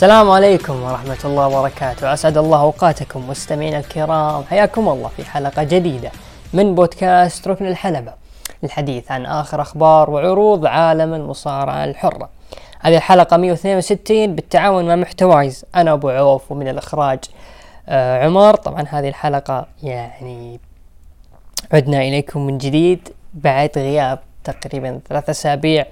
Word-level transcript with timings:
السلام 0.00 0.30
عليكم 0.30 0.82
ورحمة 0.82 1.18
الله 1.24 1.46
وبركاته. 1.46 2.12
أسعد 2.12 2.38
الله 2.38 2.60
أوقاتكم 2.60 3.28
مستمعينا 3.28 3.78
الكرام. 3.78 4.44
حياكم 4.44 4.88
الله 4.88 5.08
في 5.08 5.24
حلقة 5.24 5.62
جديدة 5.62 6.10
من 6.52 6.74
بودكاست 6.74 7.48
ركن 7.48 7.66
الحلبة 7.66 8.12
للحديث 8.62 9.10
عن 9.10 9.26
آخر 9.26 9.60
أخبار 9.60 10.10
وعروض 10.10 10.66
عالم 10.66 11.14
المصارعة 11.14 11.84
الحرة. 11.84 12.28
هذه 12.80 12.96
الحلقة 12.96 13.36
162 13.36 14.34
بالتعاون 14.34 14.88
مع 14.88 14.96
محتوايز. 14.96 15.64
أنا 15.74 15.92
أبو 15.92 16.08
عوف 16.08 16.52
ومن 16.52 16.68
الإخراج 16.68 17.18
آه 17.88 18.24
عمر. 18.24 18.54
طبعا 18.54 18.84
هذه 18.88 19.08
الحلقة 19.08 19.66
يعني 19.82 20.60
عدنا 21.72 21.98
إليكم 22.02 22.46
من 22.46 22.58
جديد 22.58 23.08
بعد 23.34 23.70
غياب 23.76 24.18
تقريبا 24.44 25.00
ثلاثة 25.08 25.30
أسابيع 25.30 25.86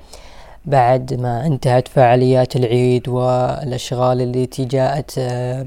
بعد 0.69 1.15
ما 1.15 1.47
انتهت 1.47 1.89
فعاليات 1.89 2.57
العيد 2.57 3.09
والأشغال 3.09 4.23
التي 4.23 4.65
جاءت 4.65 5.15
آه، 5.19 5.67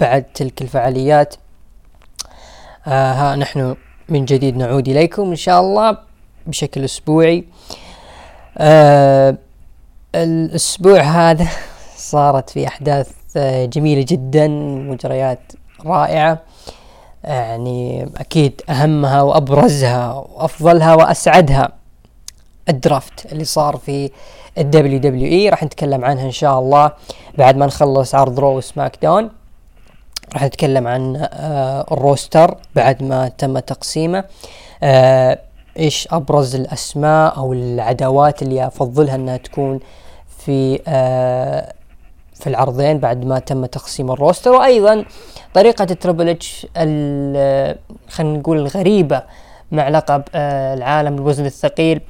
بعد 0.00 0.22
تلك 0.22 0.62
الفعاليات 0.62 1.34
آه، 2.86 3.12
ها 3.12 3.36
نحن 3.36 3.76
من 4.08 4.24
جديد 4.24 4.56
نعود 4.56 4.88
إليكم 4.88 5.22
إن 5.22 5.36
شاء 5.36 5.60
الله 5.60 5.98
بشكل 6.46 6.84
أسبوعي. 6.84 7.44
آه، 8.58 9.36
الأسبوع 10.14 11.00
هذا 11.00 11.48
صارت 11.96 12.50
في 12.50 12.66
أحداث 12.66 13.10
جميلة 13.66 14.04
جدا 14.08 14.48
مجريات 14.88 15.52
رائعة. 15.86 16.42
يعني 17.24 18.08
أكيد 18.16 18.62
أهمها 18.68 19.22
وأبرزها 19.22 20.12
وأفضلها 20.12 20.94
وأسعدها. 20.94 21.81
ال 22.68 22.79
draft 22.79 23.32
اللي 23.32 23.44
صار 23.44 23.76
في 23.76 24.10
ال 24.58 24.98
WWE. 24.98 25.48
راح 25.48 25.64
نتكلم 25.64 26.04
عنها 26.04 26.24
إن 26.24 26.30
شاء 26.30 26.58
الله 26.58 26.92
بعد 27.38 27.56
ما 27.56 27.66
نخلص 27.66 28.14
عرض 28.14 28.40
Raw 28.40 28.56
و 28.56 28.98
SmackDown. 29.02 29.30
راح 30.34 30.44
نتكلم 30.44 30.86
عن 30.86 31.16
آه 31.32 31.86
ال 31.92 32.01
roster 32.01 32.56
بعد 32.74 33.02
ما 33.02 33.28
تم 33.28 33.58
تقسيمه. 33.58 34.24
آه 34.82 35.38
إيش 35.78 36.08
أبرز 36.10 36.54
الأسماء 36.54 37.36
أو 37.36 37.52
العداوات 37.52 38.42
اللي 38.42 38.66
أفضلها 38.66 39.14
إنها 39.14 39.36
تكون 39.36 39.80
في 40.38 40.80
آه 40.88 41.72
في 42.34 42.46
العرضين 42.46 42.98
بعد 42.98 43.24
ما 43.24 43.38
تم 43.38 43.66
تقسيم 43.66 44.10
ال 44.10 44.15
roster. 44.15 44.50
وأيضا 44.50 45.04
طريقة 45.54 45.86
ال 45.90 45.95
Triple 45.95 46.28
H 46.28 46.66
خلينا 48.08 48.38
نقول 48.38 48.58
الغريبة 48.58 49.22
مع 49.72 49.88
لقب 49.88 50.22
العالم 50.34 51.14
الوزن 51.14 51.46
الثقيل. 51.46 52.00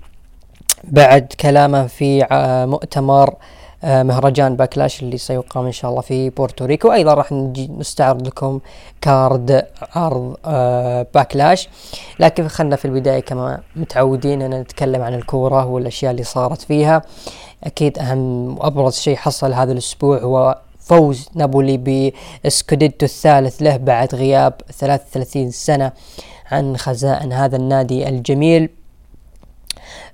بعد 0.84 1.32
كلامه 1.40 1.86
في 1.86 2.26
مؤتمر 2.68 3.34
آه، 3.84 4.02
مهرجان 4.02 4.56
Backlash 4.56 5.02
اللي 5.02 5.18
سيقام 5.18 5.66
إن 5.66 5.72
شاء 5.72 5.90
الله 5.90 6.00
في 6.02 6.30
بورتوريكو 6.30 6.92
أيضا 6.92 7.14
راح 7.14 7.32
نستعرض 7.78 8.26
لكم 8.26 8.60
card 9.00 9.66
عرض 9.94 10.36
آه، 10.44 11.06
Backlash. 11.14 11.68
لكن 12.20 12.48
خلنا 12.48 12.76
في 12.76 12.84
البداية 12.84 13.20
كما 13.20 13.60
متعودين 13.76 14.42
أن 14.42 14.60
نتكلم 14.60 15.02
عن 15.02 15.14
الكورة 15.14 15.66
والأشياء 15.66 16.10
اللي 16.10 16.22
صارت 16.24 16.62
فيها. 16.62 17.02
أكيد 17.64 17.98
أهم 17.98 18.58
وأبرز 18.58 18.94
شيء 18.94 19.16
حصل 19.16 19.52
هذا 19.52 19.72
الأسبوع 19.72 20.18
هو 20.18 20.58
فوز 20.80 21.28
نابولي 21.34 22.12
بسكوديتو 22.44 23.06
الثالث 23.06 23.62
له 23.62 23.76
بعد 23.76 24.14
غياب 24.14 24.54
33 24.72 25.50
سنة 25.50 25.92
عن 26.50 26.76
خزائن 26.76 27.32
هذا 27.32 27.56
النادي 27.56 28.08
الجميل. 28.08 28.68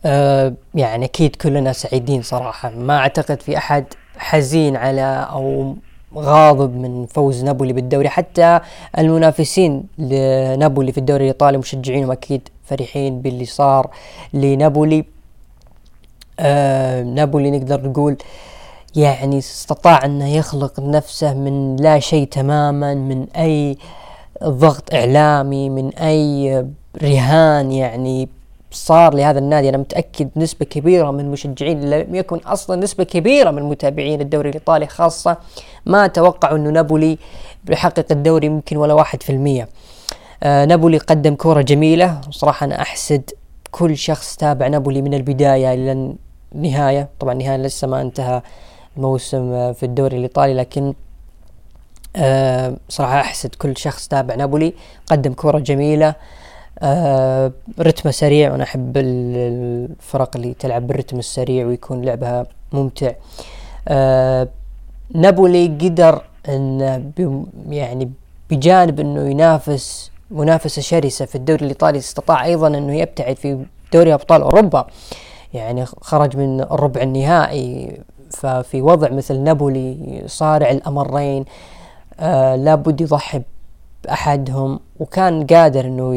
آه 0.05 0.53
يعني 0.75 1.05
أكيد 1.05 1.37
كلنا 1.37 1.73
سعيدين 1.73 2.23
صراحة. 2.23 2.71
ما 2.71 2.99
أعتقد 2.99 3.43
في 3.43 3.57
أحد 3.57 3.85
حزين 4.17 4.77
على 4.77 5.29
أو 5.31 5.77
غاضب 6.15 6.75
من 6.75 7.07
فوز 7.07 7.45
نابولي 7.45 7.73
بالدوري. 7.73 8.09
حتى 8.09 8.61
المنافسين 8.99 9.85
لنابولي 9.99 10.93
في 10.93 10.99
الدوري 10.99 11.23
الإيطالي 11.25 11.59
مشجعينهم 11.59 12.11
أكيد 12.11 12.49
فرحين 12.65 13.21
باللي 13.23 13.45
صار 13.45 13.91
لنابولي. 14.33 15.05
آه 16.41 17.03
نابولي 17.03 17.51
نقدر 17.51 17.89
نقول 17.89 18.17
يعني 18.97 19.39
استطاع 19.39 20.05
أنه 20.05 20.29
يخلق 20.29 20.81
نفسه 20.81 21.35
من 21.35 21.77
لا 21.77 21.99
شيء 21.99 22.27
تماما 22.27 22.95
من 22.95 23.27
أي 23.37 23.79
ضغط 24.45 24.95
إعلامي 24.95 25.71
من 25.71 25.95
أي 25.95 26.67
رهان 27.03 27.73
يعني 27.73 28.29
صار 28.71 29.15
لهذا 29.15 29.39
النادي 29.39 29.69
أنا 29.69 29.77
متأكد 29.79 30.29
نسبة 30.37 30.67
كبيرة 30.67 31.11
من 31.11 31.21
المشجعين 31.21 31.91
لم 31.91 32.15
يكن 32.15 32.37
أصلا 32.39 32.77
نسبة 32.77 33.05
كبيرة 33.05 33.51
من 33.51 33.63
متابعين 33.63 34.21
الدوري 34.21 34.49
الإيطالي 34.49 34.87
خاصة 34.87 35.37
ما 35.87 36.07
توقعوا 36.07 36.57
إنه 36.57 36.71
نابولي 36.71 37.19
بيحقق 37.65 38.07
الدوري 38.11 38.49
ممكن 38.49 38.77
ولا 38.77 38.95
واحد 38.95 39.23
في 39.23 39.33
المية. 39.33 39.69
آه 40.43 40.65
نابولي 40.65 40.99
قدم 40.99 41.35
كرة 41.35 41.61
جميلة 41.61 42.21
وصراحة 42.29 42.65
أنا 42.65 42.83
أحسد 42.83 43.31
كل 43.71 43.97
شخص 43.97 44.37
تابع 44.37 44.69
نابولي 44.69 45.03
من 45.03 45.15
البداية 45.15 45.75
إلى 45.75 46.15
النهاية. 46.55 47.09
طبعا 47.21 47.33
النهاية 47.33 47.57
لسه 47.57 47.87
ما 47.89 48.01
انتهى 48.01 48.43
الموسم 48.97 49.53
آه، 49.53 49.73
في 49.73 49.83
الدوري 49.87 50.17
الإيطالي 50.17 50.55
لكن 50.55 50.95
آه 52.17 52.77
صراحة 52.89 53.21
أحسد 53.21 53.55
كل 53.55 53.77
شخص 53.77 54.09
تابع 54.09 54.35
نابولي. 54.35 54.75
قدم 55.07 55.33
كرة 55.33 55.59
جميلة 55.59 56.09
آه 56.09 56.15
رتمه 57.81 58.11
سريع 58.13 58.53
وأنا 58.53 58.65
أحب 58.65 58.93
الفرق 58.97 60.37
اللي 60.37 60.55
تلعب 60.55 60.87
بالرتم 60.87 61.19
السريع 61.19 61.67
ويكون 61.67 62.03
لعبها 62.03 62.47
ممتع. 62.73 63.13
آه 63.89 64.49
نابولي 65.15 65.67
قدر 65.67 66.23
إن 66.49 67.13
يعني 67.69 68.11
بجانب 68.51 69.01
إنه 69.01 69.31
ينافس 69.31 70.11
منافسة 70.31 70.83
شرسة 70.83 71.25
في 71.25 71.35
الدوري 71.35 71.63
الإيطالي 71.63 71.99
استطاع 71.99 72.45
أيضا 72.45 72.69
إنه 72.69 72.97
يبتعد 72.97 73.37
في 73.37 73.65
دوري 73.93 74.15
أبطال 74.15 74.43
أوروبا. 74.43 74.87
يعني 75.55 75.87
خرج 75.87 76.37
من 76.37 76.61
الربع 76.61 77.03
النهائي. 77.03 78.01
ففي 78.31 78.83
وضع 78.83 79.11
مثل 79.11 79.41
نابولي 79.41 80.23
صارع 80.27 80.71
الأمرين 80.71 81.45
آه 82.21 82.57
لابد 82.57 83.01
يضحي 83.01 83.43
احدهم 84.09 84.81
وكان 85.01 85.47
قادر 85.47 85.85
إنه 85.85 86.15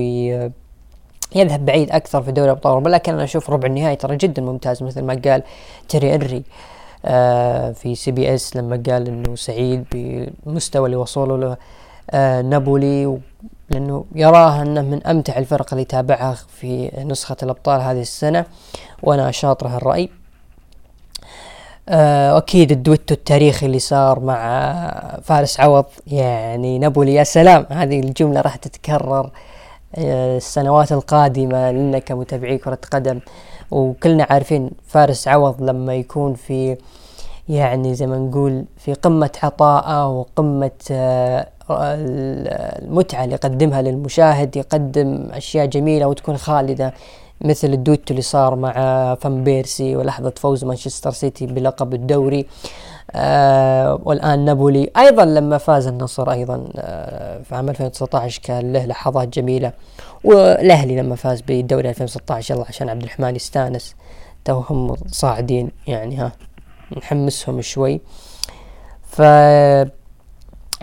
يذهب 1.35 1.66
بعيد 1.66 1.91
أكثر 1.91 2.22
في 2.22 2.31
دوري 2.31 2.52
أبطال 2.52 2.69
أوروبا 2.72 2.90
لكن 2.90 3.13
أنا 3.13 3.24
أشوف 3.24 3.50
ربع 3.50 3.68
النهائي 3.68 3.96
ترى 3.96 4.18
جدا 4.18 4.41
ممتاز 4.41 4.84
مثل 4.84 5.02
ما 5.02 5.22
قال 5.25 5.44
تيري 5.90 6.16
إنري 6.16 6.44
آه 7.06 7.72
في 7.72 7.96
CBS 7.95 8.55
لما 8.56 8.84
قال 8.90 9.07
إنه 9.07 9.35
سعيد 9.35 9.85
بالمستوى 9.91 10.85
اللي 10.85 10.97
وصلوا 10.97 11.38
له 11.38 11.57
آه 12.12 12.41
نابولي 12.41 13.18
لأنه 13.69 14.06
يراه 14.16 14.62
إنه 14.62 14.81
من 14.81 15.08
أمتع 15.08 15.38
الفرق 15.38 15.73
اللي 15.73 15.85
تابعها 15.85 16.34
في 16.34 16.91
نسخة 17.06 17.35
الأبطال 17.44 17.81
هذه 17.81 18.02
السنة 18.02 18.46
وأنا 19.03 19.31
شاطر 19.31 19.68
هالراي 19.68 20.09
آه، 21.89 22.37
أكيد 22.37 22.71
الدويتو 22.71 23.13
التاريخي 23.13 23.65
اللي 23.65 23.79
صار 23.79 24.19
مع 24.19 25.19
فارس 25.23 25.59
عوض. 25.59 25.85
يعني 26.07 26.79
نابولي 26.79 27.13
يا 27.13 27.23
سلام 27.23 27.66
هذه 27.69 27.99
الجملة 27.99 28.41
راح 28.41 28.55
تتكرر 28.55 29.29
آه، 29.95 30.37
السنوات 30.37 30.91
القادمة 30.91 31.72
لنا 31.72 31.99
كمتابعي 31.99 32.57
كرة 32.57 32.79
قدم. 32.91 33.19
وكلنا 33.72 34.28
عارفين 34.29 34.72
فارس 34.87 35.28
عوض 35.28 35.61
لما 35.61 35.95
يكون 35.95 36.33
في 36.33 36.78
يعني 37.49 37.95
زي 37.95 38.07
ما 38.07 38.17
نقول 38.17 38.66
في 38.77 38.93
قمة 38.93 39.31
عطاءة 39.43 40.07
وقمة 40.07 40.72
آه، 40.91 41.47
المتعة 42.81 43.23
اللي 43.23 43.35
يقدمها 43.35 43.81
للمشاهد 43.81 44.55
يقدم 44.57 45.27
أشياء 45.31 45.66
جميلة 45.66 46.05
وتكون 46.05 46.37
خالدة. 46.37 46.93
مثل 47.41 47.73
الدويتو 47.73 48.03
اللي 48.11 48.22
صار 48.22 48.55
مع 48.55 48.73
فان 49.16 49.43
بيرسي 49.43 49.96
ولحظة 49.96 50.34
فوز 50.38 50.66
مانشستر 50.66 51.11
سيتي 51.11 51.46
بلقب 51.46 51.93
الدوري. 51.93 52.46
آه 53.11 53.99
والآن 54.03 54.46
نابولي 54.46 54.90
أيضا 54.97 55.26
لما 55.26 55.58
فاز 55.58 55.88
النصر 55.88 56.32
أيضا 56.32 56.70
آه 56.76 57.41
في 57.41 57.55
عام 57.55 57.70
2019 57.70 58.41
كان 58.43 58.73
له 58.73 58.85
لحظات 58.85 59.28
جميلة. 59.28 59.72
والأهلي 60.23 60.96
لما 60.96 61.16
فاز 61.16 61.41
بالدوري 61.41 61.90
2016 61.90 62.55
يلا 62.55 62.66
عشان 62.67 62.90
عبد 62.90 63.03
الرحمن 63.03 63.35
يستانس. 63.35 63.96
توهم 64.46 64.96
صاعدين 65.08 65.72
يعني 65.87 66.17
ها 66.17 66.32
نحمسهم 66.97 67.61
شوي. 67.61 68.02
ف 69.03 69.22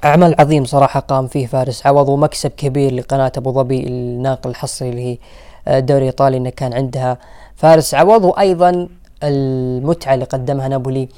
عمل 0.04 0.34
عظيم 0.38 0.64
صراحة 0.64 1.00
قام 1.00 1.26
فيه 1.26 1.46
فارس 1.46 1.86
عوض 1.86 2.08
ومكسب 2.08 2.50
كبير 2.50 2.94
لقناة 2.94 3.32
أبو 3.36 3.52
ظبي 3.52 3.86
الناقل 3.86 4.50
الحصري 4.50 4.88
اللي 4.88 5.02
هي 5.02 5.18
الدوري 5.68 6.00
الايطالي 6.00 6.36
إنه 6.36 6.50
كان 6.50 6.72
عندها 6.72 7.18
فارس 7.56 7.94
عوض 7.94 8.24
وأيضا 8.24 8.88
المتعة 9.22 10.14
اللي 10.14 10.24
قدمها 10.24 10.68
نابولي 10.68 11.08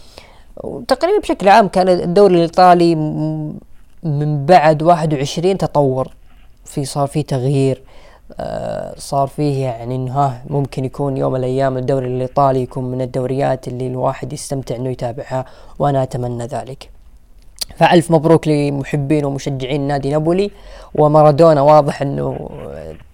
تقريبا 0.89 1.19
بشكل 1.19 1.49
عام 1.49 1.69
كان 1.69 1.89
الدوري 1.89 2.35
الإيطالي 2.35 2.95
من 4.03 4.47
بعد 4.47 4.83
21 4.83 5.59
تطور 5.59 6.09
في 6.65 6.85
صار 6.85 7.07
في 7.07 7.23
تغيير 7.23 7.83
آه، 8.41 8.95
صار 8.99 9.27
فيه 9.29 9.65
يعني 9.65 9.97
إنه 9.97 10.13
ها 10.13 10.43
ممكن 10.51 10.85
يكون 10.85 11.17
يوم 11.17 11.33
من 11.33 11.39
الأيام 11.39 11.77
الدوري 11.79 12.07
الإيطالي 12.07 12.63
يكون 12.63 12.85
من 12.85 13.01
الدوريات 13.01 13.69
اللي 13.69 13.87
الواحد 13.87 14.33
يستمتع 14.33 14.77
إنه 14.77 14.91
يتابعها 14.91 15.45
وأنا 15.79 16.03
أتمنى 16.03 16.47
ذلك. 16.47 16.91
فألف 17.81 18.11
مبروك 18.11 18.49
لمحبين 18.49 19.25
ومشجعين 19.25 19.81
نادي 19.81 20.11
نابولي. 20.11 20.51
ومارادونا 20.95 21.61
واضح 21.61 22.03
إنه 22.03 22.51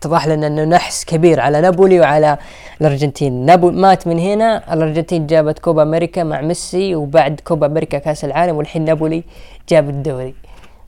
اتضح 0.00 0.26
لنا 0.26 0.46
إنه 0.46 0.64
نحس 0.64 1.04
كبير 1.04 1.40
على 1.40 1.60
نابولي 1.60 2.00
وعلى 2.00 2.38
الأرجنتين. 2.80 3.32
نابو 3.32 3.70
مات 3.70 4.06
من 4.06 4.18
هنا 4.18 4.74
الأرجنتين 4.74 5.26
جابت 5.26 5.58
كوبا 5.58 5.82
أمريكا 5.82 6.24
مع 6.24 6.40
ميسي 6.40 6.94
وبعد 6.94 7.40
كوبا 7.44 7.66
أمريكا 7.66 7.98
كأس 7.98 8.24
العالم 8.24 8.56
والحين 8.56 8.84
نابولي 8.84 9.24
جاب 9.68 9.88
الدوري. 9.88 10.34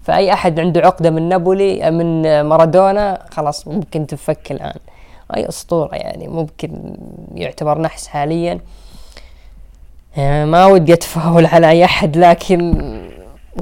فأي 0.03 0.33
أحد 0.33 0.61
عنده 0.61 0.81
عقدة 0.81 1.11
من 1.11 1.29
نابولي 1.29 1.91
من 1.91 2.41
مارادونا 2.41 3.23
خلاص 3.31 3.69
ممكن 3.69 4.07
تفك 4.07 4.53
الآن. 4.53 4.79
أي 5.37 5.49
أسطورة 5.49 5.95
يعني 5.95 6.29
ممكن 6.29 6.95
يعتبر 7.35 7.81
نحس 7.81 8.07
حاليا. 8.07 8.61
يعني 10.17 10.51
ما 10.51 10.67
ودي 10.67 10.93
أتفاول 10.93 11.47
على 11.47 11.71
أي 11.71 11.85
أحد 11.85 12.17
لكن 12.17 12.75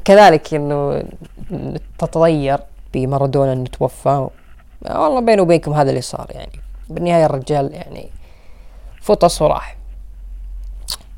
كذلك 0.04 0.54
إنه 0.54 1.02
تتغير 1.98 2.58
بمارادونا 2.94 3.52
إنه 3.52 3.64
توفى. 3.64 4.28
والله 4.90 5.20
بيني 5.20 5.40
وبينكم 5.40 5.72
هذا 5.72 5.90
اللي 5.90 6.00
صار 6.00 6.26
يعني. 6.30 6.60
بالنهاية 6.88 7.26
الرجال 7.26 7.74
يعني 7.74 8.08
فطس 9.02 9.42
وراح 9.42 9.76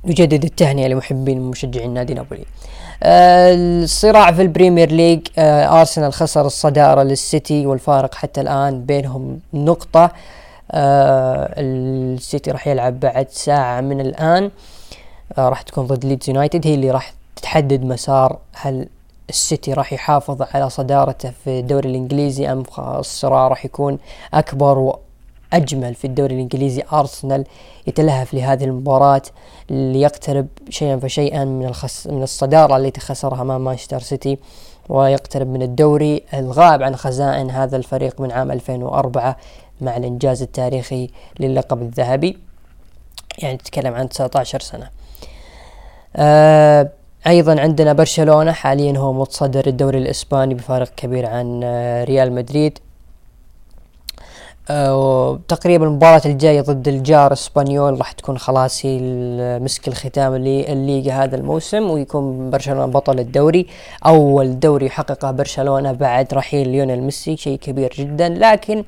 يجدد 0.05 0.45
التهنئة 0.45 0.89
لمحبين 0.89 1.39
ومشجعين 1.41 1.95
نادي 1.95 2.15
نابولي. 2.15 2.45
آه 3.03 3.55
الصراع 3.55 4.33
في 4.33 4.43
ال 4.43 4.49
Premier 4.49 4.93
League 4.93 5.27
آه 5.39 5.81
أرسنال 5.81 6.13
خسر 6.13 6.47
الصدارة 6.47 7.03
للسيتي 7.03 7.67
والفارق 7.67 8.15
حتى 8.15 8.41
الآن 8.41 8.85
بينهم 8.85 9.41
نقطة. 9.55 10.11
آه 10.71 11.55
السيتي 11.57 12.51
راح 12.51 12.67
يلعب 12.67 13.01
بعد 13.01 13.29
ساعة 13.31 13.81
من 13.81 14.01
الآن. 14.01 14.51
آه 15.39 15.49
راح 15.49 15.63
تكون 15.63 15.87
ضد 15.87 16.05
ليدز 16.05 16.29
يونايتد 16.29 16.67
هي 16.67 16.75
اللي 16.75 16.91
راح 16.91 17.13
تحدد 17.41 17.85
مسار 17.85 18.39
هل 18.53 18.89
السيتي 19.29 19.73
راح 19.73 19.93
يحافظ 19.93 20.43
على 20.55 20.71
صدارته 20.71 21.31
في 21.45 21.61
الدوري 21.61 21.91
الإنجليزي 21.91 22.53
أم 22.53 22.63
الصراع 22.79 23.49
راح 23.49 23.65
يكون 23.65 23.99
أكبر 24.35 24.99
وأجمل 25.53 25.95
في 25.95 26.07
الدوري 26.07 26.35
الإنجليزي؟ 26.35 26.83
أرسنال 26.93 27.45
يتلهف 27.87 28.35
لهذه 28.35 28.65
المباراة 28.65 29.23
ليقترب 29.71 30.47
شيئا 30.69 30.97
فشيئا 30.97 31.45
من 31.45 31.67
الخس 31.67 32.07
من 32.07 32.23
الصدارة 32.23 32.77
التي 32.77 33.01
خسرها 33.01 33.43
أمام 33.43 33.65
مانشستر 33.65 34.01
سيتي 34.01 34.39
ويقترب 34.89 35.47
من 35.47 35.63
الدوري 35.63 36.23
الغائب 36.35 36.83
عن 36.83 36.97
خزائن 36.97 37.51
هذا 37.51 37.77
الفريق 37.77 38.21
من 38.21 38.33
عام 38.33 38.51
2004 38.51 39.37
مع 39.81 39.97
الإنجاز 39.97 40.43
التاريخي 40.43 41.11
للقب 41.41 41.83
الذهبي. 41.83 42.39
يعني 43.39 43.57
تتكلم 43.57 43.95
عن 43.95 44.09
19 44.09 44.61
سنة. 44.61 44.91
آه 46.17 46.91
أيضا 47.27 47.61
عندنا 47.61 47.93
برشلونة 47.93 48.53
حاليا 48.53 48.99
هو 48.99 49.13
متصدر 49.13 49.67
الدوري 49.67 49.99
الإسباني 49.99 50.55
بفارق 50.55 50.89
كبير 50.97 51.27
عن 51.27 51.61
آه، 51.65 52.05
ريال 52.05 52.33
مدريد. 52.33 52.79
آه، 54.71 55.41
تقريبا 55.49 55.87
المباراة 55.87 56.23
الجاية 56.27 56.61
ضد 56.61 56.89
الجار 56.89 57.33
اسبانيول 57.33 57.99
راح 57.99 58.13
تكون 58.13 58.39
خلاص 58.39 58.87
هي 58.87 58.99
مسك 59.59 59.89
الختام 59.89 60.37
للليغا 60.37 61.13
هذا 61.13 61.37
الموسم 61.37 61.91
ويكون 61.91 62.51
برشلونة 62.51 62.87
بطل 62.87 63.19
الدوري 63.19 63.67
أول 64.07 64.61
دوري 64.61 64.87
يحققه 64.87 65.31
برشلونة 65.31 65.93
بعد 65.93 66.35
رحيل 66.35 66.69
ليونيل 66.69 67.03
ميسي 67.03 67.37
شيء 67.37 67.59
كبير 67.59 67.95
جدا. 67.99 68.29
لكن 68.29 68.85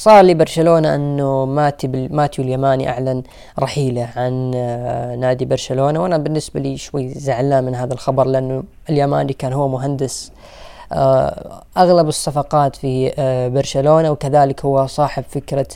صار 0.00 0.24
لبرشلونة 0.24 0.94
إنه 0.94 1.44
ماتي 1.44 1.88
ماتيو 1.88 2.44
اليماني 2.44 2.88
أعلن 2.88 3.22
رحيله 3.58 4.08
عن 4.16 4.52
آه، 4.54 5.16
نادي 5.16 5.44
برشلونة 5.44 6.02
وأنا 6.02 6.18
بالنسبة 6.18 6.60
لي 6.60 6.76
شوي 6.76 7.08
زعلان 7.08 7.64
من 7.64 7.74
هذا 7.74 7.94
الخبر 7.94 8.26
لأنه 8.26 8.62
اليماني 8.90 9.32
كان 9.32 9.52
هو 9.52 9.68
مهندس 9.68 10.32
آه، 10.92 11.62
أغلب 11.76 12.08
الصفقات 12.08 12.76
في 12.76 13.12
آه، 13.18 13.48
برشلونة 13.48 14.10
وكذلك 14.10 14.64
هو 14.64 14.86
صاحب 14.86 15.24
فكرة 15.28 15.68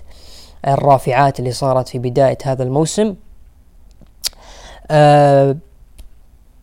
الرافعات 0.67 1.39
اللي 1.39 1.53
صارت 1.53 1.89
في 1.89 1.99
بداية 1.99 2.39
هذا 2.45 2.63
الموسم. 2.63 3.15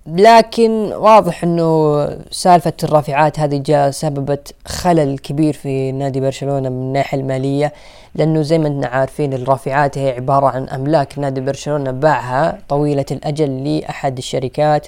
لكن 0.08 0.72
واضح 0.94 1.44
إنه 1.44 2.06
سالفة 2.32 2.74
الرافعات 2.84 3.40
هذه 3.40 3.58
جاء 3.58 3.92
سببت 3.92 4.54
خلل 4.66 5.18
كبير 5.18 5.54
في 5.54 5.92
نادي 5.92 6.20
برشلونة 6.20 6.70
من 6.70 6.76
الناحية 6.82 7.18
المالية 7.20 7.74
لأنه 8.16 8.42
زي 8.42 8.58
ما 8.58 8.68
اننا 8.68 8.88
عارفين 8.88 9.34
الرافعات 9.34 9.98
هي 9.98 10.10
عبارة 10.12 10.48
عن 10.48 10.70
أملاك 10.70 11.20
نادي 11.20 11.42
برشلونة 11.42 11.92
باعها 11.92 12.60
طويلة 12.70 13.06
الأجل 13.12 13.64
لأحد 13.78 14.18
الشركات 14.18 14.88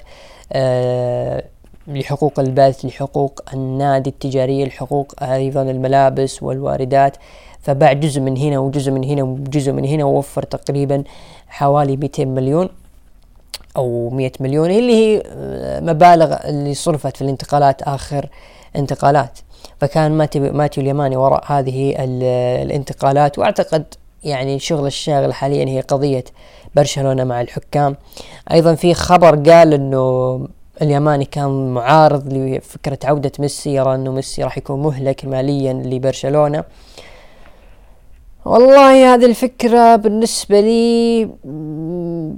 آه 0.52 1.44
لحقوق 1.88 2.40
البث 2.40 2.84
لحقوق 2.84 3.40
النادي 3.54 4.10
التجارية 4.10 4.64
لحقوق 4.64 5.22
أيضا 5.22 5.62
الملابس 5.62 6.42
والواردات 6.42 7.16
فباع 7.60 7.92
جزء 7.92 8.20
من 8.20 8.36
هنا 8.36 8.58
وجزء 8.58 8.92
من 8.92 9.04
هنا 9.04 9.22
وجزء 9.22 9.72
من 9.72 9.84
هنا 9.84 10.04
ووفر 10.04 10.42
تقريبا 10.42 11.04
حوالي 11.48 11.96
200 11.96 12.24
مليون. 12.24 12.68
أو 13.76 14.10
100 14.10 14.32
مليون 14.40 14.70
اللي 14.70 14.92
هي 14.92 15.22
آه، 15.26 15.80
مبالغ 15.80 16.36
اللي 16.44 16.74
صرفت 16.74 17.16
في 17.16 17.22
الانتقالات 17.22 17.82
آخر 17.82 18.28
انتقالات. 18.76 19.38
فكان 19.80 20.12
ماتيو 20.52 20.82
اليماني 20.82 21.16
وراء 21.16 21.44
هذه 21.46 21.94
الانتقالات 22.62 23.38
وأعتقد 23.38 23.84
يعني 24.24 24.54
الشغل 24.54 24.86
الشاغل 24.86 25.34
حاليا 25.34 25.68
هي 25.68 25.80
قضية 25.80 26.24
برشلونة 26.76 27.24
مع 27.24 27.40
الحكام. 27.40 27.96
أيضا 28.52 28.74
في 28.74 28.94
خبر 28.94 29.50
قال 29.50 29.74
إنه 29.74 30.40
اليماني 30.82 31.24
كان 31.24 31.74
معارض 31.74 32.32
لفكرة 32.32 32.98
عودة 33.04 33.32
ميسي 33.38 33.74
يرى 33.74 33.94
إنه 33.94 34.12
ميسي 34.12 34.44
راح 34.44 34.58
يكون 34.58 34.82
مهلك 34.82 35.24
ماليا 35.24 35.72
لبرشلونة. 35.72 36.64
والله 38.44 39.14
هذه 39.14 39.24
الفكرة 39.24 39.96
بالنسبة 39.96 40.60
لي 40.60 41.24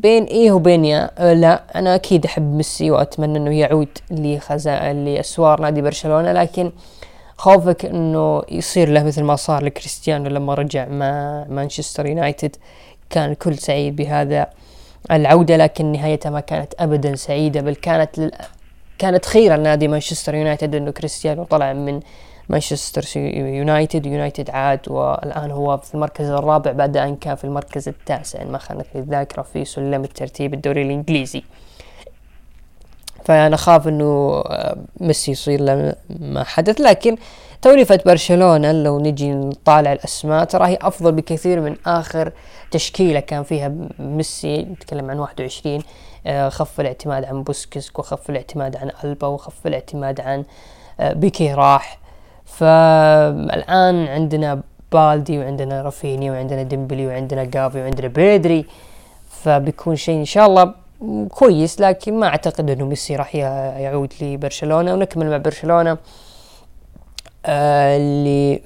بين 0.02 0.24
إيه 0.24 0.52
وبين 0.52 0.84
يا 0.84 1.10
أه 1.18 1.32
لا 1.32 1.62
أنا 1.74 1.94
أكيد 1.94 2.24
أحب 2.24 2.54
ميسي 2.54 2.90
وأتمنى 2.90 3.38
إنه 3.38 3.58
يعود 3.58 3.88
لخزائن 4.10 5.04
لأسوار 5.04 5.60
نادي 5.60 5.82
برشلونة 5.82 6.32
لكن 6.32 6.72
خوفك 7.36 7.84
إنه 7.84 8.42
يصير 8.50 8.88
له 8.88 9.02
مثل 9.02 9.22
ما 9.22 9.36
صار 9.36 9.64
لكريستيانو 9.64 10.28
لما 10.30 10.54
رجع 10.54 10.88
مع 10.88 11.44
مانشستر 11.48 12.06
يونايتد. 12.06 12.56
كان 13.10 13.30
الكل 13.30 13.58
سعيد 13.58 13.96
بهذا 13.96 14.46
العودة 15.10 15.56
لكن 15.56 15.92
نهايتها 15.92 16.30
ما 16.30 16.40
كانت 16.40 16.74
ابدا 16.78 17.14
سعيدة 17.16 17.60
بل 17.60 17.74
كانت 17.74 18.18
لل... 18.18 18.30
كانت 18.98 19.26
خيرة 19.26 19.56
لنادي 19.56 19.88
مانشستر 19.88 20.34
يونايتد 20.34 20.74
إنه 20.74 20.90
كريستيانو 20.90 21.44
طلع 21.44 21.72
من 21.72 22.00
مانشستر 22.48 23.04
يونايتد 23.16 24.06
يونايتد 24.06 24.50
عاد 24.50 24.80
والآن 24.88 25.50
هو 25.50 25.76
في 25.76 25.94
المركز 25.94 26.26
الرابع 26.30 26.72
بعد 26.72 26.96
أن 26.96 27.16
كان 27.16 27.34
في 27.34 27.44
المركز 27.44 27.88
التاسع 27.88 28.42
إن 28.42 28.52
ما 28.52 28.58
خانتني 28.58 29.02
الذاكرة 29.02 29.42
في 29.42 29.64
سلم 29.64 30.04
الترتيب 30.04 30.54
الدوري 30.54 30.82
الإنجليزي. 30.82 31.42
فأنا 33.24 33.54
أخاف 33.54 33.88
أنه 33.88 34.42
آه، 34.46 34.76
ميسي 35.00 35.30
يصير 35.30 35.60
له 35.60 35.94
ما 36.20 36.44
حدث 36.44 36.80
لكن 36.80 37.16
توليفة 37.62 38.00
برشلونة 38.06 38.72
لو 38.72 39.00
نجي 39.00 39.32
نطالع 39.32 39.92
الأسماء 39.92 40.44
ترى 40.44 40.66
هي 40.66 40.78
أفضل 40.82 41.12
بكثير 41.12 41.60
من 41.60 41.76
آخر 41.86 42.32
تشكيلة 42.70 43.20
كان 43.20 43.42
فيها 43.42 43.72
ميسي 43.98 44.62
نتكلم 44.62 45.10
عن 45.10 45.18
21 45.18 45.82
آه، 46.26 46.48
خف 46.48 46.80
الاعتماد 46.80 47.24
عن 47.24 47.42
بوسكس 47.42 47.90
وخف 47.94 48.30
الاعتماد 48.30 48.76
عن 48.76 48.90
ألبا 49.04 49.26
وخف 49.26 49.66
الاعتماد 49.66 50.20
عن 50.20 50.44
آه، 51.00 51.12
بيكي 51.12 51.54
راح. 51.54 52.05
فالآن 52.46 54.06
عندنا 54.06 54.60
بالدي 54.92 55.38
وعندنا 55.38 55.82
رافيني 55.82 56.30
وعندنا 56.30 56.62
ديمبلي 56.62 57.06
وعندنا 57.06 57.44
جافي 57.44 57.80
وعندنا 57.82 58.08
بيدري 58.08 58.66
فبيكون 59.30 59.96
شيء 59.96 60.18
إن 60.20 60.24
شاء 60.24 60.46
الله 60.46 60.74
كويس 61.28 61.80
لكن 61.80 62.20
ما 62.20 62.26
أعتقد 62.26 62.70
أنه 62.70 62.84
ميسي 62.84 63.16
راح 63.16 63.34
يعود 63.34 64.12
لبرشلونة 64.20 64.94
ونكمل 64.94 65.30
مع 65.30 65.36
برشلونة. 65.36 65.98
آه 67.46 67.96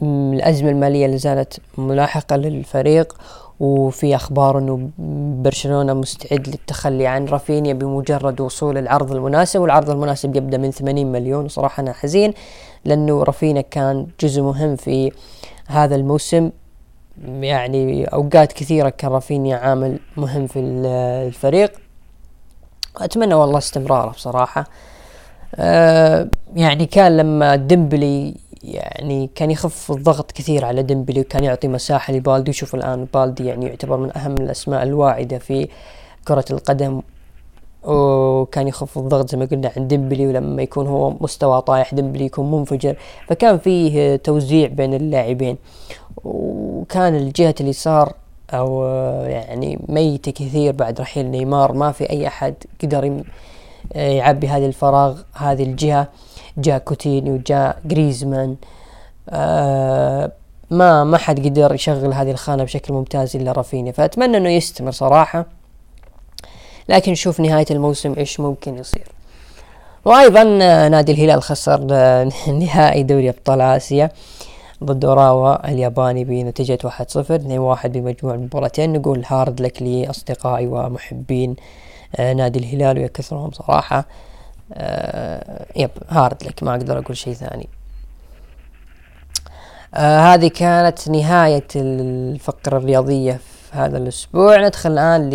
الأزمة 0.02 0.70
المالية 0.70 1.06
اللي 1.06 1.18
زالت 1.18 1.60
ملاحقة 1.78 2.36
للفريق 2.36 3.16
وفي 3.60 4.14
أخبار 4.14 4.58
إنه 4.58 4.90
برشلونة 5.42 5.94
مستعد 5.94 6.48
للتخلي 6.48 7.06
عن 7.06 7.24
رافينيا 7.26 7.72
بمجرد 7.72 8.40
وصول 8.40 8.78
العرض 8.78 9.12
المناسب 9.12 9.60
والعرض 9.60 9.90
المناسب 9.90 10.36
يبدأ 10.36 10.58
من 10.58 10.70
80 10.70 11.12
مليون 11.12 11.44
وصراحه 11.44 11.80
أنا 11.80 11.92
حزين. 11.92 12.34
لأنه 12.84 13.22
رافينيا 13.22 13.62
كان 13.62 14.06
جزء 14.20 14.42
مهم 14.42 14.76
في 14.76 15.12
هذا 15.66 15.96
الموسم. 15.96 16.50
يعني 17.24 18.04
أوقات 18.04 18.52
كثيرة 18.52 18.88
كان 18.88 19.10
رافينيا 19.10 19.56
عامل 19.56 19.98
مهم 20.16 20.46
في 20.46 20.58
الفريق. 20.58 21.72
أتمنى 22.96 23.34
والله 23.34 23.58
استمراره 23.58 24.10
بصراحة. 24.10 24.64
أه 25.54 26.28
يعني 26.54 26.86
كان 26.86 27.16
لما 27.16 27.56
ديمبلي 27.56 28.34
يعني 28.62 29.30
كان 29.34 29.50
يخف 29.50 29.90
الضغط 29.90 30.32
كثير 30.32 30.64
على 30.64 30.82
ديمبلي 30.82 31.20
وكان 31.20 31.44
يعطي 31.44 31.68
مساحة 31.68 32.12
لبالدي. 32.12 32.50
وشوف 32.50 32.74
الآن 32.74 33.06
بالدي 33.14 33.46
يعني 33.46 33.66
يعتبر 33.66 33.96
من 33.96 34.16
أهم 34.16 34.34
الأسماء 34.34 34.82
الواعدة 34.82 35.38
في 35.38 35.68
كرة 36.24 36.44
القدم 36.50 37.02
وكان 37.84 38.68
يخفض 38.68 39.02
الضغط 39.02 39.30
زي 39.30 39.38
ما 39.38 39.44
قلنا 39.44 39.72
عند 39.76 39.88
ديمبلي 39.88 40.26
ولما 40.26 40.62
يكون 40.62 40.86
هو 40.86 41.10
مستوى 41.20 41.62
طايح 41.62 41.94
ديمبلي 41.94 42.24
يكون 42.24 42.50
منفجر 42.50 42.96
فكان 43.28 43.58
فيه 43.58 44.16
توزيع 44.16 44.68
بين 44.68 44.94
اللاعبين. 44.94 45.56
وكان 46.24 47.16
الجهة 47.16 47.54
اليسار 47.60 48.12
أو 48.50 48.84
يعني 49.26 49.78
ميتة 49.88 50.32
كثير 50.32 50.72
بعد 50.72 51.00
رحيل 51.00 51.26
نيمار. 51.26 51.72
ما 51.72 51.92
في 51.92 52.10
أي 52.10 52.26
أحد 52.26 52.54
قدر 52.82 53.22
يعبي 53.94 54.48
هذه 54.48 54.66
الفراغ 54.66 55.18
هذه 55.34 55.62
الجهة. 55.62 56.08
جاء 56.58 56.78
كوتينيو 56.78 57.36
جاء 57.46 57.78
جريزمان 57.84 58.56
آه 59.30 60.32
ما 60.70 61.04
ما 61.04 61.18
حد 61.18 61.46
قدر 61.46 61.74
يشغل 61.74 62.12
هذه 62.12 62.30
الخانة 62.30 62.64
بشكل 62.64 62.94
ممتاز 62.94 63.36
إلا 63.36 63.52
رافينيا. 63.52 63.92
فأتمنى 63.92 64.36
إنه 64.36 64.48
يستمر 64.48 64.90
صراحة. 64.90 65.59
لكن 66.90 67.12
نشوف 67.12 67.40
نهاية 67.40 67.66
الموسم 67.70 68.14
إيش 68.18 68.40
ممكن 68.40 68.78
يصير. 68.78 69.06
وأيضا 70.04 70.44
نادي 70.88 71.12
الهلال 71.12 71.42
خسر 71.42 71.80
نهائي 72.60 73.02
دوري 73.02 73.28
أبطال 73.28 73.60
آسيا 73.60 74.10
ضد 74.84 75.04
اوراوا 75.04 75.70
الياباني 75.70 76.24
بنتيجة 76.24 76.78
واحد 76.84 77.10
صفر 77.10 77.34
اثنين 77.34 77.58
واحد 77.58 77.92
بمجموع 77.92 78.34
المباراتين. 78.34 78.92
نقول 78.92 79.22
hard 79.26 79.60
luck 79.60 79.82
لأصدقائي 79.82 80.66
ومحبين 80.66 81.56
آه 82.16 82.32
نادي 82.32 82.58
الهلال 82.58 82.98
ويكثرهم 82.98 83.50
صراحة 83.50 84.04
آه 84.72 85.66
yep 85.76 85.90
hard 86.08 86.44
luck 86.44 86.62
ما 86.62 86.70
أقدر 86.70 86.98
أقول 86.98 87.16
شيء 87.16 87.34
ثاني. 87.34 87.68
آه 89.94 90.20
هذه 90.20 90.48
كانت 90.48 91.08
نهاية 91.08 91.66
الفقرة 91.76 92.76
الرياضية 92.78 93.40
في 93.70 93.76
هذا 93.78 93.98
الأسبوع. 93.98 94.66
ندخل 94.66 94.92
الآن 94.92 95.30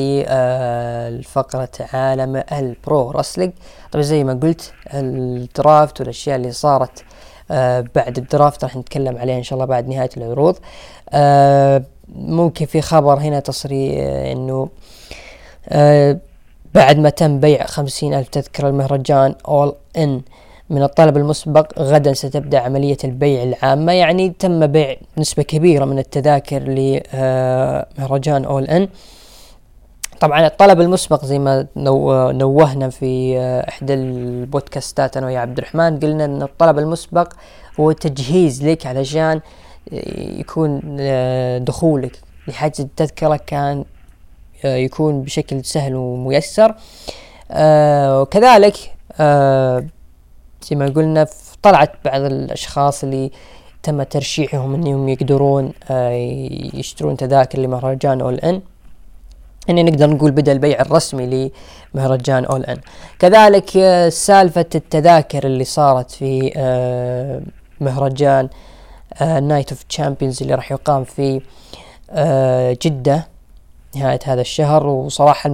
لفقرة 1.20 1.70
آه 1.82 1.98
عالم 1.98 2.44
البرو 2.52 3.12
رسلينج. 3.12 3.54
طبعا 3.92 4.04
زي 4.04 4.24
ما 4.24 4.40
قلت 4.44 4.74
الدرافت 4.94 6.00
والأشياء 6.00 6.36
اللي 6.36 6.52
صارت 6.52 7.04
آه 7.52 7.86
بعد 7.96 8.18
الدرافت 8.18 8.64
راح 8.64 8.76
نتكلم 8.76 9.18
عليه 9.18 9.38
إن 9.38 9.44
شاء 9.44 9.58
الله 9.58 9.66
بعد 9.66 9.88
نهاية 9.88 10.10
العروض. 10.18 10.56
آه 11.10 11.84
ممكن 12.16 12.66
في 12.66 12.82
خبر 12.82 13.20
هنا 13.20 13.40
تصريح 13.40 13.96
آه 13.98 14.32
إنه 14.32 14.70
بعد 16.74 16.98
ما 16.98 17.10
تم 17.10 17.40
بيع 17.40 17.66
خمسين 17.66 18.14
ألف 18.14 18.28
تذكرة 18.28 18.70
المهرجان 18.70 19.36
أول 19.48 19.76
إن 19.98 20.22
من 20.70 20.84
الطلب 20.84 21.18
المسبق 21.18 21.80
غدا 21.80 22.14
ستبدأ 22.14 22.60
عملية 22.60 22.98
البيع 23.04 23.44
العامة 23.44 23.92
يعني 23.92 24.30
تم 24.30 24.68
بيع 24.68 24.96
نسبة 25.18 25.44
كبيرة 25.44 25.86
من 25.86 26.00
التذاكر 26.00 26.60
لمهرجان 26.60 28.46
أول 28.46 28.64
إن 28.64 28.88
طبعا 30.20 30.48
الطلب 30.48 30.82
المسبق 30.82 31.26
زي 31.26 31.40
ما 31.40 31.68
نو 31.76 32.32
نوهنا 32.32 32.90
في 32.90 33.40
إحدى 33.70 33.94
البودكاستات 33.94 35.18
أنا 35.18 35.26
ويا 35.26 35.40
عبد 35.40 35.58
الرحمن 35.58 36.00
قلنا 36.00 36.26
إن 36.26 36.42
الطلب 36.42 36.80
المسبق 36.80 37.34
هو 37.80 37.92
تجهيز 37.92 38.64
لك 38.64 38.86
علشان 38.86 39.42
يكون 40.18 40.82
دخولك. 41.64 42.20
لحجز 42.48 42.82
التذكرة 42.82 43.40
كان 43.48 43.86
يكون 44.64 45.22
بشكل 45.22 45.66
سهل 45.66 45.96
وميسر. 45.96 46.76
وكذلك 48.22 48.76
زي 50.70 50.76
ما 50.76 50.86
قلنا 50.86 51.28
طلعت 51.62 51.92
بعض 52.06 52.22
الأشخاص 52.22 53.04
اللي 53.04 53.32
تم 53.84 54.04
ترشيحهم 54.04 54.74
إنهم 54.74 55.10
يقدرون 55.10 55.74
يشترون 56.74 57.18
تذاكر 57.18 57.60
لمهرجان 57.60 58.22
All 58.22 58.36
In. 58.36 58.62
يعني 59.68 59.84
نقدر 59.84 60.10
نقول 60.10 60.32
بدأ 60.32 60.52
البيع 60.52 60.82
الرسمي 60.82 61.52
لمهرجان 61.96 62.46
All 62.46 62.64
In. 62.66 62.78
كذلك 63.20 63.70
سالفة 64.10 64.66
التذاكر 64.76 65.46
اللي 65.46 65.64
صارت 65.64 66.12
في 66.12 66.52
مهرجان 67.82 68.50
Night 69.22 69.72
of 69.72 69.84
Champions 69.84 70.42
اللي 70.42 70.56
راح 70.56 70.72
يقام 70.72 71.04
في 71.04 71.42
جدة 72.86 73.28
نهاية 73.96 74.20
هذا 74.26 74.42
الشهر. 74.42 74.88
وصراحة 74.88 75.50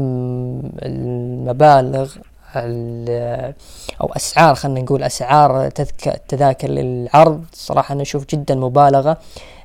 المبالغ 0.84 2.16
أو 4.02 4.14
أسعار 4.16 4.56
خلينا 4.56 4.82
نقول 4.82 5.04
أسعار 5.04 5.66
التذاكر 6.08 6.70
للعرض. 6.70 7.46
صراحة 7.54 7.94
أنا 7.94 8.02
أشوف 8.02 8.26
جدا 8.26 8.56
مبالغة 8.56 9.18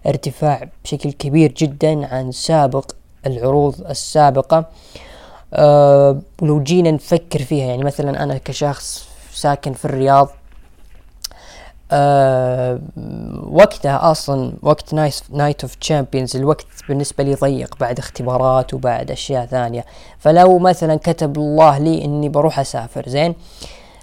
ارتفاع 0.07 0.69
بشكل 0.85 1.13
كبير 1.13 1.53
جدا 1.53 2.07
عن 2.15 2.33
سابق 2.33 2.91
العروض 3.27 3.87
السابقة. 3.91 4.65
أه 5.55 6.21
ولو 6.43 6.63
جينا 6.63 6.91
نفكر 6.91 7.43
فيها 7.43 7.67
يعني 7.67 7.85
مثلا 7.85 8.23
أنا 8.23 8.39
كشخص 8.39 9.09
ساكن 9.33 9.73
في 9.73 9.85
الرياض 9.85 10.29
أه 11.93 12.79
وقتها 13.51 14.11
أصلا 14.11 14.53
وقت 14.63 14.95
Night 14.95 15.21
Night 15.31 15.63
of 15.63 15.75
Champions 15.75 16.37
الوقت 16.37 16.67
بالنسبة 16.89 17.25
لي 17.25 17.35
ضيق 17.35 17.77
بعد 17.81 17.99
اختبارات 17.99 18.75
وبعد 18.75 19.11
أشياء 19.11 19.47
ثانية. 19.47 19.85
فلو 20.19 20.59
مثلا 20.59 20.97
كتب 20.97 21.37
الله 21.37 21.79
لي 21.79 22.05
إني 22.05 22.29
بروح 22.29 22.61
أسافر 22.61 23.09
زين؟ 23.09 23.35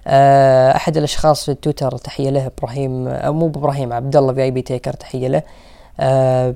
أه 0.07 0.75
أحد 0.75 0.97
الأشخاص 0.97 1.45
في 1.45 1.51
التويتر 1.51 1.97
تحية 1.97 2.29
له 2.29 2.51
إبراهيم 2.57 3.07
أو 3.07 3.33
مو 3.33 3.47
إبراهيم 3.47 3.93
عبد 3.93 4.15
الله 4.15 4.33
VIP 4.33 4.61
Taker 4.61 4.93
تحية 4.93 5.27
له. 5.27 5.43
أه 5.99 6.55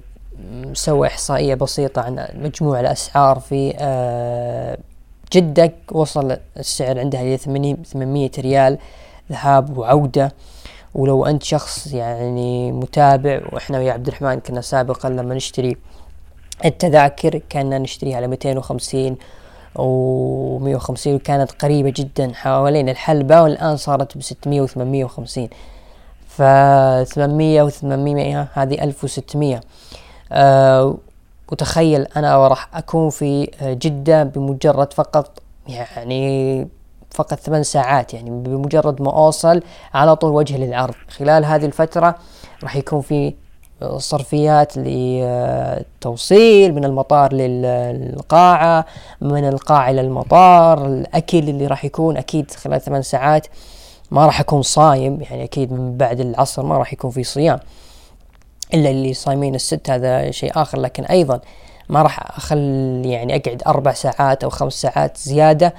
سوى 0.73 1.07
إحصائية 1.07 1.55
بسيطة 1.55 2.01
عن 2.01 2.27
مجموع 2.33 2.79
الأسعار 2.79 3.39
في 3.39 3.73
أه 3.79 4.77
جدة 5.33 5.71
وصل 5.91 6.37
السعر 6.57 6.99
عندها 6.99 7.21
إلى 7.21 7.37
800 7.37 8.31
ريال 8.39 8.77
ذهاب 9.31 9.77
وعودة. 9.77 10.31
ولو 10.97 11.25
أنت 11.25 11.43
شخص 11.43 11.93
يعني 11.93 12.71
متابع 12.71 13.41
وإحنا 13.51 13.77
ويا 13.77 13.93
عبد 13.93 14.07
الرحمن 14.07 14.39
كنا 14.39 14.61
سابقا 14.61 15.09
لما 15.09 15.35
نشتري 15.35 15.77
التذاكر 16.65 17.37
كنا 17.51 17.77
نشتريها 17.77 18.15
على 18.17 18.27
250 18.27 19.17
و 19.75 20.59
150 20.59 21.15
وكانت 21.15 21.51
قريبة 21.51 21.93
جدا 21.95 22.31
حوالين 22.33 22.89
الحلبة 22.89 23.41
والآن 23.41 23.77
صارت 23.77 24.17
ب 24.17 24.21
600 24.21 24.61
و 24.61 24.67
850 24.67 25.49
ف 26.27 26.41
800 26.41 27.61
و 27.61 27.69
800 27.69 28.47
هذه 28.53 28.83
1600 28.83 29.61
أه 30.31 30.97
وتخيل 31.51 32.01
أنا 32.01 32.47
راح 32.47 32.69
أكون 32.73 33.09
في 33.09 33.51
جدة 33.61 34.23
بمجرد 34.23 34.93
فقط 34.93 35.41
يعني 35.67 36.67
فقط 37.17 37.39
ثمان 37.39 37.63
ساعات 37.63 38.13
يعني 38.13 38.29
بمجرد 38.29 39.01
ما 39.01 39.11
أوصل 39.11 39.61
على 39.93 40.15
طول 40.15 40.31
وجه 40.31 40.57
للعرض 40.57 40.93
خلال 41.09 41.45
هذه 41.45 41.65
الفترة 41.65 42.15
راح 42.63 42.75
يكون 42.75 43.01
في 43.01 43.33
صرفيات 43.97 44.77
للتوصيل 44.77 46.75
من 46.75 46.85
المطار 46.85 47.33
للقاعة 47.33 48.85
من 49.21 49.47
القاعة 49.47 49.89
إلى 49.89 50.01
المطار. 50.01 50.85
الأكل 50.85 51.37
اللي 51.37 51.67
راح 51.67 51.85
يكون 51.85 52.17
أكيد 52.17 52.51
خلال 52.51 52.81
ثمان 52.81 53.01
ساعات 53.01 53.47
ما 54.11 54.25
راح 54.25 54.39
أكون 54.39 54.61
صايم 54.61 55.21
يعني 55.21 55.43
أكيد 55.43 55.73
من 55.73 55.97
بعد 55.97 56.19
العصر 56.19 56.65
ما 56.65 56.77
راح 56.77 56.93
يكون 56.93 57.11
في 57.11 57.23
صيام. 57.23 57.59
إلا 58.73 58.89
اللي 58.89 59.13
صايمين 59.13 59.55
الست 59.55 59.89
هذا 59.89 60.31
شيء 60.31 60.51
آخر 60.55 60.79
لكن 60.79 61.03
أيضا 61.03 61.39
ما 61.89 62.01
راح 62.01 62.37
أخل 62.37 62.57
يعني 63.05 63.35
أقعد 63.35 63.63
أربع 63.67 63.93
ساعات 63.93 64.43
أو 64.43 64.49
خمس 64.49 64.73
ساعات 64.73 65.17
زيادة 65.17 65.73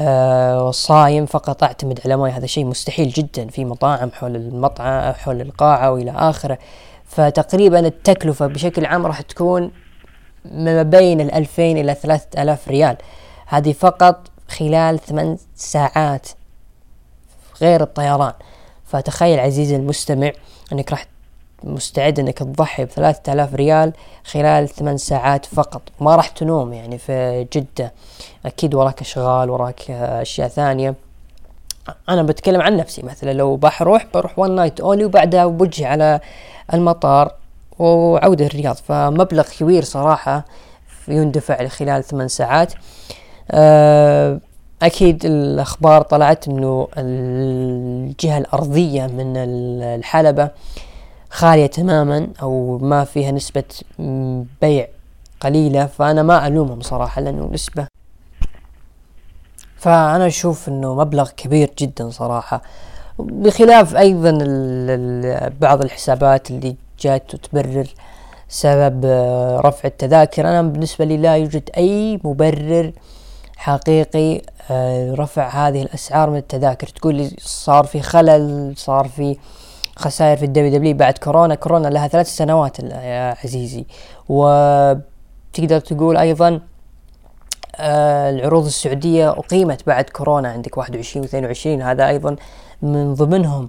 آه 0.00 0.70
صايم 0.70 1.26
فقط 1.26 1.62
أعتمد 1.62 2.00
على 2.04 2.16
ماي 2.16 2.30
هذا 2.30 2.46
شيء 2.46 2.64
مستحيل 2.64 3.08
جدا 3.08 3.48
في 3.48 3.64
مطاعم 3.64 4.10
حول 4.10 4.36
المطعم 4.36 5.12
حول 5.12 5.40
القاعة 5.40 5.90
وإلى 5.90 6.10
آخره. 6.10 6.58
فتقريبا 7.04 7.80
التكلفة 7.80 8.46
بشكل 8.46 8.86
عام 8.86 9.06
راح 9.06 9.20
تكون 9.20 9.70
ما 10.44 10.82
بين 10.82 11.20
الألفين 11.20 11.78
إلى 11.78 11.94
ثلاثة 11.94 12.42
آلاف 12.42 12.68
ريال. 12.68 12.96
هذه 13.46 13.72
فقط 13.72 14.28
خلال 14.48 14.98
ثمان 14.98 15.38
ساعات 15.54 16.28
غير 17.60 17.82
الطيران. 17.82 18.32
فتخيل 18.84 19.40
عزيزي 19.40 19.76
المستمع 19.76 20.32
أنك 20.72 20.90
راح 20.90 21.06
مستعد 21.64 22.18
إنك 22.18 22.38
تضحي 22.38 22.84
بثلاثة 22.84 23.32
آلاف 23.32 23.54
ريال 23.54 23.92
خلال 24.24 24.68
ثمان 24.68 24.96
ساعات 24.96 25.46
فقط. 25.46 25.82
ما 26.00 26.16
راح 26.16 26.28
تنوم 26.28 26.72
يعني 26.72 26.98
في 26.98 27.46
جدة. 27.52 27.92
أكيد 28.46 28.74
وراك 28.74 29.00
أشغال 29.00 29.50
وراك 29.50 29.90
أشياء 29.90 30.48
ثانية. 30.48 30.94
أنا 32.08 32.22
بتكلم 32.22 32.60
عن 32.60 32.76
نفسي. 32.76 33.02
مثلا 33.02 33.32
لو 33.32 33.56
بروح 33.56 34.06
بروح 34.14 34.38
one 34.38 34.54
night 34.54 34.80
only 34.80 35.04
وبعدها 35.04 35.46
بوجه 35.46 35.86
على 35.86 36.20
المطار 36.74 37.34
وعودة 37.78 38.46
الرياض. 38.46 38.76
فمبلغ 38.76 39.48
كبير 39.58 39.84
صراحة 39.84 40.44
يندفع 41.08 41.66
خلال 41.68 42.04
ثمان 42.04 42.28
ساعات. 42.28 42.72
أه 43.50 44.40
أكيد 44.82 45.24
الأخبار 45.24 46.02
طلعت 46.02 46.48
إنه 46.48 46.88
الجهة 46.96 48.38
الأرضية 48.38 49.06
من 49.06 49.36
الحلبة 49.36 50.50
خالية 51.34 51.66
تماما 51.66 52.28
أو 52.42 52.78
ما 52.78 53.04
فيها 53.04 53.30
نسبة 53.30 53.64
بيع 54.62 54.88
قليلة 55.40 55.86
فأنا 55.86 56.22
ما 56.22 56.46
ألومهم 56.46 56.80
صراحة 56.80 57.20
لأنه 57.20 57.50
نسبة. 57.52 57.86
فأنا 59.76 60.26
أشوف 60.26 60.68
إنه 60.68 60.94
مبلغ 60.94 61.30
كبير 61.30 61.70
جدا 61.78 62.10
صراحة. 62.10 62.62
بخلاف 63.18 63.96
أيضا 63.96 64.30
بعض 65.60 65.82
الحسابات 65.82 66.50
اللي 66.50 66.76
جات 67.00 67.36
تبرر 67.36 67.88
سبب 68.48 69.00
آه، 69.04 69.60
رفع 69.60 69.88
التذاكر. 69.88 70.48
أنا 70.48 70.62
بالنسبة 70.62 71.04
لي 71.04 71.16
لا 71.16 71.36
يوجد 71.36 71.70
أي 71.76 72.20
مبرر 72.24 72.92
حقيقي 73.56 74.42
آه، 74.70 75.14
رفع 75.14 75.48
هذه 75.48 75.82
الأسعار 75.82 76.30
من 76.30 76.36
التذاكر. 76.36 76.86
تقول 76.86 77.14
لي 77.14 77.30
صار 77.40 77.84
في 77.84 78.00
خلل 78.00 78.74
صار 78.76 79.08
في 79.08 79.36
خسائر 79.96 80.36
في 80.36 80.44
ال 80.44 80.72
WW 80.72 80.96
بعد 80.96 81.18
كورونا. 81.18 81.54
كورونا 81.54 81.88
لها 81.88 82.08
ثلاث 82.08 82.28
سنوات 82.28 82.78
يا 82.80 83.36
عزيزي. 83.44 83.84
وتقدر 84.28 85.80
تقول 85.80 86.16
أيضا 86.16 86.60
آه 87.76 88.30
العروض 88.30 88.64
السعودية 88.64 89.30
أقيمت 89.30 89.86
بعد 89.86 90.04
كورونا. 90.04 90.48
عندك 90.48 90.78
21 90.78 91.22
و 91.22 91.26
22 91.26 91.82
هذا 91.82 92.08
أيضا 92.08 92.36
من 92.82 93.14
ضمنهم. 93.14 93.68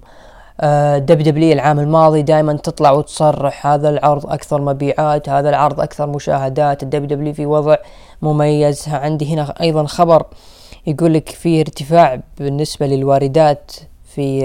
آه 0.60 0.98
WW 0.98 1.52
العام 1.52 1.80
الماضي 1.80 2.22
دائما 2.22 2.52
تطلع 2.52 2.90
وتصرح. 2.90 3.66
هذا 3.66 3.88
العرض 3.88 4.26
أكثر 4.26 4.60
مبيعات 4.60 5.28
هذا 5.28 5.48
العرض 5.48 5.80
أكثر 5.80 6.06
مشاهدات. 6.06 6.82
ال 6.82 7.08
WW 7.08 7.32
في 7.32 7.46
وضع 7.46 7.76
مميز. 8.22 8.88
عندي 8.88 9.34
هنا 9.34 9.54
أيضا 9.60 9.86
خبر 9.86 10.26
يقول 10.86 11.14
لك 11.14 11.28
في 11.28 11.60
ارتفاع 11.60 12.20
بالنسبة 12.38 12.86
للواردات 12.86 13.72
في 14.04 14.40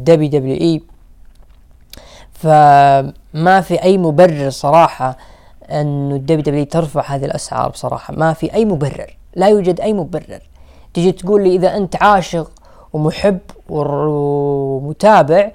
WWE. 0.00 0.82
فما 2.34 3.60
في 3.60 3.82
أي 3.82 3.98
مبرر 3.98 4.50
صراحة 4.50 5.16
انه 5.70 6.14
ال 6.14 6.42
WW 6.42 6.64
ترفع 6.64 7.02
هذه 7.02 7.24
الأسعار 7.24 7.70
بصراحة. 7.70 8.14
ما 8.14 8.32
في 8.32 8.54
أي 8.54 8.64
مبرر. 8.64 9.16
لا 9.36 9.48
يوجد 9.48 9.80
أي 9.80 9.92
مبرر. 9.92 10.40
تجي 10.94 11.12
تقول 11.12 11.44
لي 11.44 11.54
إذا 11.54 11.76
أنت 11.76 12.02
عاشق 12.02 12.50
ومحب 12.92 13.38
ومتابع 13.68 15.50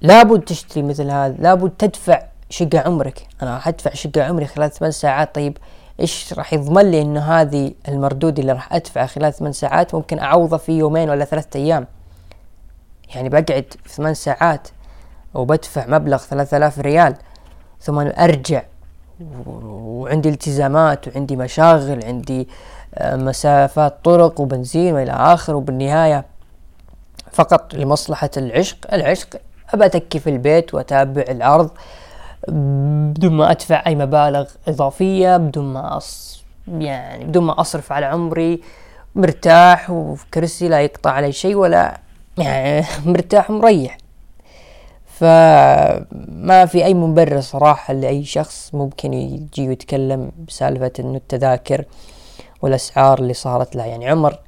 لابد 0.00 0.40
تشتري 0.40 0.82
مثل 0.82 1.10
هذا. 1.10 1.34
لابد 1.38 1.70
تدفع 1.70 2.22
شقة 2.50 2.78
عمرك. 2.78 3.26
أنا 3.42 3.58
حدفع 3.58 3.94
شقة 3.94 4.22
عمري 4.24 4.46
خلال 4.46 4.70
ثمان 4.70 4.90
ساعات. 4.90 5.34
طيب 5.34 5.58
إيش 6.00 6.32
راح 6.32 6.52
يضمن 6.52 6.90
لي 6.90 7.02
انه 7.02 7.20
هذه 7.20 7.72
المردود 7.88 8.38
اللي 8.38 8.52
راح 8.52 8.72
ادفعه 8.72 9.06
خلال 9.06 9.32
ثمان 9.32 9.52
ساعات 9.52 9.94
ممكن 9.94 10.18
اعوضه 10.18 10.56
في 10.56 10.72
يومين 10.72 11.10
ولا 11.10 11.24
ثلاثة 11.24 11.60
أيام؟ 11.60 11.86
يعني 13.14 13.28
بقعد 13.28 13.74
ثمان 13.88 14.14
ساعات 14.14 14.68
وبدفع 15.34 15.86
مبلغ 15.86 16.16
ثلاثة 16.16 16.56
آلاف 16.56 16.78
ريال 16.78 17.14
ثم 17.80 17.98
أرجع. 17.98 18.62
وعندي 19.46 20.28
التزامات 20.28 21.08
وعندي 21.08 21.36
مشاغل 21.36 22.04
عندي 22.04 22.48
آه، 22.94 23.16
مسافات 23.16 24.04
طرق 24.04 24.40
وبنزين 24.40 24.94
وإلى 24.94 25.12
اخره 25.12 25.54
وبالنهاية 25.54 26.24
فقط 27.32 27.74
لمصلحة 27.74 28.30
العشق. 28.36 28.94
العشق 28.94 29.40
ابى 29.74 29.86
أتكي 29.86 30.18
في 30.18 30.30
البيت 30.30 30.74
وأتابع 30.74 31.24
العرض 31.28 31.70
بدون 32.48 33.32
ما 33.32 33.50
أدفع 33.50 33.82
أي 33.86 33.94
مبالغ 33.94 34.48
إضافية 34.68 35.36
بدون 35.36 35.64
ما 35.64 35.96
أص 35.96 36.42
يعني 36.68 37.24
بدون 37.24 37.44
ما 37.44 37.60
أصرف 37.60 37.92
على 37.92 38.06
عمري 38.06 38.62
مرتاح 39.14 39.90
وفي 39.90 40.26
كرسي 40.34 40.68
لا 40.68 40.80
يقطع 40.80 41.10
علي 41.10 41.32
شيء 41.32 41.54
ولا 41.54 42.00
يعني 42.38 42.86
مرتاح 43.06 43.50
ومريح. 43.50 43.98
فما 45.18 46.66
في 46.66 46.84
أي 46.84 46.94
مبرر 46.94 47.40
صراحة 47.40 47.94
لأي 47.94 48.24
شخص 48.24 48.70
ممكن 48.74 49.12
يجي 49.14 49.68
ويتكلم 49.68 50.32
بسالفة 50.48 50.92
إنه 51.00 51.16
التذاكر 51.16 51.84
والأسعار 52.62 53.18
اللي 53.18 53.34
صارت 53.34 53.76
لها 53.76 53.86
يعني 53.86 54.08
عمر 54.08 54.38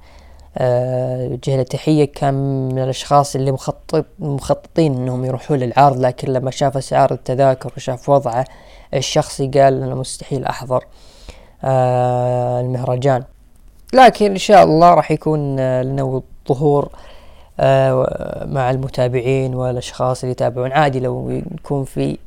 أه 0.58 1.38
له 1.46 1.62
تحية 1.62 2.04
كان 2.04 2.34
من 2.68 2.78
الأشخاص 2.78 3.36
اللي 3.36 3.52
مخطط 3.52 4.06
مخططين 4.18 4.94
أنهم 4.94 5.24
يروحون 5.24 5.58
للعرض 5.58 5.98
لكن 6.00 6.32
لما 6.32 6.50
شاف 6.50 6.76
أسعار 6.76 7.12
التذاكر 7.12 7.72
وشاف 7.76 8.08
وضعه 8.08 8.44
الشخصي 8.94 9.48
قال 9.48 9.82
أنا 9.82 9.94
مستحيل 9.94 10.44
أحضر 10.44 10.84
أه 11.64 12.60
المهرجان. 12.60 13.24
لكن 13.94 14.30
إن 14.30 14.38
شاء 14.38 14.64
الله 14.64 14.94
راح 14.94 15.10
يكون 15.10 15.56
لنا 15.82 16.22
ظهور 16.48 16.90
مع 18.44 18.70
المتابعين 18.70 19.54
والأشخاص 19.54 20.22
اللي 20.22 20.32
يتابعون. 20.32 20.72
عادي 20.72 21.00
لو 21.00 21.30
يكون 21.30 21.84
في 21.84 22.18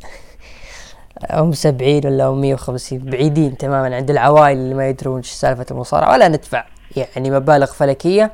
هم 1.31 1.53
سبعين 1.53 2.07
ولا 2.07 2.25
هم 2.25 2.41
مية 2.41 2.53
وخمسين 2.53 2.99
بعيدين 2.99 3.57
تماما 3.57 3.95
عند 3.95 4.09
العوائل 4.09 4.57
اللي 4.57 4.75
ما 4.75 4.89
يدرون 4.89 5.17
إيش 5.17 5.31
سالفة 5.31 5.65
المصارعة 5.71 6.11
ولا 6.11 6.27
ندفع. 6.27 6.63
يعني 6.95 7.31
مبالغ 7.31 7.65
فلكية 7.65 8.31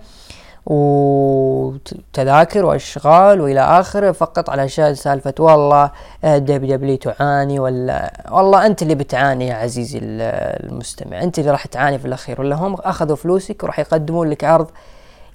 وتذاكر 0.65 2.65
وأشغال 2.65 3.41
وإلى 3.41 3.59
آخره 3.59 4.11
فقط 4.11 4.49
علشان 4.49 4.95
سالفة 4.95 5.33
والله 5.39 5.91
WW 6.23 6.97
تعاني 6.97 7.59
ولا 7.59 8.13
والله 8.31 8.65
أنت 8.65 8.81
اللي 8.81 8.95
بتعاني 8.95 9.47
يا 9.47 9.53
عزيزي 9.53 9.99
المستمع. 10.01 11.23
أنت 11.23 11.39
اللي 11.39 11.51
راح 11.51 11.65
تعاني 11.65 11.99
في 11.99 12.05
الأخير 12.05 12.41
ولا 12.41 12.55
هم 12.55 12.73
أخذوا 12.73 13.15
فلوسك 13.15 13.63
وراح 13.63 13.79
يقدمون 13.79 14.29
لك 14.29 14.43
عرض 14.43 14.67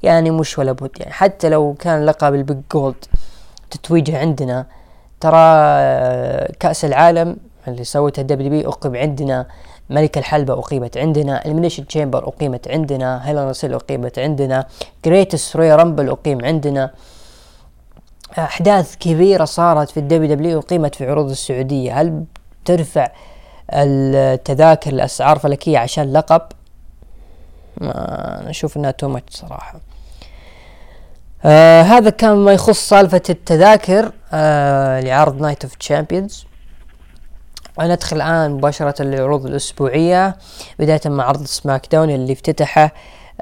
يعني 0.05 0.31
مش 0.31 0.59
ولا 0.59 0.73
بد 0.73 0.91
يعني. 1.01 1.13
حتى 1.13 1.49
لو 1.49 1.75
كان 1.79 2.07
لقب 2.07 2.35
ال 2.35 2.41
Big 2.41 2.59
Gold 2.73 3.05
تتويجه 3.71 4.19
عندنا 4.19 4.67
ترى 5.21 5.39
كأس 6.61 6.85
العالم 6.85 7.37
اللي 7.69 7.85
سوتها 7.85 8.23
WB 8.23 8.69
أقيم 8.69 8.97
عندنا 8.97 9.47
ملك 9.91 10.19
الحلبة 10.19 10.55
أقيمت 10.55 10.99
عندنا 10.99 11.47
Elimination 11.47 11.87
Chamber 11.87 12.29
أقيمت 12.29 12.69
عندنا 12.69 13.29
هيل 13.29 13.42
ان 13.42 13.47
اسل 13.47 13.75
أقيمت 13.75 14.19
عندنا 14.19 14.67
Greatest 15.05 15.57
Royal 15.57 15.75
Rumble 15.75 16.09
أقيم 16.09 16.45
عندنا. 16.45 16.91
أحداث 18.39 18.97
كبيرة 18.97 19.45
صارت 19.45 19.91
في 19.91 20.01
ال 20.01 20.35
WW 20.35 20.59
أقيمت 20.59 20.95
في 20.95 21.11
عروض 21.11 21.31
السعودية. 21.31 22.01
هل 22.01 22.25
ترفع 22.65 23.09
التذاكر 23.73 24.93
الأسعار 24.93 25.39
فلكية 25.39 25.79
عشان 25.79 26.13
لقب؟ 26.13 26.43
ما 27.81 28.41
أنا 28.41 28.51
أشوف 28.51 28.77
إنها 28.77 28.91
too 28.91 29.19
صراحة. 29.31 29.81
آه 31.47 31.83
هذا 31.83 32.11
كان 32.11 32.37
ما 32.37 32.53
يخص 32.53 32.89
سالفة 32.89 33.23
التذاكر 33.31 34.13
آه 34.33 35.01
لعرض 35.01 35.41
Night 35.41 35.65
of 35.65 35.75
Champions 35.75 36.47
ندخل 37.81 38.17
الآن 38.17 38.51
مباشرة 38.51 39.03
للعروض 39.03 39.47
الأسبوعية 39.47 40.37
بداية 40.79 41.01
مع 41.07 41.25
عرض 41.25 41.45
SmackDown 41.45 42.11
اللي 42.11 42.33
افتتحه 42.33 42.93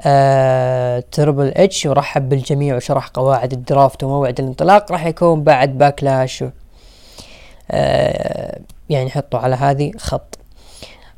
آه 0.01 1.03
Triple 1.11 1.51
H 1.55 1.85
ورحب 1.85 2.29
بالجميع 2.29 2.75
وشرح 2.75 3.07
قواعد 3.07 3.53
ال 3.53 3.61
draft 3.61 4.03
وموعد 4.03 4.39
الانطلاق. 4.39 4.91
راح 4.91 5.05
يكون 5.05 5.43
بعد 5.43 5.77
Backlash 5.77 6.43
آه 7.71 8.59
يعني 8.89 9.09
حطوا 9.09 9.39
على 9.39 9.55
هذه 9.55 9.91
خط. 9.97 10.37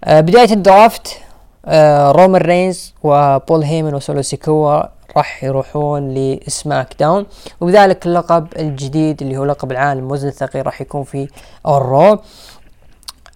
آه 0.04 0.22
بداية 0.22 0.52
ال 0.52 0.63
draft 0.63 1.18
آه 1.66 2.12
رومان 2.12 2.42
رينز 2.42 2.94
وبول 3.04 3.64
هيمن 3.64 3.94
وسولو 3.96 4.22
سيكوا 4.22 4.95
راح 5.18 5.44
يروحون 5.44 6.14
ل 6.14 6.96
SmackDown. 7.00 7.26
وبذلك 7.62 8.06
اللقب 8.06 8.48
الجديد 8.60 9.22
اللي 9.22 9.38
هو 9.38 9.46
لقب 9.46 9.72
العالم 9.72 10.12
وزن 10.12 10.28
الثقيل 10.28 10.66
راح 10.66 10.82
يكون 10.82 11.04
في 11.04 11.28
ال 11.68 11.78
Raw. 11.78 12.20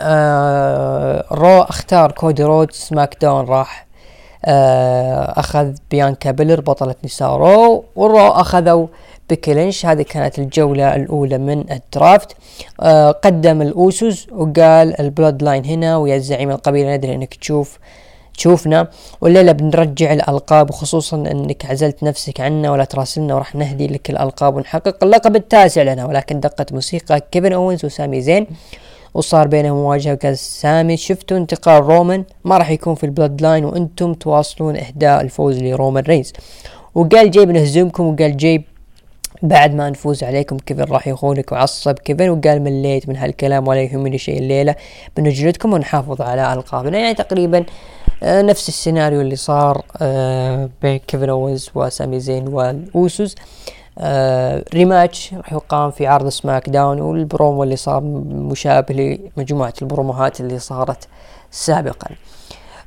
آه 0.02 1.26
Raw 1.32 1.62
اختار 1.62 2.12
كودي 2.12 2.44
رود 2.44 2.72
SmackDown 2.72 3.46
راح 3.46 3.88
آه 4.46 5.40
أخذ 5.40 5.74
بيانكا 5.92 6.32
بيلر 6.32 6.62
بطلة 6.62 6.96
نساء 7.04 7.36
Raw. 7.36 7.84
وال 7.96 8.08
Raw 8.08 8.28
أخذوا 8.28 8.88
بيكي 9.30 9.54
لينش 9.54 9.86
هذه 9.86 10.02
كانت 10.02 10.40
الجولة 10.40 10.96
الأولى 10.96 11.38
من 11.38 11.72
ال 11.72 11.81
draft. 11.81 12.36
آه 12.82 13.12
قدم 13.12 13.62
ال 13.62 13.75
Usos 13.75 14.28
وقال 14.32 15.00
ال 15.02 15.44
Bloodline 15.44 15.66
هنا 15.66 15.98
ويا 15.98 16.18
زعيم 16.18 16.52
القبيلة 16.52 16.96
ندري 16.96 17.16
إنك 17.16 17.34
تشوف 17.34 17.80
تشوفنا 18.40 18.88
والليلة 19.22 19.52
بنرجع 19.52 20.14
الألقاب 20.14 20.70
وخصوصا 20.70 21.18
أنك 21.18 21.66
عزلت 21.66 22.04
نفسك 22.04 22.42
عنا 22.42 22.72
ولا 22.72 22.84
تراسلنا 22.84 23.36
وراح 23.36 23.56
نهدي 23.56 23.88
لك 23.88 24.10
الألقاب 24.10 24.56
ونحقق 24.56 25.04
اللقب 25.04 25.36
التاسع 25.36 25.82
لنا. 25.82 26.06
ولكن 26.06 26.40
دقت 26.40 26.74
موسيقى 26.74 27.22
كيفن 27.32 27.54
أوينز 27.54 27.86
وسامي 27.86 28.22
زين 28.22 28.48
وصار 29.14 29.48
بينهم 29.48 29.78
مواجهة 29.78 30.14
وقال 30.14 30.38
سامي 30.38 30.98
شفتوا 30.98 31.38
انتقال 31.38 31.84
رومان 31.84 32.24
ما 32.46 32.58
راح 32.58 32.70
يكون 32.70 32.96
في 32.96 33.04
ال 33.04 33.42
Bloodline 33.42 33.66
وأنتم 33.66 34.14
تواصلون 34.14 34.78
إهداء 34.78 35.22
الفوز 35.22 35.58
لرومان 35.58 36.04
رينز. 36.04 36.34
وقال 36.96 37.32
جاي 37.32 37.46
بنهزمكم 37.46 38.04
وقال 38.06 38.38
جاي 38.38 38.64
بعد 39.42 39.76
ما 39.76 39.90
نفوز 39.90 40.24
عليكم 40.24 40.58
كيفن 40.58 40.84
راح 40.84 41.08
يخونك 41.08 41.52
وعصب 41.52 42.00
كيفن 42.00 42.30
وقال 42.30 42.62
مليت 42.62 43.10
من 43.10 43.16
هالكلام 43.16 43.68
ولا 43.68 43.82
يهمني 43.82 44.18
شيء 44.18 44.38
الليلة 44.40 44.76
بنجلدكم 45.18 45.74
ونحافظ 45.74 46.22
على 46.22 46.54
ألقابنا. 46.54 46.98
يعني 46.98 47.14
تقريبا 47.14 47.66
نفس 48.24 48.70
السيناريو 48.70 49.22
اللي 49.22 49.36
صار 49.36 49.86
آه 50.02 50.70
بين 50.82 50.98
كيفن 50.98 51.30
أوينز 51.30 51.70
وسامي 51.76 52.20
زين 52.20 52.48
والأوسوس. 52.48 53.36
آه 53.98 54.64
rematch 54.74 55.34
راح 55.34 55.54
يقام 55.54 55.92
في 55.92 56.08
عرض 56.08 56.30
سماك 56.30 56.70
داون 56.70 57.02
والبرومو 57.02 57.64
اللي 57.64 57.76
صار 57.76 58.02
مشابه 58.04 59.20
لمجموعة 59.38 59.74
البروموهات 59.82 60.40
اللي 60.40 60.60
صارت 60.60 61.08
سابقا. 61.52 62.10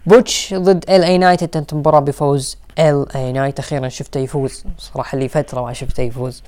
بوتش 0.07 0.55
ضد 0.55 0.85
إل 0.91 1.05
إي 1.05 1.19
نايت 1.19 1.43
انتهت 1.43 1.73
المباراة 1.73 2.01
بفوز 2.01 2.59
إل 2.79 3.17
إي 3.17 3.33
نايت 3.33 3.59
أخيرا 3.59 3.89
شفته 3.89 4.21
يفوز 4.21 4.65
صراحة 4.79 5.19
لي 5.19 5.29
فترة 5.29 5.61
ما 5.61 5.73
شفته 5.73 6.01
يفوز. 6.03 6.43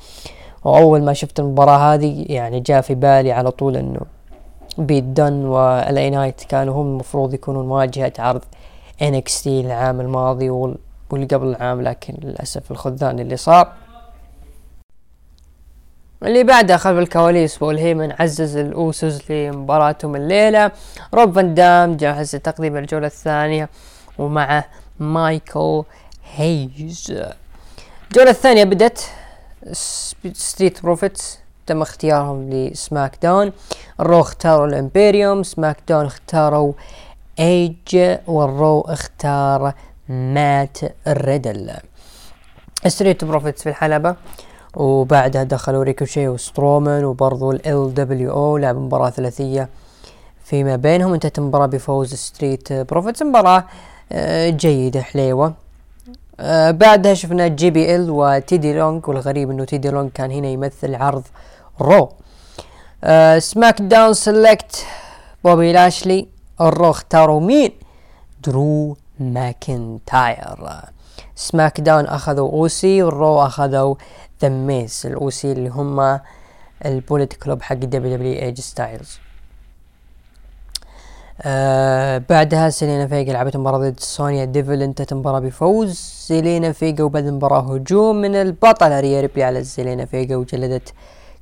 وأول 0.64 1.02
ما 1.02 1.12
شفت 1.12 1.40
المباراة 1.40 1.94
هذه 1.94 2.24
يعني 2.28 2.60
جاء 2.60 2.80
في 2.80 2.94
بالي 2.94 3.32
على 3.32 3.50
طول 3.50 3.76
إنه 3.76 4.00
بيت 4.78 5.04
دن 5.04 5.44
وإل 5.44 5.88
إي 5.88 6.10
نايت 6.10 6.44
كانوا 6.44 6.82
هم 6.82 6.86
المفروض 6.86 7.34
يكونون 7.34 7.68
واجهة 7.68 8.12
عرض 8.18 8.42
انكستي 9.02 9.60
العام 9.60 10.00
الماضي 10.00 10.50
واللي 10.50 11.26
قبل 11.26 11.46
العام 11.46 11.82
لكن 11.82 12.14
للأسف 12.22 12.70
الخذلان 12.70 13.20
اللي 13.20 13.36
صار. 13.36 13.72
اللي 16.22 16.44
بعده 16.44 16.76
خلف 16.76 16.98
الكواليس 16.98 17.58
بول 17.58 17.76
هيمن 17.78 18.12
عزز 18.12 18.56
الأوسوس 18.56 19.30
لمباراتهم 19.30 20.16
الليلة. 20.16 20.70
روب 21.14 21.34
فان 21.34 21.54
دام 21.54 21.96
جاهز 21.96 22.36
لتقديم 22.36 22.76
الجولة 22.76 23.06
الثانية 23.06 23.68
ومعه 24.18 24.64
مايكل 25.00 25.82
هيز 26.34 27.12
الجولة 28.10 28.30
الثانية 28.30 28.64
بدت 28.64 29.10
ستريت 30.32 30.82
بروفيتس 30.82 31.38
تم 31.66 31.82
اختيارهم 31.82 32.50
لسماك 32.50 33.18
داون. 33.22 33.52
الرو 34.00 34.20
اختاروا 34.20 34.66
الإمبيريوم 34.66 35.42
سماك 35.42 35.76
داون 35.88 36.06
اختاروا 36.06 36.72
إيج 37.38 38.18
والرو 38.26 38.80
اختار 38.80 39.72
مات 40.08 40.78
ريدل 41.08 41.72
ستريت 42.86 43.24
بروفيتس 43.24 43.62
في 43.62 43.68
الحلبة 43.68 44.16
وبعدها 44.76 45.42
دخلوا 45.42 45.84
ريكوشي 45.84 46.28
وسترومان 46.28 47.04
وبرضو 47.04 47.52
إل 47.52 47.94
دبليو 47.94 48.30
أو 48.32 48.56
لعب 48.56 48.76
مباراة 48.76 49.10
ثلاثية 49.10 49.68
فيما 50.44 50.76
بينهم. 50.76 51.12
انتهت 51.12 51.38
المباراة 51.38 51.66
بفوز 51.66 52.14
ستريت 52.14 52.72
بروفيتس. 52.72 53.22
مباراة 53.22 53.64
آه، 54.12 54.50
جيدة 54.50 55.02
حليوة. 55.02 55.54
آه، 56.40 56.70
بعدها 56.70 57.14
شفنا 57.14 57.48
جي 57.48 57.70
بي 57.70 57.96
إل 57.96 58.10
وتيدي 58.10 58.72
لونج 58.72 59.08
والغريب 59.08 59.50
إنه 59.50 59.64
تيدي 59.64 59.90
لونج 59.90 60.10
كان 60.10 60.30
هنا 60.30 60.48
يمثل 60.48 60.94
عرض 60.94 61.22
رو. 61.80 62.12
آه، 63.04 63.38
سماك 63.38 63.82
داون 63.82 64.14
select 64.14 64.86
بوبي 65.44 65.72
لاشلي. 65.72 66.33
الرو 66.60 66.90
اختاروا 66.90 67.40
مين 67.40 67.72
درو 68.46 68.96
ماكنتاير. 69.20 70.70
سماك 71.34 71.80
داون 71.80 72.06
أخذوا 72.06 72.50
أوسي 72.50 73.02
والرو 73.02 73.42
أخذوا 73.42 73.94
ذا 74.42 74.48
ميز 74.48 75.02
الأوسي 75.06 75.52
اللي 75.52 75.68
هم 75.68 76.20
البوليت 76.84 77.32
كلوب 77.32 77.62
حق 77.62 77.74
دبليو 77.74 78.16
دبليو 78.16 78.42
إي 78.42 78.47
إي 78.47 78.51
جي 78.51 78.60
ستايلز 78.60 79.18
آه 81.42 82.18
بعدها 82.30 82.70
سيلينا 82.70 83.06
فيجا 83.06 83.32
لعبت 83.32 83.56
مباراة 83.56 83.78
ضد 83.78 84.00
سونيا 84.00 84.44
ديفل 84.44 84.82
انتهت 84.82 85.12
المباراة 85.12 85.40
بفوز. 85.40 85.92
سيلينا 85.96 86.72
فيجا 86.72 87.04
وبعد 87.04 87.26
المباراة 87.26 87.74
هجوم 87.74 88.16
من 88.16 88.34
البطلة 88.34 89.00
ريا 89.00 89.20
ريبلي 89.20 89.42
على 89.42 89.64
سيلينا 89.64 90.04
فيجا 90.04 90.36
وجلدت 90.36 90.94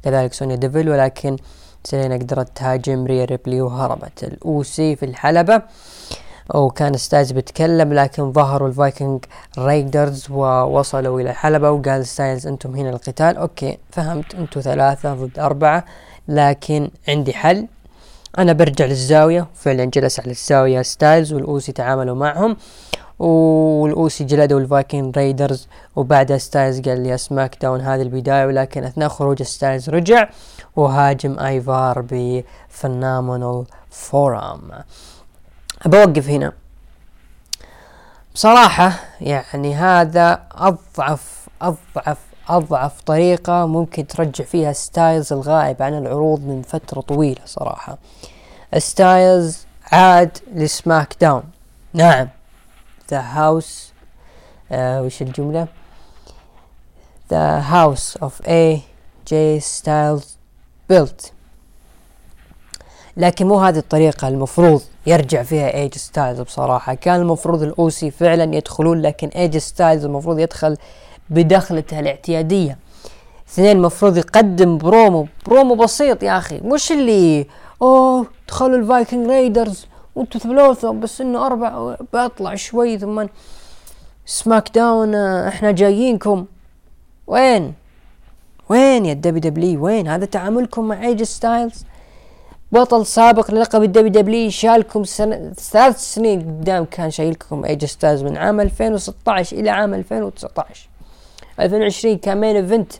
كذلك 0.03 0.33
سونيا 0.33 0.57
ديفل 0.57 0.89
ولكن 0.89 1.37
سيلينا 1.85 2.15
قدرت 2.15 2.57
تهاجم 2.57 3.07
ريا 3.07 3.25
ريبلي 3.25 3.61
وهربت. 3.61 4.25
الأوسي 4.25 4.97
في 4.97 5.05
الحلبة 5.05 5.63
وكان 6.55 6.97
ستايلز 6.97 7.33
بيتكلم 7.33 7.93
لكن 7.93 8.33
ظهروا 8.33 8.69
الفايكنج 8.69 9.25
رايدرز 9.59 10.27
ووصلوا 10.31 11.21
إلى 11.21 11.31
الحلبة 11.31 11.71
وقال 11.71 12.07
ستايلز 12.07 12.47
أنتم 12.47 12.75
هنا 12.75 12.91
القتال 12.91 13.37
okay 13.37 13.79
فهمت 13.91 14.35
أنتم 14.35 14.61
ثلاثة 14.61 15.15
ضد 15.15 15.39
أربعة 15.39 15.85
لكن 16.29 16.91
عندي 17.09 17.33
حل. 17.33 17.67
أنا 18.39 18.53
برجع 18.53 18.85
للزاوية 18.85 19.47
فعلا 19.55 19.85
جلس 19.85 20.21
على 20.21 20.31
الزاوية 20.31 20.83
ستايلز 20.83 21.33
والأوسي 21.33 21.73
تعاملوا 21.73 22.17
معهم 22.17 22.57
والأوسي 23.19 24.25
جلدوا 24.25 24.61
الفايكنج 24.61 25.19
رايدرز 25.19 25.69
وبعدها 25.97 26.39
ستايلز 26.39 26.81
قال 26.81 27.03
لسماك 27.03 27.57
داون 27.63 27.81
هذه 27.81 28.03
البداية 28.03 28.47
ولكن 28.47 28.85
أثناء 28.85 29.09
خروج 29.09 29.43
ستايلز 29.43 29.91
رجع 29.91 30.29
وهاجم 30.77 31.39
ايفار 31.39 32.05
ب 32.11 32.25
Phenomenal 32.25 33.65
Forearm. 33.91 34.71
بوقف 35.87 36.29
هنا. 36.29 36.53
بصراحة 38.35 38.93
يعني 39.21 39.75
هذا 39.75 40.43
أضعف 40.53 41.49
أضعف 41.63 42.19
أضعف 42.49 43.01
طريقة 43.01 43.67
ممكن 43.67 44.07
ترجع 44.07 44.45
فيها 44.45 44.73
ستايلز 44.73 45.33
الغائب 45.33 45.83
عن 45.83 45.95
العروض 45.99 46.41
من 46.41 46.63
فترة 46.63 47.01
طويلة 47.01 47.41
صراحة. 47.45 47.99
ستايلز 48.79 49.67
عاد 49.93 50.39
لسماك 50.55 51.17
داون. 51.21 51.43
نعم. 51.95 52.29
the 53.11 53.21
house 53.21 53.93
آه 54.73 55.03
وش 55.03 55.23
الجملة؟ 55.23 55.67
the 57.31 57.59
house 57.59 58.17
of 58.17 58.49
اي 58.49 58.81
جي 59.29 59.61
ستايلز 59.61 60.39
built 60.93 61.33
لكن 63.17 63.47
مو 63.47 63.59
هذه 63.59 63.79
الطريقة 63.79 64.29
المفروض 64.29 64.83
يرجع 65.07 65.43
فيها 65.43 65.75
إي 65.75 65.81
جي 65.81 65.95
ستايلز 65.95 66.41
بصراحة. 66.41 66.95
كان 66.95 67.21
المفروض 67.21 67.63
الأوسي 67.63 68.11
فعلا 68.11 68.57
يدخلون 68.57 69.03
لكن 69.03 69.29
إي 69.29 69.38
جي 69.38 69.57
ستايلز 69.57 70.05
المفروض 70.05 70.39
يدخل 70.39 70.77
بدخلته 71.31 72.01
الاعتيادية. 72.01 72.79
اثنين 73.49 73.77
المفروض 73.77 74.17
يقدم 74.17 74.79
promo. 74.79 75.27
promo 75.47 75.75
بسيط 75.75 76.23
يا 76.23 76.39
أخي. 76.39 76.61
مش 76.61 76.93
اللي 76.93 77.47
أوه 77.83 78.27
دخلوا 78.49 78.79
الفايكنج 78.79 79.27
رايدرز 79.31 79.87
وأنتم 80.15 80.39
ثلاثة 80.39 80.93
بس 80.93 81.21
إنه 81.21 81.47
أربع 81.47 81.97
بطلع 82.13 82.55
شوي 82.55 82.99
ثم 82.99 83.27
سماك 84.27 84.75
داون 84.75 85.15
إحنا 85.15 85.71
جايينكم. 85.73 86.47
وين؟ 87.27 87.75
وين 88.73 89.07
يا 89.07 89.15
دبليو 89.15 89.41
دبليو؟ 89.41 89.85
وين؟ 89.85 90.09
هذا 90.09 90.25
تعاملكم 90.25 90.89
مع 90.89 91.03
إي 91.03 91.09
جي 91.09 91.23
ستايلز 91.23 91.85
بطل 92.73 93.07
سابق 93.07 93.51
للقب 93.51 93.83
الدبليو 93.83 94.13
دبليو 94.13 94.51
شالكم 94.51 95.05
سنة 95.05 95.53
ثلاث 95.53 95.99
سنين 95.99 96.41
قدام 96.41 96.85
كان 96.85 97.11
شايلكم 97.11 97.65
إي 97.65 97.71
جي 97.71 97.85
ستايلز 97.85 98.23
من 98.23 98.37
عام 98.37 98.61
2016 98.61 99.57
إلى 99.57 99.71
عام 99.71 99.95
2019 99.95 100.89
2020 101.61 102.19
كان 102.19 102.41
main 102.41 102.57
event 102.57 102.93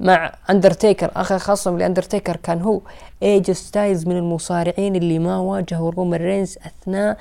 مع 0.00 0.34
اندرتيكر 0.50 1.10
آخر 1.16 1.38
خصم 1.38 1.78
لأندرتيكر 1.78 2.36
كان 2.36 2.62
هو 2.62 2.80
إي 3.22 3.31
جي 3.31 3.50
ستايلز 3.50 4.06
من 4.06 4.16
المصارعين 4.16 4.96
اللي 4.96 5.18
ما 5.18 5.38
واجهوا 5.38 5.90
رومان 5.90 6.20
رينز 6.20 6.58
أثناء 6.66 7.16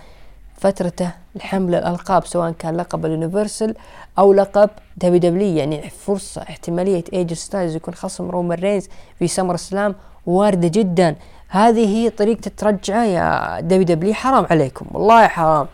فترته 0.57 1.11
لحمل 1.35 1.75
الألقاب 1.75 2.25
سواء 2.25 2.51
كان 2.51 2.77
لقب 2.77 3.05
اليونيفرسال 3.05 3.75
أو 4.19 4.34
لقب 4.34 4.69
دبليو 4.97 5.19
دبليو 5.19 5.58
يعني 5.58 5.89
فرصة 5.89 6.41
احتمالية 6.41 7.04
إي 7.13 7.20
جي 7.20 7.33
ستايلز 7.34 7.76
يكون 7.76 7.93
خصم 7.93 8.30
رومان 8.30 8.60
رينز 8.60 8.88
في 9.19 9.28
سمر 9.28 9.56
سلام 9.56 9.95
واردة 10.26 10.67
جدا. 10.67 11.15
هذه 11.47 11.88
هي 11.88 12.10
طريقة 12.10 12.47
الترجعة 12.47 13.06
يا 13.06 13.60
دبليو 13.60 13.84
دبليو 13.84 14.13
حرام 14.13 14.45
عليكم 14.52 14.86
والله 14.91 15.28
حرام. 15.28 15.67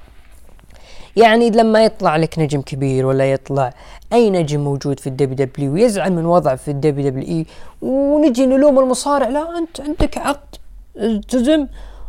يعني 1.15 1.49
لما 1.49 1.84
يطلع 1.84 2.15
لك 2.15 2.39
نجم 2.39 2.62
كبير 2.62 3.06
ولا 3.06 3.32
يطلع 3.32 3.73
أي 4.13 4.30
نجم 4.30 4.60
موجود 4.60 4.99
في 4.99 5.08
الدبليو 5.08 5.47
دبليو 5.47 5.73
ويزعل 5.73 6.13
من 6.13 6.25
وضعه 6.25 6.56
في 6.56 6.71
الدبليو 6.71 7.10
دبليو 7.10 7.28
إي 7.28 7.45
ونجي 7.82 8.45
نلوم 8.45 8.80
المصارع 8.80 9.28
لا 9.28 9.58
أنت 9.58 9.82
عندك 9.82 10.17
عقد 10.17 10.56
التزم 10.97 11.67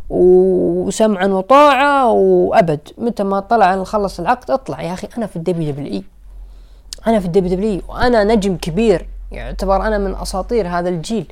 وسمعا 0.09 1.27
وطاعة 1.27 2.11
وأبد. 2.11 2.79
متى 2.97 3.23
ما 3.23 3.39
طلع 3.39 3.75
نخلص 3.75 4.19
العقد 4.19 4.51
اطلع 4.51 4.81
يا 4.81 4.93
أخي 4.93 5.07
أنا 5.17 5.25
في 5.27 5.35
الدبليو 5.35 5.71
دبليو 5.71 5.93
إي. 5.93 6.03
أنا 7.07 7.19
في 7.19 7.25
الدبليو 7.25 7.55
دبليو 7.55 7.81
وأنا 7.87 8.23
نجم 8.23 8.57
كبير 8.57 9.07
يعتبر 9.31 9.87
أنا 9.87 9.97
من 9.97 10.15
أساطير 10.15 10.67
هذا 10.67 10.89
الجيل. 10.89 11.31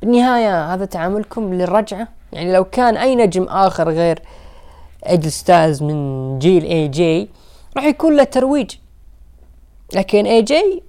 بالنهاية 0.00 0.74
هذا 0.74 0.84
تعاملكم 0.84 1.54
للرجعة؟ 1.54 2.08
يعني 2.32 2.52
لو 2.52 2.64
كان 2.64 2.96
أي 2.96 3.16
نجم 3.16 3.44
آخر 3.44 3.88
غير 3.88 4.22
إي 5.08 5.15
جي 5.15 5.28
ستايلز 5.28 5.82
من 5.82 6.38
جيل 6.38 6.64
إي 6.64 6.88
جي 6.88 7.30
راح 7.76 7.84
يكون 7.84 8.16
له 8.16 8.24
ترويج. 8.24 8.76
لكن 9.94 10.26
إي 10.26 10.42
جي 10.42 10.82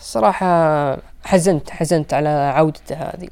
صراحة 0.00 0.96
حزنت 1.24 1.70
حزنت 1.70 2.14
على 2.14 2.28
عودته 2.28 2.94
هذه. 2.94 3.28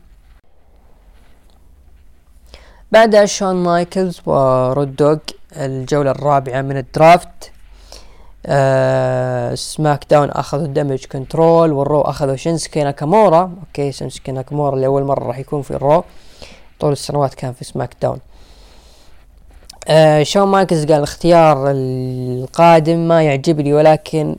بعدها 2.92 3.24
شون 3.24 3.54
مايكلز 3.54 4.20
ورود 4.26 4.96
دوغ 4.96 5.16
الجولة 5.56 6.10
الرابعة 6.10 6.62
من 6.62 6.76
ال 6.76 6.87
draft. 6.87 7.51
آه 8.46 9.54
سماك 9.54 10.04
داون 10.10 10.30
أخذوا 10.30 10.64
الدمج 10.64 11.04
كنترول 11.04 11.72
والرو 11.72 12.00
أخذوا 12.00 12.36
شينسكي 12.36 12.84
ناكامورا. 12.84 13.54
أوكي 13.60 13.92
شينسكي 13.92 14.32
ناكامورا 14.32 14.74
اللي 14.74 14.86
أول 14.86 15.02
مرة 15.04 15.24
راح 15.24 15.38
يكون 15.38 15.62
في 15.62 15.70
الرو. 15.70 16.04
طول 16.80 16.92
السنوات 16.92 17.34
كان 17.34 17.52
في 17.52 17.64
سماك 17.64 17.96
داون 18.02 18.18
آه 19.88 20.22
شون 20.22 20.48
مايكلز 20.48 20.84
قال 20.84 20.98
الاختيار 20.98 21.70
القادم 21.70 23.08
ما 23.08 23.22
يعجبني 23.22 23.74
ولكن 23.74 24.36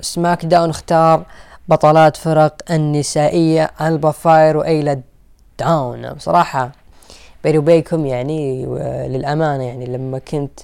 سماك 0.00 0.44
داون 0.44 0.70
اختار 0.70 1.22
بطلات 1.68 2.16
فرق 2.16 2.54
النسائية 2.70 3.70
ألبا 3.80 4.10
فاير 4.10 4.56
وأيلا 4.56 5.00
داون. 5.58 6.12
بصراحة 6.12 6.70
بيني 7.44 7.58
وبينكم 7.58 8.06
يعني 8.06 8.66
للأمانة 9.08 9.64
يعني 9.64 9.86
لما 9.86 10.18
كنت 10.18 10.60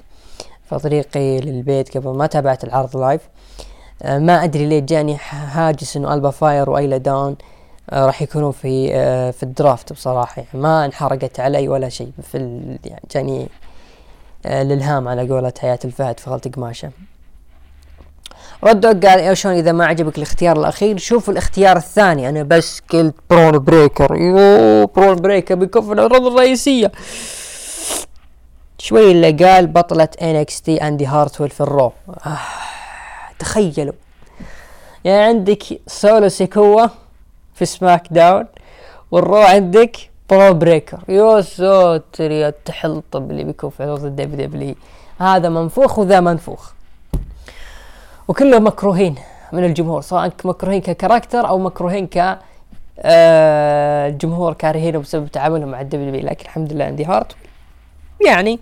فطريقي 0.66 1.40
للبيت 1.40 1.96
قبل 1.96 2.16
ما 2.16 2.26
تابعت 2.26 2.64
العرض 2.64 2.96
live 2.96 3.20
آه 4.02 4.18
ما 4.18 4.44
أدري 4.44 4.66
ليه 4.66 4.80
جاني 4.80 5.18
هاجس 5.30 5.96
إنه 5.96 6.14
ألبا 6.14 6.30
فاير 6.30 6.70
وأيلا 6.70 6.96
داون 6.96 7.36
آه 7.90 8.06
راح 8.06 8.22
يكونون 8.22 8.52
في 8.52 8.90
آه 8.94 9.30
في 9.30 9.42
ال 9.42 9.50
draft 9.50 9.92
بصراحة. 9.92 10.42
يعني 10.42 10.62
ما 10.62 10.84
انحرقت 10.84 11.40
علي 11.40 11.68
ولا 11.68 11.88
شيء 11.88 12.10
في 12.32 12.38
يعني 12.84 13.02
جاني 13.14 13.48
الالهام 14.46 15.08
على 15.08 15.28
قولة 15.28 15.52
حياة 15.58 15.78
الفهد 15.84 16.20
في 16.20 16.30
غلط 16.30 16.48
قماشة. 16.48 16.90
ردوا 18.64 18.92
قال 18.92 19.20
يا 19.20 19.34
شلون 19.34 19.54
إذا 19.54 19.72
ما 19.72 19.86
عجبك 19.86 20.18
الاختيار 20.18 20.60
الأخير 20.60 20.98
شوف 20.98 21.30
الاختيار 21.30 21.76
الثاني. 21.76 22.28
أنا 22.28 22.42
بس 22.42 22.80
قلت 22.90 23.14
برون 23.30 23.58
بريكر. 23.58 24.16
يو 24.16 24.86
برون 24.86 25.16
بريكر 25.16 25.54
بيكون 25.54 25.82
في 25.82 25.92
العروض 25.92 26.26
الرئيسية. 26.26 26.92
شوي 28.84 29.10
اللي 29.12 29.30
قال 29.30 29.66
بطلة 29.66 30.04
NXT 30.64 30.76
اندي 30.76 31.06
هارتويل 31.06 31.50
في 31.50 31.60
ال 31.60 31.67
Raw. 31.67 31.92
آه 32.26 32.38
تخيلوا. 33.38 33.92
يعني 35.04 35.22
عندك 35.22 35.62
سولو 35.86 36.28
سيكوا 36.28 36.86
في 37.54 37.64
سماك 37.64 38.06
داون 38.10 38.46
والرو 39.10 39.36
عندك 39.36 39.96
برو 40.30 40.54
بريكر 40.54 40.98
يو 41.08 41.40
ساتر 41.40 42.30
يا 42.30 42.48
التحلطم 42.48 43.30
اللي 43.30 43.44
بيكون 43.44 43.70
في 43.70 43.82
عروض 43.82 44.04
ال 44.04 44.46
WWE 44.46 44.74
هذا 45.18 45.48
منفوخ 45.48 45.98
وذا 45.98 46.20
منفوخ. 46.20 46.72
وكلهم 48.28 48.66
مكروهين 48.66 49.14
من 49.52 49.64
الجمهور 49.64 50.00
سواء 50.00 50.32
مكروهين 50.44 50.80
ك 50.80 50.87
character 50.87 51.48
أو 51.48 51.58
مكروهين 51.58 52.06
ك 52.06 52.38
آه 52.98 54.08
الجمهور 54.08 54.52
كارهينه 54.52 54.98
بسبب 54.98 55.28
تعاملهم 55.28 55.68
مع 55.68 55.80
ال 55.80 56.03
W 56.03 56.26
لكن 56.26 56.44
الحمد 56.44 56.72
لله 56.72 56.84
اندي 56.84 57.04
هارتويل 57.04 57.36
يعني 58.26 58.60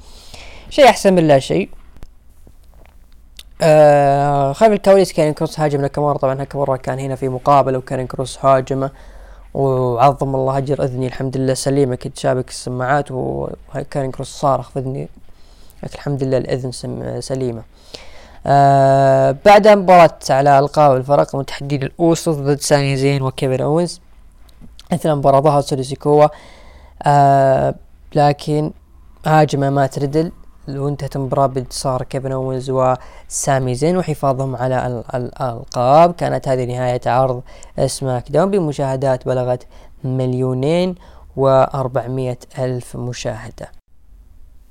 شيء 0.70 0.88
أحسن 0.88 1.12
من 1.12 1.28
لا 1.28 1.38
شيء. 1.38 1.68
آه 3.62 4.52
خلف 4.52 4.72
الكواليس 4.72 5.12
كان 5.12 5.32
كروس 5.32 5.60
هاجم 5.60 5.80
ناكامورا 5.80 6.18
طبعا 6.18 6.34
ناكامورا 6.34 6.76
كان 6.76 6.98
هنا 6.98 7.14
في 7.14 7.28
مقابلة 7.28 7.78
وكان 7.78 8.06
كروس 8.06 8.38
هاجمه. 8.44 8.90
وعظم 9.54 10.34
الله 10.34 10.58
أجر 10.58 10.84
إذني 10.84 11.06
الحمد 11.06 11.36
لله 11.36 11.54
سليمه 11.54 11.94
كنت 11.94 12.18
شابك 12.18 12.48
السماعات 12.48 13.10
وكان 13.10 14.10
كروس 14.10 14.28
صارخ 14.28 14.70
في 14.70 14.78
اذني 14.78 15.08
الحمد 15.94 16.22
لله 16.24 16.38
الإذن 16.38 16.70
سليمة. 17.20 17.62
آه 18.46 19.36
بعدها 19.44 19.74
مباراة 19.74 20.18
على 20.30 20.58
ألقاب 20.58 20.96
الفرق 20.96 21.34
وتحديد 21.34 21.84
الأوسط 21.84 22.28
ضد 22.28 22.60
سامي 22.60 22.96
زين 22.96 23.22
وكيفن 23.22 23.60
اونز 23.62 24.00
أثناء 24.92 25.14
المباراة 25.14 25.40
ظهر 25.40 25.60
سولو 25.60 25.94
سيكوا 25.94 26.28
آه 27.02 27.74
لكن 28.14 28.70
هاجم 29.26 29.72
مات 29.72 29.98
ريدل 29.98 30.32
وانتهت 30.68 31.16
المباراة 31.16 31.46
بانتصار 31.46 32.02
كيفن 32.02 32.32
اونز 32.32 32.70
وسامي 32.70 33.74
زين 33.74 33.96
وحفاظهم 33.96 34.56
على 34.56 35.04
الألقاب. 35.14 36.12
كانت 36.12 36.48
هذه 36.48 36.64
نهاية 36.64 37.00
عرض 37.06 37.42
SmackDown 37.86 38.50
بمشاهدات 38.50 39.26
بلغت 39.26 39.66
مليونين 40.04 40.94
وأربعمية 41.36 42.38
ألف 42.58 42.96
مشاهدة. 42.96 43.68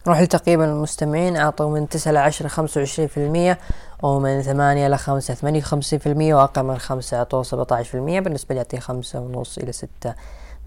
نروح 0.08 0.22
لتقييم 0.22 0.62
المستمعين 0.62 1.38
أعطوا 1.38 1.70
من 1.70 1.90
تسعة 1.90 2.12
لعشرة 2.12 2.48
خمسة 2.48 2.80
وعشرين 2.80 3.08
في 3.08 3.18
المية 3.18 3.60
ومن 4.04 4.42
ثمانية 4.42 4.88
لخمسة 4.88 5.34
ثمانية 5.34 5.60
وخمسين 5.60 6.00
في 6.00 6.08
المية 6.08 6.36
وأقل 6.36 6.64
من 6.64 6.78
خمسة 6.78 7.18
أعطوا 7.18 7.44
سبعة 7.44 7.68
عشر 7.72 7.90
في 7.90 7.98
المية 7.98 8.20
بالنسبة 8.20 8.56
لي 8.56 8.60
أعطيه 8.60 8.80
خمسة 8.80 9.20
ونص 9.20 9.58
إلى 9.58 9.72
ستة 9.72 10.14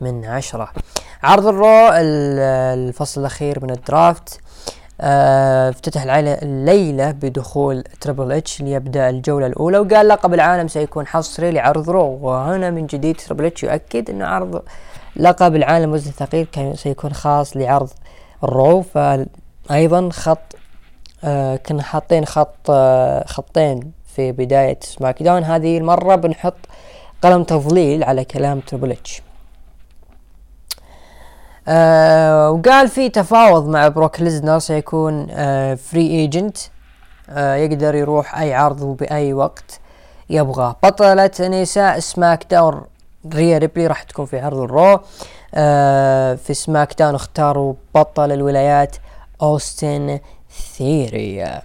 من 0.00 0.24
عشرة. 0.24 0.68
عرض 1.22 1.46
ال 1.46 1.57
Raw 1.57 1.90
الفصل 1.92 3.20
الأخير 3.20 3.64
من 3.64 3.70
ال 3.70 3.82
draft 3.82 4.40
آه، 5.00 5.70
افتتح 5.70 6.02
الليلة 6.02 7.10
بدخول 7.10 7.84
تريبل 8.00 8.32
اتش 8.32 8.62
ليبدأ 8.62 9.10
الجولة 9.10 9.46
الأولى 9.46 9.78
وقال 9.78 10.08
لقب 10.08 10.34
العالم 10.34 10.68
سيكون 10.68 11.06
حصري 11.06 11.50
لعرض 11.50 11.90
Raw. 11.90 12.18
وهنا 12.22 12.70
من 12.70 12.86
جديد 12.86 13.16
تريبل 13.16 13.44
اتش 13.44 13.62
يؤكد 13.62 14.10
أن 14.10 14.22
عرض 14.22 14.62
لقب 15.16 15.56
العالم 15.56 15.92
وزن 15.92 16.12
كان 16.52 16.74
سيكون 16.74 17.12
خاص 17.12 17.56
لعرض 17.56 17.90
ال 18.44 18.52
Raw. 18.52 18.82
فأيضا 18.82 20.08
خط 20.12 20.56
آه 21.24 21.56
كنا 21.56 21.82
حاطين 21.82 22.24
خط 22.24 22.70
آه 22.70 23.24
خطين 23.26 23.92
في 24.16 24.32
بداية 24.32 24.78
SmackDown. 24.82 25.44
هذه 25.44 25.78
المرة 25.78 26.14
بنحط 26.16 26.58
قلم 27.22 27.44
تظليل 27.44 28.04
على 28.04 28.24
كلام 28.24 28.60
تريبل 28.60 28.90
اتش 28.92 29.22
آه 31.68 32.50
وقال 32.50 32.88
في 32.88 33.08
تفاوض 33.08 33.68
مع 33.68 33.88
بروك 33.88 34.20
ليزنر 34.20 34.58
سيكون 34.58 35.26
آه 35.30 35.74
free 35.74 36.06
agent 36.10 36.56
آه 37.30 37.54
يقدر 37.54 37.94
يروح 37.94 38.38
أي 38.38 38.54
عرض 38.54 38.82
وبأي 38.82 39.32
وقت 39.32 39.80
يبغاه. 40.30 40.76
بطلة 40.82 41.30
نساء 41.40 41.98
SmackDown 41.98 42.82
ريا 43.34 43.58
ريبلي 43.58 43.86
راح 43.86 44.02
تكون 44.02 44.26
في 44.26 44.40
عرض 44.40 44.58
ال 44.58 44.67
Raw. 44.67 45.00
آه 45.54 46.34
في 46.34 46.54
SmackDown 46.54 47.14
اختاروا 47.14 47.74
بطل 47.94 48.32
الولايات 48.32 48.96
أوستن 49.42 50.18
ثيوري. 50.76 51.60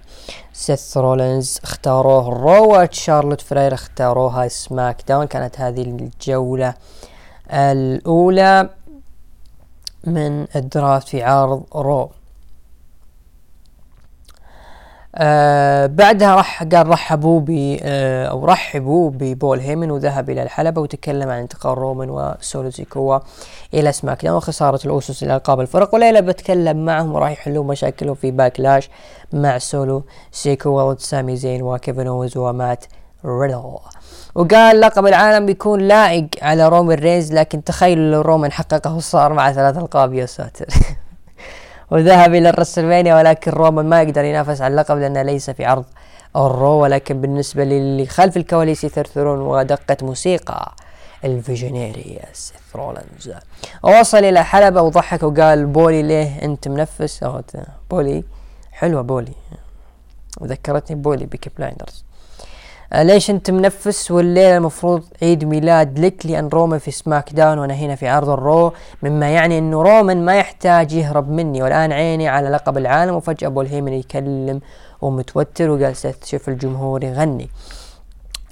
سيث 0.53 0.97
رولينز 0.97 1.59
اختاروه 1.63 2.27
ال 2.27 2.41
Raw 2.41 2.81
وشارلوت 2.81 3.41
فرير 3.41 3.73
اختاروها 3.73 4.47
سماك 4.47 5.01
داون. 5.07 5.25
كانت 5.27 5.61
هذه 5.61 5.81
الجولة 5.81 6.73
الأولى. 7.51 8.69
من 10.03 10.47
ال 10.55 10.64
draft 10.64 11.07
في 11.07 11.23
عرض 11.23 11.63
Raw. 11.75 12.09
آه 15.15 15.85
بعدها 15.85 16.35
راح 16.35 16.63
قال 16.63 16.87
رحبوا 16.87 17.39
ب 17.39 17.77
آه 17.83 18.25
أو 18.25 18.45
رحبوا 18.45 19.09
ببول 19.11 19.59
هيمن 19.59 19.91
وذهب 19.91 20.29
إلى 20.29 20.43
الحلبة 20.43 20.81
وتكلم 20.81 21.29
عن 21.29 21.39
انتقال 21.39 21.77
رومان 21.77 22.09
وسولو 22.09 22.69
سيكوا 22.71 23.19
إلى 23.73 23.91
SmackDown 23.91 24.37
وخسارة 24.37 24.79
الاوسوس 24.85 25.23
إلى 25.23 25.35
ألقاب 25.35 25.59
الفرق. 25.59 25.95
والليلة 25.95 26.19
بتكلم 26.19 26.85
معهم 26.85 27.15
وراح 27.15 27.31
يحلون 27.31 27.67
مشاكلهم 27.67 28.15
في 28.15 28.31
Backlash 28.31 28.89
مع 29.33 29.57
سولو 29.57 30.03
سيكوا 30.31 30.93
ضد 30.93 30.99
سامي 30.99 31.35
زين 31.35 31.61
وكيفن 31.61 32.07
اونز 32.07 32.37
ومات 32.37 32.85
ريدل 33.25 33.77
وقال 34.35 34.81
لقب 34.81 35.07
العالم 35.07 35.45
بيكون 35.45 35.79
لائق 35.79 36.27
على 36.41 36.67
رومان 36.67 36.97
رينز 36.99 37.33
لكن 37.33 37.63
تخيلوا 37.63 38.11
لو 38.11 38.21
رومان 38.21 38.51
حققه 38.51 38.95
وصار 38.95 39.33
مع 39.33 39.51
ثلاث 39.51 39.77
ألقاب 39.77 40.13
يا 40.13 40.25
ساتر. 40.25 40.65
وذهب 41.91 42.33
إلى 42.33 42.49
ال 42.49 42.54
WrestleMania 42.54 43.15
ولكن 43.15 43.51
رومان 43.51 43.85
ما 43.85 44.01
يقدر 44.01 44.23
ينافس 44.23 44.61
على 44.61 44.71
اللقب 44.71 44.97
لأنه 44.97 45.21
ليس 45.21 45.49
في 45.49 45.65
عرض 45.65 45.85
ال 46.35 46.44
Raw 46.44 46.71
ولكن 46.71 47.21
بالنسبة 47.21 47.63
للي 47.63 48.05
خلف 48.05 48.37
الكواليس 48.37 48.83
يثرثرون 48.83 49.39
ودقة 49.39 49.97
موسيقى 50.01 50.73
ال 51.25 51.35
visionary 51.35 52.19
سيث 52.33 52.75
رولنز 52.75 53.31
وصل 53.83 54.17
إلى 54.17 54.43
حلبة 54.43 54.81
وضحك 54.81 55.23
وقال 55.23 55.65
بولي 55.65 56.01
ليه 56.01 56.41
أنت 56.41 56.67
منفس؟ 56.67 57.25
بولي 57.91 58.23
حلوة 58.71 59.01
بولي. 59.01 59.33
وذكرتني 60.41 60.95
بولي 60.95 61.25
Peaky 61.25 61.49
Blinders. 61.57 62.03
ليش 62.95 63.29
أنت 63.29 63.51
منفس؟ 63.51 64.11
والليلة 64.11 64.57
المفروض 64.57 65.03
عيد 65.21 65.43
ميلاد 65.45 65.99
لك 65.99 66.25
لأن 66.25 66.47
رومان 66.47 66.79
في 66.79 66.91
SmackDown 66.91 67.59
وأنا 67.59 67.73
هنا 67.73 67.95
في 67.95 68.07
عرض 68.07 68.29
ال 68.29 68.40
Raw 68.40 68.73
مما 69.03 69.29
يعني 69.29 69.57
إنه 69.57 69.81
رومان 69.81 70.25
ما 70.25 70.35
يحتاج 70.35 70.93
يهرب 70.93 71.29
مني. 71.29 71.63
والآن 71.63 71.91
عيني 71.91 72.27
على 72.27 72.49
لقب 72.49 72.77
العالم 72.77 73.15
وفجأة 73.15 73.47
بول 73.47 73.65
هيمن 73.65 73.93
يكلم 73.93 74.61
ومتوتر 75.01 75.69
وقال 75.69 75.95
شوف 76.25 76.49
الجمهور 76.49 77.03
يغني. 77.03 77.49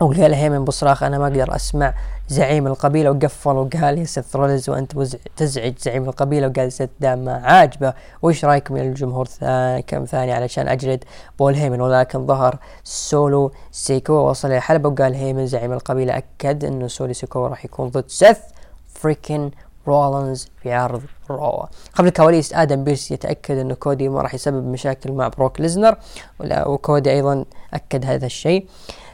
وقال 0.01 0.33
هيمن 0.33 0.65
بصراخ 0.65 1.03
أنا 1.03 1.17
ما 1.17 1.27
أقدر 1.27 1.55
أسمع 1.55 1.93
زعيم 2.27 2.67
القبيلة 2.67 3.11
وقفل 3.11 3.49
وقال 3.49 3.97
يا 3.97 4.03
سيث 4.03 4.35
رولنز 4.35 4.69
وأنت 4.69 4.91
تزعج 5.37 5.73
زعيم 5.79 6.03
القبيلة 6.03 6.47
وقال 6.47 6.71
سيث 6.71 6.89
دام 6.99 7.19
ما 7.19 7.33
عاجبة. 7.33 7.93
وش 8.21 8.45
رأيكم 8.45 8.77
يا 8.77 8.83
الجمهور 8.83 9.25
ثاني 9.25 9.81
كم 9.81 10.05
ثاني 10.05 10.31
علشان 10.31 10.67
اجلد 10.67 11.03
بول 11.39 11.53
هيمن؟ 11.53 11.81
ولكن 11.81 12.27
ظهر 12.27 12.57
سولو 12.83 13.51
سيكوا 13.71 14.13
وصل 14.13 14.47
إلى 14.47 14.57
الحلبه 14.57 14.89
وقال 14.89 15.13
هيمن 15.13 15.47
زعيم 15.47 15.73
القبيلة. 15.73 16.17
أكد 16.17 16.65
انه 16.65 16.87
سولو 16.87 17.13
سيكوا 17.13 17.45
راح 17.45 17.65
يكون 17.65 17.89
ضد 17.89 18.05
سيث 18.07 18.39
freakin 18.87 19.51
رولنز 19.87 20.47
في 20.61 20.73
عرض 20.73 21.01
Raw 21.29 21.67
قبل 21.95 22.07
الكواليس 22.07 22.53
آدم 22.53 22.83
بيرس 22.83 23.11
يتأكد 23.11 23.57
انه 23.57 23.73
كودي 23.73 24.09
ما 24.09 24.21
راح 24.21 24.33
يسبب 24.33 24.67
مشاكل 24.67 25.11
مع 25.11 25.27
بروك 25.27 25.61
ليزنر 25.61 25.97
وكودي 26.41 27.11
أيضا 27.11 27.45
أكد 27.73 28.05
هذا 28.05 28.25
الشيء. 28.25 28.67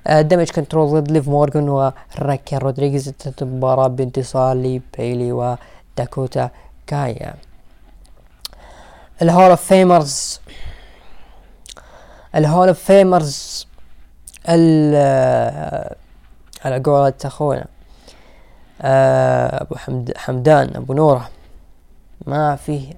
Damage 0.08 0.50
Control 0.50 1.02
ضد 1.02 1.12
ليف 1.12 1.28
مورغان 1.28 1.70
وراكيل 1.69 2.60
رودريغيز 2.60 3.08
انتهت 3.08 3.42
المباراة 3.42 3.88
بانتصار 3.88 4.56
لبيلي 4.56 5.32
وداكوتا 5.32 6.50
كايا 6.88 7.34
ال 9.22 9.27
Hall 9.27 9.50
of 9.50 9.62
Famers. 9.62 10.39
ال 12.36 12.42
Hall 12.42 12.67
of 12.67 12.80
Famers. 12.80 13.67
على 16.66 16.80
قولة 16.86 17.13
أخونا 17.26 17.66
أبو 19.62 19.76
حمد 19.76 20.13
حمدان 20.18 20.76
أبو 20.76 20.94
نورة. 20.94 21.30
ما 22.28 22.56
فيه 22.56 22.94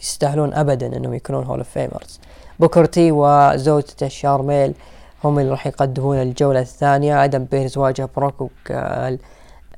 يستاهلون 0.00 0.54
ابدا 0.54 0.96
إنهم 0.96 1.14
يكونون 1.14 1.44
Hall 1.44 1.58
of 1.58 1.68
Famers. 1.68 2.20
بوكر 2.58 2.94
تي 2.94 3.12
وزوجته 3.12 4.08
شارميل 4.08 4.74
هم 5.24 5.38
اللي 5.38 5.50
راح 5.50 5.66
يقدمون 5.66 6.22
الجولة 6.22 6.60
الثانية. 6.60 7.24
آدم 7.24 7.44
بيرز 7.44 7.78
واجه 7.78 8.08
بروك 8.16 8.40
وقال 8.40 9.18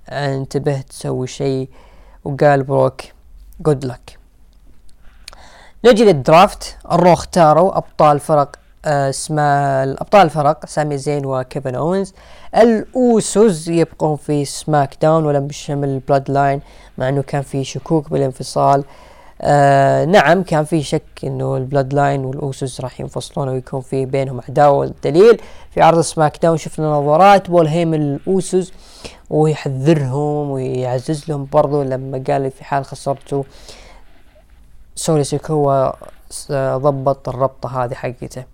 انتبه 0.08 0.80
تسوي 0.80 1.26
شيء 1.26 1.68
وقال 2.24 2.62
بروك 2.62 3.02
good 3.60 3.84
luck 3.84 4.18
نجي 5.84 6.04
لل 6.04 6.22
draft. 6.22 6.76
ال 6.92 6.97
Raw 6.97 7.12
اختاروا 7.12 7.76
أبطال 7.78 8.20
فرق 8.20 8.56
آه، 8.86 9.10
اسمها 9.10 9.84
الأبطال 9.84 10.22
الفرق 10.22 10.66
سامي 10.66 10.98
زين 10.98 11.26
وكيفن 11.26 11.74
اونز 11.74 12.14
الاوسوس 12.56 13.68
يبقون 13.68 14.16
في 14.16 14.44
SmackDown 14.44 15.26
ولم 15.26 15.46
يشمل 15.46 15.98
Bloodline 15.98 16.60
مع 16.98 17.08
إنه 17.08 17.22
كان 17.22 17.42
في 17.42 17.64
شكوك 17.64 18.10
بالانفصال. 18.10 18.80
آه 18.80 18.84
نعم 20.06 20.42
كان 20.42 20.64
في 20.64 20.82
شك 20.82 21.02
إنه 21.24 21.56
ال 21.56 21.94
Bloodline 21.94 22.24
والأوسوس 22.24 22.80
راح 22.80 23.00
ينفصلون 23.00 23.48
ويكون 23.48 23.80
في 23.80 24.06
بينهم 24.06 24.40
عداوة 24.48 24.76
والدليل. 24.76 25.40
في 25.70 25.82
عرض 25.82 26.00
سماك 26.00 26.42
داون 26.42 26.56
شفنا 26.56 26.86
نظرات 26.86 27.50
بول 27.50 27.66
هيمن 27.66 27.94
للأوسوس 27.94 28.72
ويحذرهم 29.30 30.50
ويعزز 30.50 31.28
لهم 31.28 31.48
برضو 31.52 31.82
لما 31.82 32.22
قال 32.28 32.50
في 32.50 32.64
حال 32.64 32.84
خسرتوا. 32.84 33.42
سولو 34.96 35.24
سيكوا 35.24 35.92
ضبط 36.76 37.28
الربطة 37.28 37.84
هذه 37.84 37.94
حقته. 37.94 38.44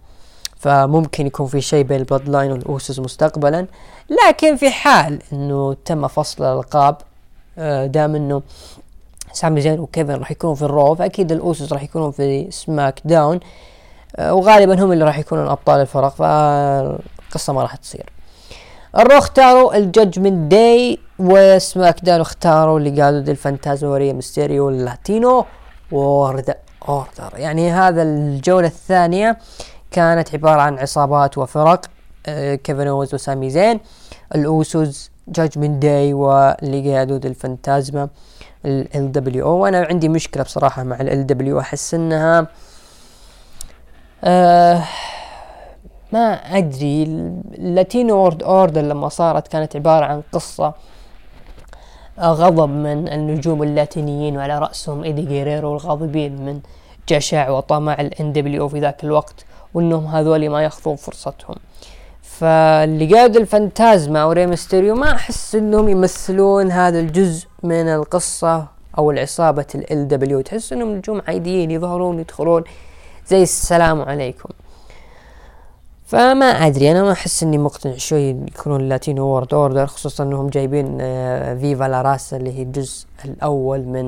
فممكن 0.56 1.26
يكون 1.26 1.46
في 1.46 1.60
شيء 1.60 1.84
بين 1.84 2.00
ال 2.00 2.28
Bloodline 2.28 2.52
والأوسوس 2.52 2.98
مستقبلا. 2.98 3.66
لكن 4.26 4.56
في 4.56 4.70
حال 4.70 5.22
إنه 5.32 5.76
تم 5.84 6.08
فصل 6.08 6.44
الألقاب 6.44 6.96
آه، 7.58 7.86
دام 7.86 8.14
إنه 8.14 8.42
سامي 9.32 9.60
زين 9.60 9.80
وكيفن 9.80 10.14
راح 10.14 10.30
يكونوا 10.30 10.54
في 10.54 10.62
الرو 10.62 10.94
فاكيد 10.94 11.32
الأوسوس 11.32 11.72
راح 11.72 11.82
يكونوا 11.82 12.10
في 12.10 12.50
سماك 12.50 13.00
داون 13.04 13.40
آه، 14.16 14.34
وغالبا 14.34 14.84
هم 14.84 14.92
اللي 14.92 15.04
راح 15.04 15.18
يكونون 15.18 15.48
أبطال 15.48 15.80
الفرق 15.80 16.08
فالقصة 16.14 17.52
ما 17.52 17.62
راح 17.62 17.76
تصير. 17.76 18.10
الرو 18.98 19.18
اختاروا 19.18 19.76
ال 19.76 19.84
Judgment 19.84 20.50
Day 20.52 20.98
وسماك 21.18 22.04
داون 22.04 22.20
اختاروا 22.20 22.78
Legado 22.78 23.02
del 23.02 23.20
Fantasma 23.20 23.30
وري 23.30 24.12
ميستيريو 24.12 24.68
ال 24.68 24.79
Latino 24.79 25.44
World 25.92 26.54
Order. 26.88 27.32
يعني 27.36 27.70
هذا 27.72 28.02
الجولة 28.02 28.66
الثانية 28.66 29.38
كانت 29.90 30.34
عبارة 30.34 30.60
عن 30.60 30.78
عصابات 30.78 31.38
وفرق 31.38 31.86
آه 32.26 32.54
كيفن 32.54 32.86
أونز 32.86 33.14
وسامي 33.14 33.50
زين 33.50 33.80
الأوسوس 34.34 35.10
Judgment 35.28 35.82
Day 35.82 36.12
و 36.14 36.98
Legado 36.98 37.18
del 37.18 37.28
Fantasma. 37.28 38.08
ال 38.66 39.12
LWO 39.12 39.52
وأنا 39.52 39.84
عندي 39.84 40.08
مشكلة 40.08 40.42
بصراحة 40.42 40.82
مع 40.82 41.00
ال 41.00 41.26
LWO 41.26 41.60
أحس 41.60 41.94
إنها 41.94 42.46
آه 44.24 44.82
ما 46.12 46.32
أدري. 46.58 47.02
ال 47.02 47.18
Latino 47.18 48.16
World 48.16 48.42
Order 48.42 48.80
لما 48.80 49.08
صارت 49.08 49.48
كانت 49.48 49.76
عبارة 49.76 50.04
عن 50.04 50.22
قصة 50.32 50.74
غضب 52.20 52.68
من 52.68 53.08
النجوم 53.08 53.62
اللاتينيين 53.62 54.36
وعلى 54.36 54.58
رأسهم 54.58 55.04
إيدي 55.04 55.22
جيريرو 55.22 55.72
الغاضبين 55.72 56.44
من 56.44 56.60
جشع 57.08 57.50
وطمع 57.50 57.94
ال 58.00 58.32
WCW 58.32 58.68
في 58.68 58.80
ذاك 58.80 59.04
الوقت 59.04 59.44
وإنهم 59.74 60.06
هذول 60.06 60.50
ما 60.50 60.62
يأخذون 60.62 60.96
فرصتهم. 60.96 61.56
ف 62.40 63.14
Legado 63.14 63.36
del 63.36 63.60
Fantasma 63.60 64.22
أو 64.22 64.32
ري 64.32 64.44
ميستيريو 64.44 64.94
ما 64.94 65.14
أحس 65.14 65.54
إنهم 65.54 65.88
يمثلون 65.88 66.70
هذا 66.70 67.00
الجزء 67.00 67.46
من 67.62 67.88
القصة 67.88 68.66
أو 68.98 69.10
العصابة 69.10 69.66
ال 69.90 70.08
LWO 70.08 70.40
تحس 70.40 70.72
إنهم 70.72 70.90
نجوم 70.96 71.22
عاديين 71.28 71.70
يظهرون 71.70 72.18
يدخلون 72.20 72.64
زي 73.26 73.42
السلام 73.42 74.02
عليكم. 74.02 74.48
فما 76.06 76.46
أدري 76.46 76.90
أنا 76.90 77.02
ما 77.02 77.12
أحس 77.12 77.42
إني 77.42 77.58
مقتنع 77.58 77.96
شوي 77.96 78.30
يكونون 78.30 78.88
Latino 78.88 79.26
World 79.26 79.54
Order 79.54 79.86
خصوصا 79.86 80.24
إنهم 80.24 80.48
جايبين 80.48 80.98
Viva 81.58 81.84
La 81.84 82.02
Raza 82.02 82.36
اللي 82.36 82.58
هي 82.58 82.62
الجزء 82.62 83.06
الأول 83.24 83.80
من 83.80 84.04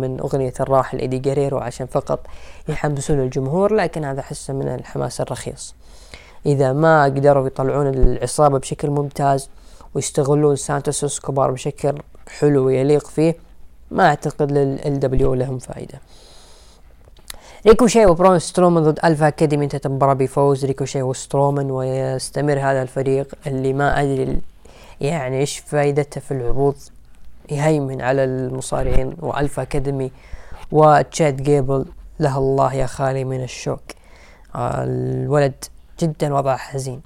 من 0.00 0.20
أغنية 0.20 0.54
الراحل 0.60 0.98
إيدي 0.98 1.18
جيريرو 1.18 1.58
عشان 1.58 1.86
فقط 1.86 2.20
يحمسون 2.68 3.20
الجمهور 3.20 3.74
لكن 3.74 4.04
هذا 4.04 4.20
أحسه 4.20 4.54
من 4.54 4.68
الحماس 4.68 5.20
الرخيص. 5.20 5.74
إذا 6.46 6.72
ما 6.72 7.04
قدروا 7.04 7.46
يطلعون 7.46 7.86
العصابة 7.86 8.58
بشكل 8.58 8.90
ممتاز 8.90 9.50
ويستغلون 9.94 10.56
سانتوس 10.56 11.04
إسكوبار 11.04 11.50
بشكل 11.50 11.98
حلو 12.38 12.66
ويليق 12.66 13.06
فيه 13.06 13.36
ما 13.90 14.06
أعتقد 14.06 14.52
لل 14.52 15.00
LWO 15.00 15.34
لهم 15.34 15.58
فائدة 15.58 16.00
ريكوشيه 17.66 18.06
وبرون 18.06 18.38
سترومان 18.38 18.84
ضد 18.84 18.98
Alpha 19.04 19.28
Academy 19.28 19.64
انتهت 19.64 19.86
المباراة 19.86 20.14
بفوز. 20.14 20.64
ريكوشيه 20.64 21.02
وسترومان 21.02 21.70
ويستمر 21.70 22.58
هذا 22.58 22.82
الفريق 22.82 23.34
اللي 23.46 23.72
ما 23.72 24.02
أدري 24.02 24.40
يعني 25.00 25.38
إيش 25.38 25.58
فائدته 25.58 26.20
في 26.20 26.30
العروض. 26.30 26.74
يهيمن 27.50 28.00
على 28.00 28.24
المصارعين 28.24 29.16
و 29.20 29.27
Alpha 29.27 29.62
Academy 29.62 30.12
وتشاد 30.72 31.36
جيبل. 31.42 31.84
له 32.20 32.38
الله 32.38 32.74
يا 32.74 32.86
خالي 32.86 33.24
من 33.24 33.42
الشوك. 33.42 33.82
الولد 34.56 35.64
جدا 36.00 36.34
وضعه 36.34 36.56
حزين. 36.56 37.02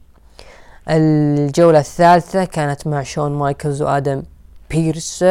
الجولة 0.88 1.79
الثالثة 1.79 2.44
كانت 2.44 2.87
مع 2.87 3.03
شون 3.03 3.33
مايكلز 3.33 3.83
وآدم 3.83 4.22
بيرس. 4.70 5.25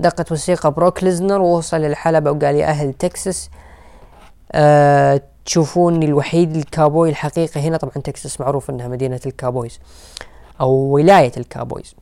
دقت 0.00 0.32
موسيقى 0.32 0.70
بروك 0.70 1.04
ليزنر 1.04 1.40
ووصل 1.40 1.76
للحلبة 1.76 2.30
وقال 2.30 2.54
يا 2.54 2.66
أهل 2.66 2.92
تكساس 2.92 3.50
أه 4.52 5.22
تشوفوني 5.44 6.06
الوحيد 6.06 6.56
الكابوي 6.56 7.10
الحقيقي 7.10 7.60
هنا. 7.60 7.76
طبعا 7.76 7.92
تكساس 7.92 8.40
معروف 8.40 8.70
إنها 8.70 8.88
مدينة 8.88 9.20
ال 9.26 9.33
cowboys 9.33 9.78
أو 10.60 10.70
ولاية 10.70 11.32
الكابويز. 11.36 11.94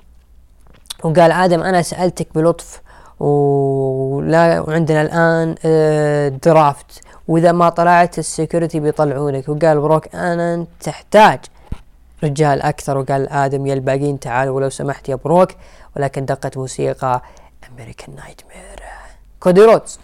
وقال 1.05 1.33
آدم 1.33 1.61
أنا 1.61 1.83
سألتك 1.83 2.29
بلطف 2.35 2.83
ولا 3.21 4.61
وعندنا 4.61 5.03
الآن 5.03 5.55
draft 6.45 7.01
وإذا 7.29 7.53
ما 7.53 7.69
طلعت 7.69 8.19
ال 8.19 8.26
security 8.26 8.81
بيطلعونك. 8.81 9.49
وقال 9.49 9.81
بروك 9.81 10.15
أنت 10.15 10.67
تحتاج. 10.81 11.39
رجال 12.25 12.63
أكثر 12.63 12.99
وقال 12.99 13.29
آدم 13.29 13.67
يا 13.67 13.75
الباقيين 13.75 14.21
تعالوا 14.21 14.57
ولو 14.57 14.71
سمحت 14.71 15.09
يا 15.09 15.15
بروك. 15.15 15.49
ولكن 15.97 16.25
دقت 16.25 16.57
موسيقى 16.57 17.23
American 17.73 18.15
Nightmare 18.15 18.83
كودي 19.41 19.65
رودز. 19.65 19.99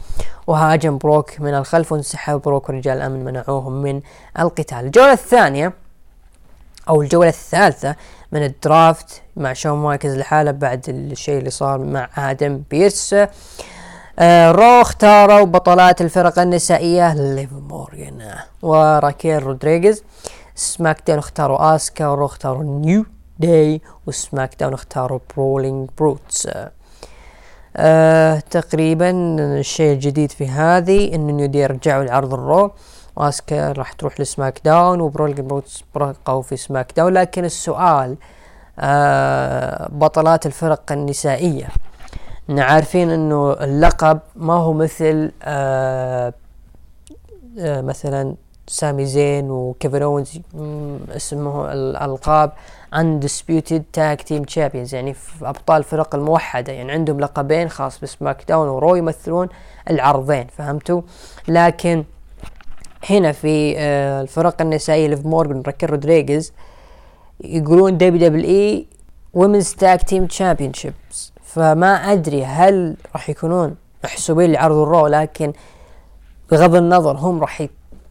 وهاجم 0.46 0.98
بروك 0.98 1.40
من 1.40 1.54
الخلف 1.54 1.92
وانسحب. 1.92 2.40
بروك 2.40 2.68
ورجال 2.68 2.96
الأمن 2.96 3.24
منعوهم 3.24 3.82
من 3.82 4.00
القتال. 4.38 4.78
الجولة 4.78 5.12
الثانية 5.12 5.72
أو 6.88 7.02
الجولة 7.02 7.28
الثالثة 7.28 7.96
من 8.32 8.44
ال 8.44 8.57
draft 8.57 9.22
مع 9.36 9.52
شون 9.52 9.78
مايكلز 9.78 10.16
لحاله 10.16 10.50
بعد 10.50 10.88
الشيء 10.88 11.38
اللي 11.38 11.50
صار 11.50 11.78
مع 11.78 12.08
آدم 12.30 12.62
بيرس. 12.70 13.14
آه 14.18 14.50
رو 14.50 14.80
اختاروا 14.80 15.44
بطلات 15.44 16.00
الفرق 16.00 16.38
النسائية 16.38 17.14
ليف 17.14 17.52
مورغان 17.52 18.34
وراكيل 18.62 19.42
رودريغيز. 19.42 20.04
سماك 20.54 21.02
داون 21.06 21.18
اختاروا 21.18 21.74
آسكا 21.74 22.06
ورو 22.06 22.26
اختاروا 22.26 22.64
New 22.64 23.06
Day 23.38 23.80
وسماك 24.06 24.54
داون 24.60 24.74
اختاروا 24.74 25.18
Brawling 25.36 25.90
Brutes. 25.98 26.48
آه 27.76 28.42
تقريبا 28.50 29.10
الشيء 29.40 29.92
الجديد 29.92 30.32
في 30.32 30.48
هذه 30.48 31.14
إن 31.14 31.26
New 31.26 31.46
Day 31.46 31.66
رجعوا 31.66 32.04
لعرض 32.04 32.34
الرو. 32.34 32.72
واسكا 33.16 33.72
راح 33.72 33.92
تروح 33.92 34.20
لسماك 34.20 34.60
داون 34.64 35.00
و 35.00 35.05
Brawling 35.05 35.40
Brutes 35.40 35.84
بقوا 35.94 36.42
في 36.42 36.56
سماك 36.56 36.92
داون. 36.96 37.12
لكن 37.12 37.44
السؤال 37.44 38.16
آه 38.78 39.88
بطلات 39.92 40.46
الفرق 40.46 40.92
النسائية. 40.92 41.68
عارفين 42.48 43.10
إنه 43.10 43.52
اللقب 43.52 44.20
ما 44.36 44.54
هو 44.54 44.72
مثل 44.72 45.32
آه 45.42 46.32
آه 47.58 47.80
مثلا 47.80 48.34
سامي 48.66 49.06
زين 49.06 49.50
وكيفن 49.50 50.02
اونز 50.02 50.38
اسمه 51.16 51.72
الألقاب 51.72 52.52
undisputed 52.94 53.82
tag 53.98 54.18
team 54.28 54.44
champions 54.54 54.92
يعني 54.92 55.14
في 55.14 55.48
أبطال 55.48 55.76
الفرق 55.76 56.14
الموحدة. 56.14 56.72
يعني 56.72 56.92
عندهم 56.92 57.20
لقبين 57.20 57.68
خاص 57.68 58.00
بسماك 58.00 58.44
داون 58.48 58.68
ورو 58.68 58.94
يمثلون 58.94 59.48
العرضين 59.90 60.46
فهمتوا؟ 60.56 61.02
لكن 61.48 62.04
هنا 63.08 63.32
في 63.32 63.74
آه 63.78 64.20
الفرق 64.22 64.62
النسائية 64.62 65.08
ليف 65.08 65.26
مورجن 65.26 65.62
راكيل 65.66 65.90
رودريغيز 65.90 66.52
يقولون 67.40 67.98
WWE 67.98 68.28
Women's 68.28 69.74
Tag 69.74 69.98
Team 69.98 70.26
Championships 70.26 71.32
فما 71.42 72.12
أدري 72.12 72.44
هل 72.44 72.96
راح 73.14 73.30
يكونون 73.30 73.76
محسوبين 74.04 74.52
لعرض 74.52 74.76
الرو 74.76 75.06
لكن 75.06 75.52
بغض 76.50 76.74
النظر 76.74 77.16
هم 77.16 77.40
راح 77.40 77.66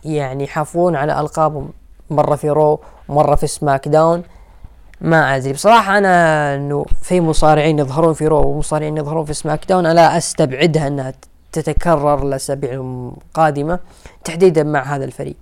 يعني 0.06 0.44
يحافظون 0.44 0.96
على 0.96 1.20
ألقابهم. 1.20 1.70
مرة 2.10 2.36
في 2.36 2.50
رو 2.50 2.80
ومره 3.10 3.36
في 3.36 3.48
سماك 3.48 3.88
داون 3.88 4.24
ما 5.02 5.36
أدري. 5.36 5.54
بصراحة 5.54 5.98
أنا 5.98 6.56
إنه 6.56 6.86
في 7.02 7.22
مصارعين 7.22 7.80
يظهرون 7.80 8.14
في 8.14 8.28
رو 8.28 8.48
ومصارعين 8.48 8.98
يظهرون 8.98 9.26
في 9.26 9.34
سماك 9.34 9.66
داون 9.70 9.86
أنا 9.86 10.18
أستبعدها 10.18 10.88
إنها 10.88 11.14
تتكرر 11.52 12.24
الاسابيع 12.24 12.72
القادمه 12.74 13.80
تحديدا 14.24 14.64
مع 14.64 14.82
هذا 14.96 15.06
الفريق. 15.06 15.38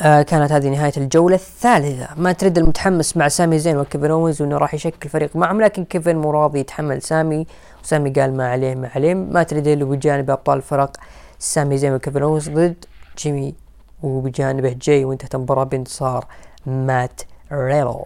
آه 0.00 0.22
كانت 0.22 0.52
هذه 0.52 0.68
نهاية 0.68 0.92
الجولة 0.96 1.34
الثالثة. 1.34 2.08
مات 2.16 2.32
ريدل 2.32 2.58
المتحمس 2.58 3.16
مع 3.16 3.28
سامي 3.28 3.58
زين 3.58 3.76
وكيفن 3.78 4.10
اونز 4.10 4.42
وإنه 4.42 4.58
راح 4.58 4.74
يشكل 4.74 5.08
فريق 5.08 5.36
معهم 5.36 5.60
لكن 5.60 5.84
كيفن 5.84 6.16
مو 6.16 6.30
راضي 6.30 6.60
يتحمل 6.60 7.02
سامي. 7.02 7.46
وسامي 7.84 8.10
قال 8.10 8.36
ما 8.36 8.50
عليه 8.50 8.74
ما 8.74 8.90
عليه. 8.94 9.14
مات 9.14 9.42
ريدل 9.42 9.66
اللي 9.66 9.84
بجانب 9.84 10.30
أبطال 10.30 10.56
الفرق 10.56 10.96
سامي 11.38 11.78
زين 11.78 11.94
وكيفن 11.94 12.22
اونز 12.22 12.48
ضد 12.48 12.84
جيمي 13.18 13.54
وبجانبه 14.02 14.76
جاي 14.82 15.04
وانتهت 15.04 15.34
المباراة 15.34 15.64
بانتصار 15.64 16.26
مات 16.66 17.20
ريدل 17.52 18.04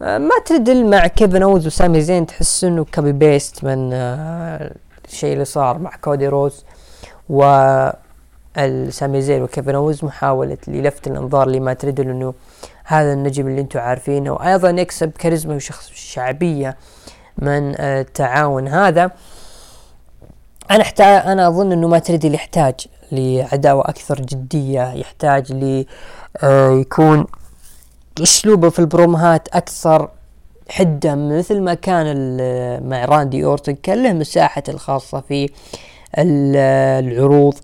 ومات 0.00 0.38
ريدل 0.46 0.86
مع 0.86 1.06
كيفن 1.06 1.42
اونز 1.42 1.66
وسامي 1.66 2.00
زين 2.00 2.26
تحس 2.26 2.64
انه 2.64 2.86
copy 2.94 3.12
paste 3.12 3.64
من 3.64 3.90
آه 3.92 4.74
الشيء 5.08 5.32
اللي 5.32 5.44
صار 5.44 5.78
مع 5.78 5.90
كودي 6.02 6.28
رودز 6.28 6.64
و 7.28 7.42
سامي 8.88 9.22
زين 9.22 9.42
وكيفن 9.42 9.74
اونز 9.74 10.04
محاولة 10.04 10.58
للفت 10.68 11.06
الانظار 11.06 11.48
لمات 11.48 11.72
ريدل 11.72 12.00
إنه 12.00 12.34
هذا 12.84 13.12
النجم 13.12 13.48
اللي 13.48 13.60
أنتم 13.60 13.80
عارفينه. 13.80 14.32
وأيضا 14.32 14.70
يكسب 14.70 15.10
كاريزما 15.10 15.54
وشخص 15.54 15.90
شعبية 15.94 16.76
من 17.38 17.80
التعاون 17.80 18.68
هذا. 18.68 19.10
أنا 20.70 20.82
احتاج 20.82 21.26
أنا 21.26 21.48
أظن 21.48 21.72
إنه 21.72 21.88
ما 21.88 21.98
تريد 21.98 22.24
يحتاج 22.24 22.74
لعداوة 23.12 23.88
أكثر 23.88 24.20
جدية 24.20 24.92
يحتاج 24.92 25.52
ل 25.52 25.84
آه، 26.42 26.70
يكون 26.70 27.26
أسلوبه 28.18 28.68
في 28.68 28.78
البرومهات 28.78 29.48
أكثر 29.48 30.08
حدة 30.68 31.14
مثل 31.14 31.60
ما 31.60 31.74
كان 31.74 32.06
مع 32.88 33.04
راندي 33.04 33.44
أورتن 33.44 33.74
كان 33.74 34.02
له 34.02 34.12
مساحته 34.12 34.70
الخاصة 34.70 35.20
في 35.20 35.50
العروض 36.18 37.54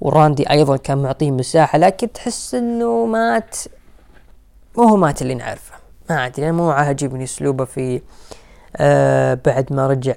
وراندي 0.00 0.50
أيضا 0.50 0.76
كان 0.76 1.02
معطيه 1.02 1.30
مساحة 1.30 1.78
لكن 1.78 2.12
تحس 2.12 2.54
إنه 2.54 3.06
مات 3.06 3.56
مو 4.76 4.84
هو 4.84 4.96
مات 4.96 5.22
اللي 5.22 5.34
نعرفه. 5.34 5.74
ما 6.10 6.26
أدري 6.26 6.48
أنا 6.48 6.56
مو 6.56 6.70
عاجبني 6.70 7.24
أسلوبه 7.24 7.64
في 7.64 8.00
آه 8.76 9.38
بعد 9.44 9.72
ما 9.72 9.86
رجع 9.86 10.14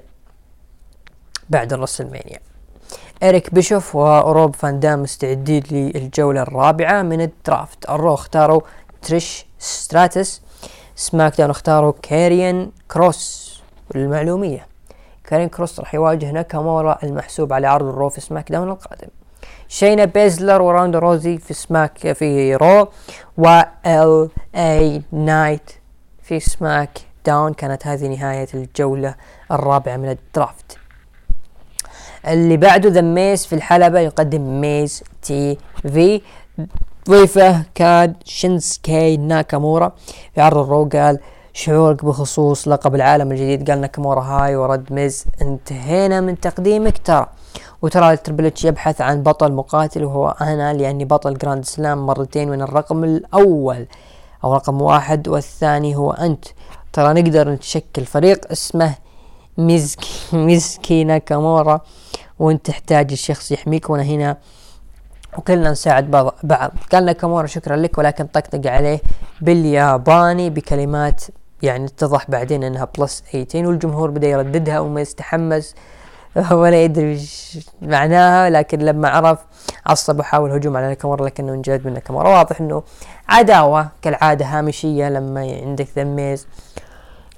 بعد 1.50 1.74
الرسلمانيا. 1.74 2.40
إريك 3.24 3.54
بيشوف 3.54 3.96
وروب 3.96 4.56
فان 4.56 4.80
دام 4.80 5.02
مستعدين 5.02 5.64
للجولة 5.72 6.42
الرابعة 6.42 7.02
من 7.02 7.22
ال 7.22 7.31
draft. 7.31 7.90
الرو 7.90 8.14
اختاروا 8.14 8.62
تريش 9.02 9.46
ستراتس 9.60 10.42
سماك 10.96 11.38
داون 11.38 11.50
اختاروا 11.50 11.94
كاريان 12.02 12.72
كروس 12.92 13.50
للمعلومية 13.96 14.68
كاريان 15.24 15.50
كروس 15.50 15.80
راح 15.80 15.96
يواجه 15.96 16.32
ناكامورا 16.32 16.98
المحسوب 17.04 17.54
على 17.54 17.68
عرض 17.68 17.86
الرو 17.86 18.10
في 18.10 18.22
سماك 18.22 18.52
داون 18.52 18.70
القادم. 18.70 19.08
شاينا 19.68 20.06
بيزلر 20.06 20.62
وروندا 20.62 20.96
راوزي 20.96 21.38
في 21.38 21.54
سماك 21.54 22.12
في 22.14 22.56
Raw 22.56 22.88
و 23.38 23.62
LA 23.86 24.30
Knight 24.56 25.72
في 26.24 26.40
SmackDown. 26.40 27.54
كانت 27.54 27.88
هذه 27.88 28.08
نهاية 28.08 28.48
الجولة 28.54 29.16
الرابعة 29.52 29.98
من 29.98 30.10
ال 30.10 30.19
draft. 30.19 30.78
اللي 32.28 32.58
بعده 32.58 32.90
The 32.90 33.02
Miz 33.02 33.46
في 33.46 33.56
الحلبة 33.56 34.00
يقدم 34.00 34.62
Miz 34.62 35.04
TV 35.22 36.22
ضيفه 37.10 37.64
كان 37.76 38.14
شينسكي 38.26 39.18
ناكامورا. 39.18 39.92
في 40.36 40.42
عرض 40.42 40.58
ال 40.58 40.66
Raw 40.66 40.90
قال 40.94 41.20
شعورك 41.54 42.06
بخصوص 42.06 42.68
لقب 42.68 42.96
العالم 42.96 43.32
الجديد. 43.32 43.70
قال 43.70 43.82
ناكامورا 43.82 44.22
هاي 44.22 44.56
ورد 44.56 44.94
Miz 44.94 45.26
انتهينا 45.42 46.22
من 46.22 46.40
تقديمك 46.40 46.98
ترى. 46.98 47.26
وترى 47.82 48.18
Triple 48.18 48.46
H 48.46 48.66
يبحث 48.66 49.02
عن 49.02 49.24
بطل 49.24 49.52
مقاتل 49.52 50.04
وهو 50.04 50.36
أنا 50.42 50.74
لأني 50.74 51.06
بطل 51.06 51.38
Grand 51.38 51.66
Slam 51.66 52.06
مرتين 52.06 52.50
من 52.50 52.62
الرقم 52.62 53.04
الأول 53.04 53.88
أو 54.44 54.54
رقم 54.54 54.82
واحد 54.82 55.28
والثاني 55.28 55.96
هو 55.96 56.12
أنت. 56.12 56.46
ترى 56.94 57.22
نقدر 57.22 57.50
نتشكل 57.50 58.06
فريق 58.06 58.52
اسمه 58.52 58.96
Mizsuke 59.58 60.08
Mizsuke 60.34 61.04
ناكامورا. 61.04 61.82
وأنت 62.40 62.68
تحتاج 62.68 63.12
الشخص 63.12 63.52
يحميك. 63.52 63.90
وأنا 63.90 64.04
هنا 64.04 64.38
وكلنا 65.38 65.72
نساعد 65.72 66.12
بعض 66.44 66.72
قال 66.92 67.06
ناكامورا 67.06 67.48
شكرا 67.48 67.76
لك 67.76 67.98
ولكن 67.98 68.26
طقطق 68.26 68.72
عليه 68.72 69.02
بالياباني 69.42 70.50
بكلمات 70.50 71.24
يعني 71.62 71.86
اتضح 71.86 72.32
بعدين 72.32 72.64
إنها 72.64 72.88
plus 72.98 73.24
18 73.32 73.68
والجمهور 73.68 74.10
بدأ 74.10 74.28
يرددها 74.28 74.80
وما 74.80 75.02
يتحمس 75.02 75.76
ولا 76.52 76.84
يدري 76.84 77.12
إيش 77.12 77.60
معناها 77.82 78.50
لكن 78.50 78.80
لما 78.80 79.10
عرف 79.10 79.40
عصب 79.86 80.20
وحاول 80.20 80.52
هجوم 80.52 80.78
على 80.78 80.88
ناكامورا 80.88 81.26
لكنه 81.26 81.54
انجلد 81.54 81.88
من 81.88 81.94
ناكامورا 81.94 82.30
واضح 82.30 82.62
إنه 82.62 82.84
عداوة 83.30 83.88
كالعادة 84.02 84.46
هامشية 84.46 85.10
لما 85.10 85.42
عندك 85.42 85.88
The 85.98 86.23
Miz 86.23 86.48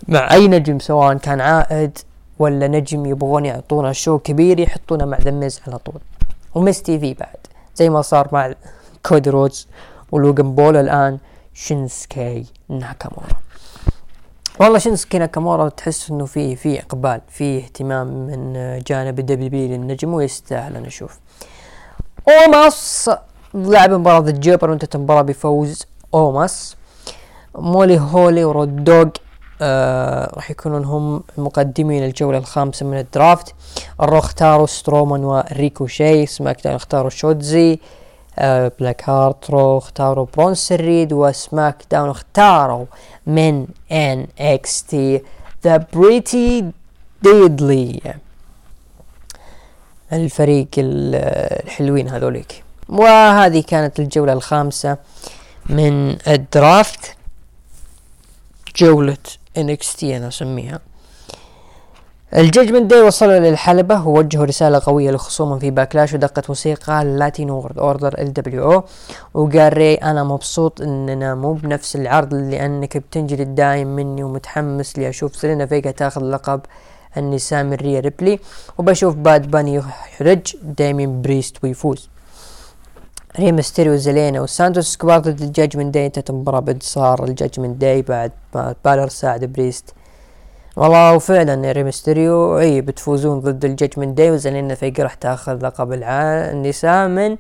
مع 0.08 0.34
أي 0.34 0.48
نجم 0.48 0.80
سواء 0.80 1.18
كان 1.18 1.42
عائد 1.42 1.98
ولا 2.39 2.68
نجم 2.68 3.06
يبغون 3.06 3.46
يعطونا 3.46 3.94
show 3.93 4.20
كبير 4.20 4.60
يحطونه 4.60 5.06
مع 5.06 5.18
The 5.18 5.39
Miz 5.39 5.62
على 5.68 5.78
طول. 5.78 6.02
و 6.55 6.82
Miz 6.82 6.99
TV 6.99 7.14
بعد. 7.14 7.38
زي 7.76 7.89
ما 7.89 8.01
صار 8.01 8.28
مع 8.32 8.53
كودي 9.05 9.30
رودز 9.30 9.67
ولوجن 10.11 10.55
بول 10.55 10.76
الآن 10.78 11.17
شينسكي 11.53 12.45
ناكامورا. 12.69 13.28
والله 14.59 14.78
شينسكي 14.80 15.17
ناكامورا 15.17 15.69
تحس 15.69 16.09
إنه 16.09 16.26
في 16.26 16.55
في 16.55 16.80
إقبال 16.80 17.22
في 17.30 17.57
اهتمام 17.57 18.07
من 18.07 18.53
جانب 18.88 19.19
ال 19.20 19.49
WWE 19.49 19.68
للنجم 19.67 20.13
ويستاهل 20.13 20.76
أنا 20.76 20.88
أشوف 20.88 21.19
أوموس 22.30 23.12
لعب 23.53 23.91
مباراة 23.91 24.19
ضد 24.19 24.39
جيبر 24.39 24.69
وانتهت 24.69 24.95
المباراة 24.95 25.22
بفوز 25.22 25.86
أوموس. 26.14 26.76
مولي 27.55 27.99
هولي 27.99 28.43
و 28.43 28.51
Road 28.51 28.84
Dogg 28.84 29.09
آه 29.62 30.32
راح 30.36 30.51
يكونون 30.51 30.86
هم 30.86 31.24
مقدمين 31.38 32.03
الجولة 32.05 32.38
الخامسة 32.38 32.86
من 32.86 32.99
ال 32.99 33.07
draft. 33.07 33.55
ال 34.01 34.05
Raw 34.05 34.18
اختاروا 34.18 34.66
سترومان 34.68 35.24
وريكوشي 35.24 36.26
SmackDown 36.26 36.76
اختاروا 36.76 37.09
شوتزي 37.09 37.80
آه 38.39 38.72
بلاك 38.80 39.09
هارت 39.09 39.49
رو 39.49 39.78
اختاروا 39.78 40.26
برونس 40.38 40.72
ريد 40.72 41.14
وسماك 41.14 41.76
داون 41.91 42.09
اختاروا 42.09 42.86
من 43.28 43.68
NXT 43.91 45.22
the 45.64 45.86
Pretty 45.93 46.66
Deadly 47.22 48.01
الفريق 50.14 50.68
الحلوين 50.78 52.09
هذوليك. 52.09 52.64
وهذه 52.89 53.64
كانت 53.68 53.99
الجولة 53.99 54.34
الخامسة 54.34 54.97
من 55.70 56.18
ال 56.28 56.40
draft. 56.40 57.16
جولة 58.76 59.17
NXT 59.57 60.03
أنا 60.03 60.28
أسميها. 60.28 60.80
ال 62.36 62.42
Judgment 62.42 62.91
Day 62.91 63.01
وصلوا 63.01 63.39
للحلبة 63.39 64.07
ووجهوا 64.07 64.45
رسالة 64.45 64.82
قوية 64.86 65.11
لخصومهم 65.11 65.59
في 65.59 65.72
Backlash 65.72 66.14
ودقت 66.13 66.49
موسيقى 66.49 67.05
Latino 67.05 67.55
World 67.55 67.80
Order 67.80 68.34
LWO 68.34 68.84
وقال 69.34 69.78
راي 69.78 69.93
أنا 69.93 70.24
مبسوط 70.24 70.82
إننا 70.82 71.36
مو 71.36 71.53
بنفس 71.53 71.95
العرض 71.95 72.34
لأنك 72.34 72.97
بتنجلد 72.97 73.55
دايم 73.55 73.95
مني 73.95 74.24
ومتحمس 74.24 74.99
لأشوف 74.99 75.36
زيلينا 75.36 75.66
فيجا 75.65 75.91
تاخذ 75.91 76.24
لقب 76.24 76.61
النساء 77.17 77.63
من 77.63 77.74
ريا 77.74 77.99
ريبلي. 77.99 78.39
وبشوف 78.78 79.15
Bad 79.16 79.51
Bunny 79.51 79.76
يحرج 79.76 80.55
داميان 80.64 81.22
بريست 81.22 81.63
ويفوز. 81.63 82.09
راي 83.39 83.51
ميستيريو 83.51 83.95
زيلينا 83.95 84.41
وسانتوس 84.41 84.93
إسكوبار 84.93 85.20
ضد 85.19 85.41
ال 85.41 85.47
Judgment 85.47 85.93
Day 85.93 86.05
انتهت 86.05 86.29
المباراة 86.29 86.59
بانتصار 86.59 87.23
ال 87.24 87.30
Judgment 87.30 87.82
Day 87.82 88.01
بعد 88.01 88.32
ما 88.55 88.75
بالر 88.86 89.07
ساعد 89.07 89.45
بريست. 89.45 89.93
والله 90.75 91.15
وفعلا 91.15 91.71
راي 91.72 91.89
ميستيريو 91.89 92.59
اي 92.59 92.82
بتفوزون 92.82 93.39
ضد 93.39 93.65
ال 93.66 93.71
Judgment 93.71 94.18
Day 94.18 94.32
وزيلينا 94.32 94.76
فيجا 94.75 95.03
راح 95.03 95.13
تاخذ 95.13 95.65
لقب 95.65 95.93
النساء 95.93 97.07
من 97.07 97.38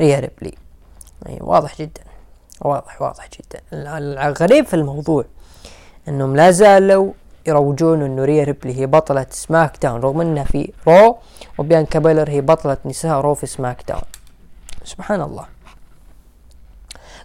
ريا 0.00 0.20
ريبلي 0.20 0.54
اي 1.28 1.38
واضح 1.40 1.78
جدا 1.78 2.02
واضح 2.60 3.02
واضح 3.02 3.28
جدا. 3.28 3.60
الغريب 4.28 4.66
في 4.66 4.74
الموضوع 4.74 5.24
إنهم 6.08 6.36
لا 6.36 6.50
زالوا 6.50 7.12
يروجون 7.46 8.02
إنه 8.02 8.24
ريا 8.24 8.44
ريبلي 8.44 8.80
هي 8.80 8.86
بطلة 8.86 9.26
SmackDown 9.30 10.00
رغم 10.00 10.20
إنها 10.20 10.44
في 10.44 10.72
Raw 10.88 11.16
وبيانكا 11.58 11.98
بلير 11.98 12.30
هي 12.30 12.40
بطلة 12.40 12.76
نساء 12.84 13.20
Raw 13.20 13.34
في 13.34 13.46
SmackDown. 13.46 14.02
سبحان 14.86 15.20
الله. 15.20 15.44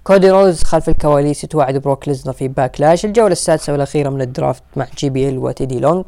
كودي 0.03 0.30
رودز 0.30 0.63
خلف 0.64 0.89
الكواليس 0.89 1.43
يتوعد 1.43 1.78
بروك 1.78 2.07
ليزنر 2.07 2.34
في 2.34 2.47
Backlash. 2.47 3.05
الجولة 3.05 3.32
السادسة 3.32 3.74
والأخيرة 3.74 4.09
من 4.09 4.22
ال 4.22 4.28
draft 4.28 4.63
مع 4.76 4.88
JBL 4.97 5.38
وتيدي 5.38 5.80
لونج 5.80 6.05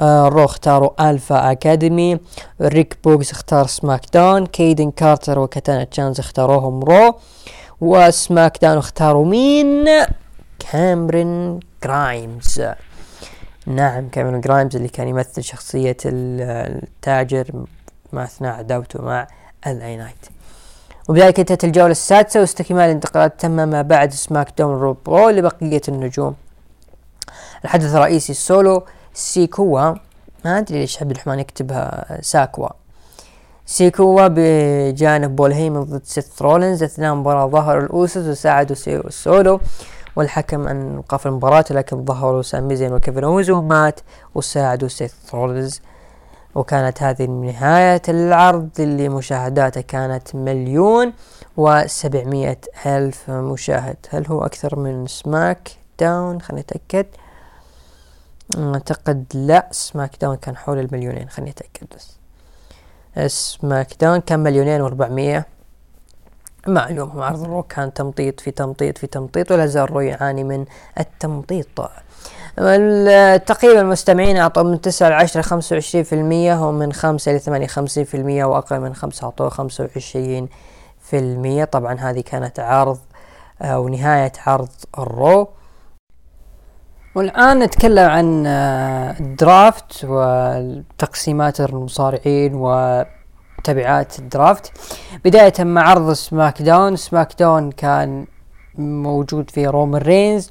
آه 0.00 0.28
Raw 0.28 0.44
اختاروا 0.44 1.10
Alpha 1.10 1.52
Academy. 1.52 2.18
ريك 2.60 2.98
بوكس 3.04 3.30
اختار 3.32 3.66
SmackDown 3.66 4.46
كيدن 4.46 4.90
كارتر 4.90 5.38
وكاتانا 5.38 5.84
تشانس 5.84 6.20
اختاروهم 6.20 6.80
Raw. 6.82 7.14
و 7.80 8.58
SmackDown 8.62 8.78
اختاروا 8.78 9.24
مين؟ 9.24 9.88
كاميرون 10.58 11.60
جرايمز. 11.84 12.62
نعم 13.66 14.08
كاميرون 14.08 14.40
جرايمز 14.40 14.76
اللي 14.76 14.88
كان 14.88 15.08
يمثل 15.08 15.42
شخصية 15.42 15.96
التاجر 16.04 17.64
ما 18.12 18.24
أثناء 18.24 18.54
عداوته 18.58 19.02
مع 19.02 19.26
LA 19.66 19.96
Knight. 19.96 20.39
وبذلك 21.10 21.38
انتهت 21.38 21.64
الجولة 21.64 21.90
السادسة 21.90 22.40
واستكمال 22.40 22.84
الانتقالات 22.84 23.40
تم 23.40 23.50
ما 23.50 23.82
بعد 23.82 24.12
SmackDown 24.12 24.80
رو 24.80 24.96
برو 25.06 25.28
لبقية 25.28 25.80
النجوم. 25.88 26.34
الحدث 27.64 27.94
الرئيسي 27.94 28.32
السولو 28.32 28.82
سيكوا. 29.14 29.94
ما 30.44 30.58
أدري 30.58 30.78
ليش 30.78 31.02
عبد 31.02 31.10
الرحمن 31.10 31.38
يكتبها 31.38 32.18
ساكوا. 32.22 32.68
سيكوا 33.66 34.28
بجانب 34.28 35.36
بول 35.36 35.52
هيمن 35.52 35.84
ضد 35.84 36.04
سيث 36.04 36.42
رولينز 36.42 36.82
إثناء 36.82 37.12
المباراة 37.12 37.46
ظهر 37.46 37.78
ال 37.78 37.88
Usos 37.88 38.26
وساعدوا 38.26 38.76
السولو 38.88 39.60
والحكم 40.16 40.68
أن 40.68 40.98
وقف 40.98 41.26
المباراة 41.26 41.64
لكن 41.70 42.04
ظهروا 42.04 42.42
سامي 42.42 42.76
زين 42.76 42.92
وكيفن 42.92 43.24
اوينز 43.24 43.50
ومات 43.50 44.00
وساعدوا 44.34 44.88
سيث 44.88 45.14
رولينز. 45.34 45.80
وكانت 46.54 47.02
هذه 47.02 47.26
نهاية 47.26 48.02
العرض 48.08 48.70
اللي 48.78 49.08
مشاهداته 49.08 49.80
كانت 49.80 50.34
مليون 50.34 51.12
وسبعمية 51.56 52.60
ألف 52.86 53.30
مشاهد. 53.30 53.96
هل 54.10 54.26
هو 54.26 54.44
أكثر 54.44 54.78
من 54.78 55.06
SmackDown؟ 55.06 56.40
خليني 56.40 56.60
أتأكد. 56.60 57.06
أعتقد 58.58 59.24
لا 59.34 59.68
SmackDown 59.70 60.36
كان 60.36 60.56
حول 60.56 60.78
المليونين 60.78 61.28
خليني 61.28 61.50
أتأكد 61.50 61.86
بس. 61.96 62.18
SmackDown 63.26 64.20
كان 64.20 64.40
مليونين 64.40 64.80
وأربعمية 64.80 65.46
معلوم 66.66 67.22
عرض 67.22 67.44
Raw 67.44 67.62
كان 67.62 67.92
تمطيط 67.92 68.40
في 68.40 68.50
تمطيط 68.50 68.98
في 68.98 69.06
تمطيط 69.06 69.52
ولا 69.52 69.66
زال 69.66 69.90
Raw 69.90 70.00
يعاني 70.00 70.44
من 70.44 70.64
التمطيط. 70.98 71.80
تقريبا 73.46 73.80
المستمعين 73.80 74.36
أعطوا 74.36 74.62
من 74.62 74.80
تسعة 74.80 75.08
لعشرة 75.08 75.42
خمسة 75.42 75.74
وعشرين 75.74 76.04
في 76.04 76.14
المية 76.14 76.68
ومن 76.68 76.92
خمسة 76.92 77.32
لثمانية 77.32 77.66
خمسين 77.66 78.04
في 78.04 78.16
المية 78.16 78.44
وأقل 78.44 78.80
من 78.80 78.94
خمسة 78.94 79.24
أعطوا 79.24 79.48
خمسة 79.48 79.84
وعشرين 79.84 80.48
في 81.00 81.18
المية. 81.18 81.64
طبعا 81.64 81.94
هذه 81.94 82.20
كانت 82.20 82.60
عرض 82.60 82.98
أو 83.62 83.88
نهاية 83.88 84.32
عرض 84.46 84.68
ال 84.98 85.08
Raw. 85.08 85.48
والآن 87.14 87.58
نتكلم 87.58 88.08
عن 88.08 88.46
ال 89.20 89.34
draft 89.34 90.04
وتقسيمات 90.04 91.60
المصارعين 91.60 92.54
وتبعات 92.54 94.18
ال 94.18 94.26
draft. 94.26 94.72
بداية 95.24 95.52
مع 95.58 95.88
عرض 95.88 96.12
SmackDown. 96.12 96.96
SmackDown 96.96 97.72
كان 97.72 98.26
موجود 98.78 99.50
في 99.50 99.66
رومان 99.66 100.02
رينز. 100.02 100.50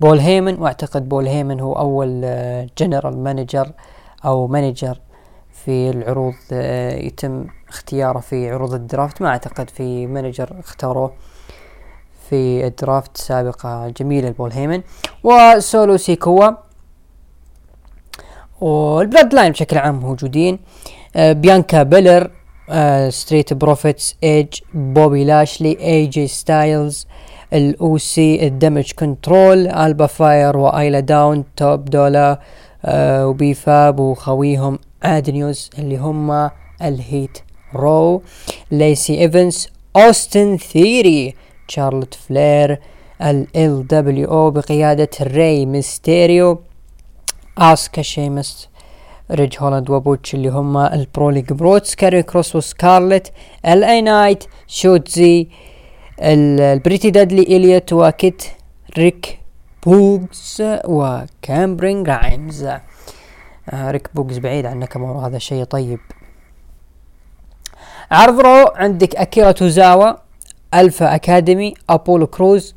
بول 0.00 0.18
هيمن 0.18 0.58
وأعتقد 0.60 1.08
بول 1.08 1.26
هيمن 1.26 1.60
هو 1.60 1.72
أول 1.72 2.20
جنرال 2.78 3.14
آه، 3.14 3.16
manager 3.16 3.72
أو 4.24 4.46
manager 4.46 5.00
في 5.52 5.90
العروض 5.90 6.34
آه، 6.52 6.94
يتم 6.94 7.46
اختياره 7.68 8.18
في 8.18 8.50
عروض 8.50 8.74
ال 8.74 8.81
draft. 8.81 9.22
ما 9.22 9.28
أعتقد 9.28 9.70
في 9.70 10.06
manager 10.06 10.56
اختاروه 10.60 11.12
في 12.30 12.66
ال 12.66 12.74
draft 12.74 13.16
سابقة 13.16 13.88
جميلة 13.88 14.28
لبول 14.28 14.52
هيمن. 14.52 14.82
وسولو 15.24 15.96
سيكوا 15.96 16.50
وال 18.60 19.34
Bloodline 19.34 19.52
بشكل 19.52 19.78
عام 19.78 20.00
موجودين. 20.00 20.58
آه 21.16 21.32
بيانكا 21.32 21.82
بلير 21.82 22.30
آه 22.70 23.08
Street 23.08 23.52
Profits 23.52 24.16
Edge 24.24 24.48
بوبي 24.74 25.24
لاشلي 25.24 25.78
AJ 25.80 26.06
Styles 26.06 26.26
ال 26.28 27.06
OC 27.52 27.98
ال 27.98 28.46
Damage 28.46 28.92
CTRL 28.98 29.68
ألبا 29.68 30.06
فاير 30.06 30.56
وآيلا 30.56 31.00
داون 31.00 31.44
Top 31.56 31.84
Dolla 31.84 32.40
آه 32.84 33.26
وبي 33.26 33.54
فاب 33.54 34.00
وخويهم 34.00 34.78
ادونيس 35.02 35.70
اللي 35.78 35.96
هم 35.96 36.50
الهيت 36.82 37.38
رو 37.74 38.22
ليسي 38.70 39.20
ايفنس 39.20 39.68
اوستن 39.96 40.56
ثيري 40.56 41.34
شارلوت 41.68 42.14
فلير 42.14 42.78
ال 43.22 43.86
دبليو 43.86 44.30
أو 44.30 44.50
بقيادة 44.50 45.08
ري 45.22 45.66
ميستيريو 45.66 46.60
اسكا 47.58 48.02
شيمس 48.02 48.68
ريج 49.30 49.56
هولاند 49.58 49.90
وبوتش 49.90 50.34
اللي 50.34 50.48
هم 50.48 50.76
البروليج 50.76 51.52
بروتس 51.52 51.94
كاري 51.94 52.22
كروس 52.22 52.56
وسكارلت 52.56 53.32
ال 53.66 53.84
اي 53.84 54.02
نايت 54.02 54.44
شوتزي 54.66 55.48
البريتي 56.20 57.10
ديدلي 57.10 57.42
إليوت 57.42 57.92
وكيت 57.92 58.44
ريك 58.98 59.38
بوغز 59.86 60.62
وكامبرين 60.84 62.06
رايمز 62.06 62.64
آه 62.64 63.90
ريك 63.90 64.08
بوغز 64.14 64.38
بعيد 64.38 64.66
عن 64.66 64.78
ناكامورا 64.78 65.26
هذا 65.26 65.38
شيء 65.38 65.64
طيب. 65.64 65.98
عرض 68.10 68.40
رو 68.40 68.72
عندك 68.74 69.16
اكيرا 69.16 69.52
توزاوا 69.52 70.12
الفا 70.74 71.14
اكاديمي 71.14 71.74
ابولو 71.90 72.26
كروز 72.26 72.74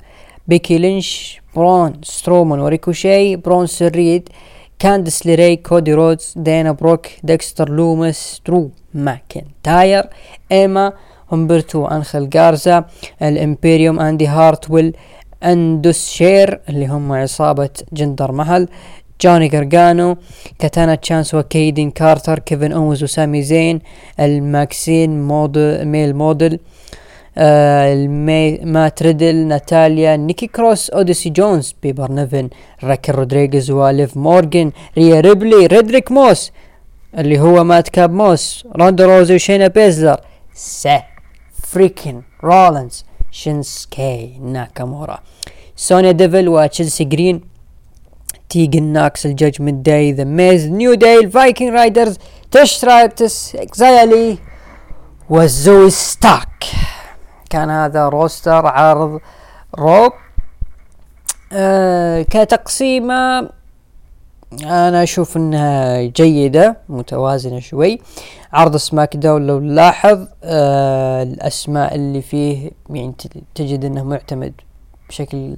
بيكي 0.47 0.77
لينش 0.77 1.41
برون 1.55 2.01
سترومان 2.03 2.59
وريكوشي 2.59 3.35
برون 3.35 3.67
سريد 3.67 4.29
كاندس 4.79 5.25
ليري 5.25 5.55
كودي 5.55 5.93
رودز 5.93 6.33
دينا 6.37 6.71
بروك 6.71 7.07
ديكستر 7.23 7.69
لومس 7.69 8.41
درو 8.45 8.71
ماكنتاير 8.93 10.09
ايما 10.51 10.93
همبرتو 11.31 11.85
انخل 11.85 12.29
جارزا 12.29 12.85
الإمبيريوم 13.21 13.99
أندي 13.99 14.27
هارتويل 14.27 14.95
اندوس 15.43 16.09
شير 16.09 16.59
اللي 16.69 16.87
هم 16.87 17.11
عصابة 17.11 17.69
جندر 17.93 18.31
محل 18.31 18.67
جوني 19.21 19.47
جرجانو 19.47 20.17
كاتانا 20.59 20.95
تشانس 20.95 21.33
وكيدين 21.33 21.91
كارتر 21.91 22.39
كيفن 22.39 22.71
اوز 22.71 23.03
وسامي 23.03 23.41
زين 23.41 23.79
الماكسيمم 24.19 25.27
ميل 25.27 25.87
ميل 25.87 26.15
موديل 26.15 26.59
آه 27.37 28.07
مات 28.63 29.03
ريدل 29.03 29.35
ناتاليا 29.35 30.15
نيكي 30.15 30.47
كروس 30.47 30.89
أوديسي 30.89 31.29
جونز 31.29 31.75
بيبر 31.83 32.11
نيفن 32.11 32.49
راكل 32.83 33.13
رودريغيز 33.13 33.71
وليف 33.71 34.17
مورجن 34.17 34.71
ريا 34.97 35.19
ريبلي 35.19 35.65
ريدريك 35.65 36.11
موس 36.11 36.51
اللي 37.17 37.39
هو 37.39 37.63
مات 37.63 37.89
كاب 37.89 38.13
موس 38.13 38.65
روندا 38.75 39.05
روزي 39.05 39.35
وشينا 39.35 39.67
بيزلر. 39.67 40.17
سيث 40.53 41.03
freakin 41.71 42.21
رولنز 42.43 43.05
شينسكي 43.31 44.39
ناكامورا 44.41 45.19
سونيا 45.75 46.11
ديفل 46.11 46.49
وتشيلسي 46.49 47.03
جرين 47.03 47.41
تيجن 48.49 48.83
ناكس 48.83 49.25
الجاجمنت 49.25 49.85
داي 49.85 50.11
ذا 50.11 50.23
ميز 50.23 50.67
نيو 50.67 50.93
داي 50.93 51.19
الفايكنج 51.19 51.69
رايدرز 51.69 52.17
تش 52.51 52.79
ترايبتس 52.79 53.55
اكزايلي 53.55 54.37
وزوي 55.29 55.89
ستاك 55.89 56.65
كان 57.49 57.69
هذا 57.69 58.09
roster 58.09 58.65
عرض 58.67 59.19
رو 59.75 60.11
آه 61.53 62.21
كتقسيمة 62.21 63.49
أنا 64.53 65.03
أشوف 65.03 65.37
إنها 65.37 66.01
جيدة 66.01 66.77
متوازنة 66.89 67.59
شوي. 67.59 67.99
عرض 68.53 68.77
سماك 68.77 69.17
داون 69.17 69.47
لو 69.47 69.59
نلاحظ 69.59 70.27
آه 70.43 71.23
الأسماء 71.23 71.95
اللي 71.95 72.21
فيه 72.21 72.71
يعني 72.89 73.13
تجد 73.55 73.85
إنه 73.85 74.03
معتمد 74.03 74.53
بشكل 75.09 75.55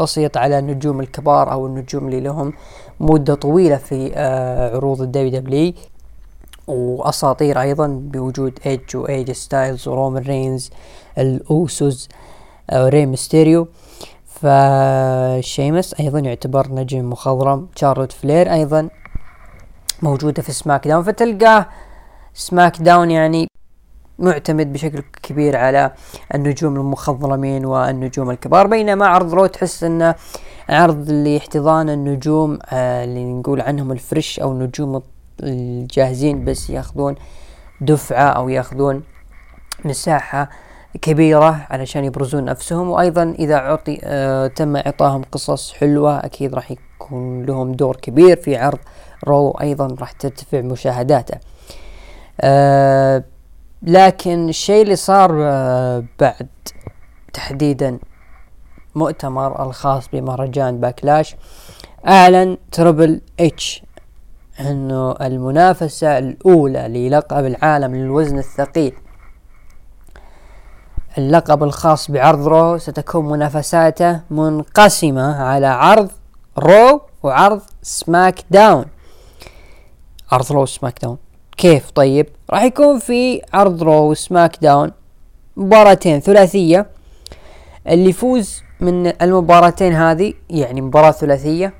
بسيط 0.00 0.36
على 0.36 0.58
النجوم 0.58 1.00
الكبار 1.00 1.52
أو 1.52 1.66
النجوم 1.66 2.06
اللي 2.06 2.20
لهم 2.20 2.52
مدة 3.00 3.34
طويلة 3.34 3.76
في 3.76 4.12
آه 4.14 4.76
عروض 4.76 5.02
الدبليو 5.02 5.30
دبليو 5.40 5.72
وأساطير 6.66 7.60
أيضا 7.60 7.86
بوجود 7.86 8.58
ايج 8.66 8.80
واي 8.96 9.13
جي 9.13 9.30
ستايلز 9.32 9.88
ورومان 9.88 10.22
رينز 10.22 10.70
الاوسوس 11.18 12.08
آه 12.70 12.88
ري 12.88 13.06
ميستيريو 13.06 13.62
آه 13.62 13.66
فشيمس 14.40 15.94
أيضا 16.00 16.18
يعتبر 16.18 16.68
نجم 16.72 17.10
مخضرم. 17.10 17.68
شارلوت 17.76 18.12
فلير 18.12 18.52
أيضا 18.52 18.88
موجودة 20.02 20.42
في 20.42 20.52
سماك 20.52 20.88
داون. 20.88 21.02
فتلقاه 21.02 21.66
سماك 22.34 22.82
داون 22.82 23.10
يعني 23.10 23.48
معتمد 24.18 24.72
بشكل 24.72 25.02
كبير 25.22 25.56
على 25.56 25.92
النجوم 26.34 26.76
المخضرمين 26.76 27.64
والنجوم 27.64 28.30
الكبار. 28.30 28.66
بينما 28.66 29.06
عرض 29.06 29.34
رو 29.34 29.46
تحس 29.46 29.84
انه 29.84 30.14
عرض 30.68 31.10
لاحتضان 31.10 31.90
النجوم 31.90 32.58
آه 32.70 33.04
اللي 33.04 33.24
نقول 33.24 33.60
عنهم 33.60 33.92
ال 33.92 34.00
fresh 34.00 34.40
أو 34.40 34.52
النجوم 34.52 35.02
الجاهزين 35.42 36.44
بس 36.44 36.70
ياخذون 36.70 37.14
دفعة 37.80 38.28
أو 38.28 38.48
ياخذون 38.48 39.02
مساحة 39.84 40.50
كبيرة 41.02 41.66
علشان 41.70 42.04
يبرزون 42.04 42.44
نفسهم 42.44 42.90
وأيضا 42.90 43.34
إذا 43.38 43.54
أعطي 43.54 44.00
آه 44.04 44.46
تم 44.46 44.76
إعطاهم 44.76 45.22
قصص 45.32 45.72
حلوة 45.72 46.18
أكيد 46.18 46.54
راح 46.54 46.70
يكون 46.70 47.42
لهم 47.42 47.72
دور 47.72 47.96
كبير 47.96 48.36
في 48.36 48.56
عرض 48.56 48.78
رو 49.26 49.50
أيضا 49.50 49.96
راح 50.00 50.12
ترتفع 50.12 50.60
مشاهداته. 50.60 51.38
آه 52.40 53.24
لكن 53.82 54.48
الشيء 54.48 54.82
اللي 54.82 54.96
صار 54.96 55.30
آه 55.42 56.04
بعد 56.20 56.48
تحديدا 57.32 57.98
مؤتمر 58.94 59.66
الخاص 59.66 60.08
بمهرجان 60.12 60.80
باكلاش 60.80 61.36
أعلن 62.08 62.56
تربل 62.72 63.20
إتش 63.40 63.82
أنه 64.60 65.12
المنافسة 65.12 66.18
الأولى 66.18 66.88
للقب 66.88 67.44
العالم 67.46 67.94
للوزن 67.94 68.38
الثقيل. 68.38 68.92
اللقب 71.18 71.62
الخاص 71.62 72.10
بعرض 72.10 72.48
رو 72.48 72.78
ستكون 72.78 73.24
منافساته 73.24 74.20
منقسمة 74.30 75.42
على 75.42 75.66
عرض 75.66 76.10
رو 76.58 77.00
وعرض 77.22 77.60
سماك 77.82 78.44
داون 78.50 78.84
عرض 80.32 80.52
رو 80.52 80.66
سماك 80.66 80.98
داون 81.02 81.18
كيف؟ 81.56 81.90
طيب 81.90 82.26
راح 82.50 82.62
يكون 82.62 82.98
في 82.98 83.42
عرض 83.52 83.82
رو 83.82 84.10
وسماك 84.10 84.56
داون 84.62 84.92
مباراتين 85.56 86.20
ثلاثية. 86.20 86.86
اللي 87.88 88.10
يفوز 88.10 88.62
من 88.80 89.22
المباراتين 89.22 89.92
هذه 89.92 90.32
يعني 90.50 90.80
مباراة 90.80 91.10
ثلاثية 91.10 91.74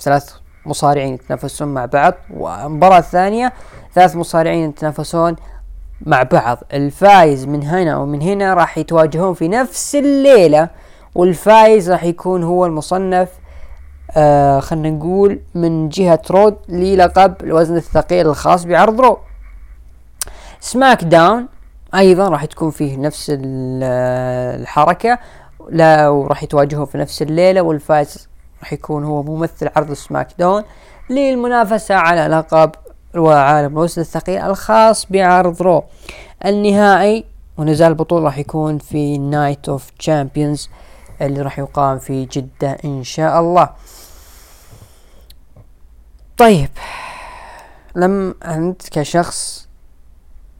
ثلاث 0.00 0.32
مصارعين 0.66 1.14
يتنافسون 1.14 1.68
مع 1.68 1.84
بعض 1.86 2.14
والمباراة 2.30 2.98
الثانية 2.98 3.52
ثلاث 3.94 4.16
مصارعين 4.16 4.68
يتنافسون 4.68 5.36
مع 6.00 6.22
بعض. 6.22 6.58
الفايز 6.72 7.46
من 7.46 7.62
هنا 7.62 7.96
ومن 7.96 8.22
هنا 8.22 8.54
راح 8.54 8.78
يتواجهون 8.78 9.34
في 9.34 9.48
نفس 9.48 9.94
الليلة 9.96 10.68
والفايز 11.14 11.90
راح 11.90 12.04
يكون 12.04 12.42
هو 12.42 12.66
المصنف 12.66 13.28
آه 14.16 14.60
خلنا 14.60 14.90
نقول 14.90 15.40
من 15.54 15.88
جهة 15.88 16.22
رو 16.30 16.56
للقب 16.68 17.34
الوزن 17.42 17.76
الثقيل 17.76 18.26
الخاص 18.28 18.64
بعرض 18.64 19.00
رو 19.00 19.18
سماك 20.60 21.04
داون 21.04 21.46
أيضا 21.94 22.28
راح 22.28 22.44
تكون 22.44 22.70
فيه 22.70 22.96
نفس 22.96 23.32
الحركة 23.40 25.18
لا 25.70 26.08
وراح 26.08 26.42
يتواجهون 26.42 26.86
في 26.86 26.98
نفس 26.98 27.22
الليلة 27.22 27.60
والفائز 27.62 28.28
راح 28.60 28.72
يكون 28.72 29.04
هو 29.04 29.22
ممثل 29.22 29.68
عرض 29.76 29.92
سماك 29.92 30.28
داون 30.38 30.62
للمنافسة 31.10 31.94
على 31.94 32.26
لقب 32.26 32.70
وعالم 33.18 33.72
الوزن 33.72 34.02
الثقيل 34.02 34.40
الخاص 34.40 35.06
بعرض 35.06 35.62
رو. 35.62 35.84
النهائي 36.44 37.24
ونزال 37.56 37.88
البطولة 37.88 38.24
راح 38.24 38.38
يكون 38.38 38.78
في 38.78 39.18
نايت 39.18 39.68
اوف 39.68 39.90
تشامبيونز 39.90 40.70
اللي 41.20 41.42
راح 41.42 41.58
يقام 41.58 41.98
في 41.98 42.24
جدة 42.24 42.76
إن 42.84 43.04
شاء 43.04 43.40
الله. 43.40 43.68
طيب 46.36 46.70
لم 47.96 48.34
أنت 48.44 48.88
كشخص 48.88 49.68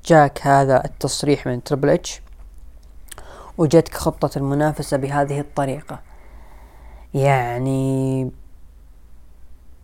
جاك 0.04 0.46
هذا 0.46 0.84
التصريح 0.84 1.46
من 1.46 1.62
تربل 1.62 1.90
اتش 1.90 2.22
وجدك 3.58 3.94
خطة 3.94 4.30
المنافسة 4.38 4.96
بهذه 4.96 5.40
الطريقة. 5.40 6.00
يعني 7.14 8.30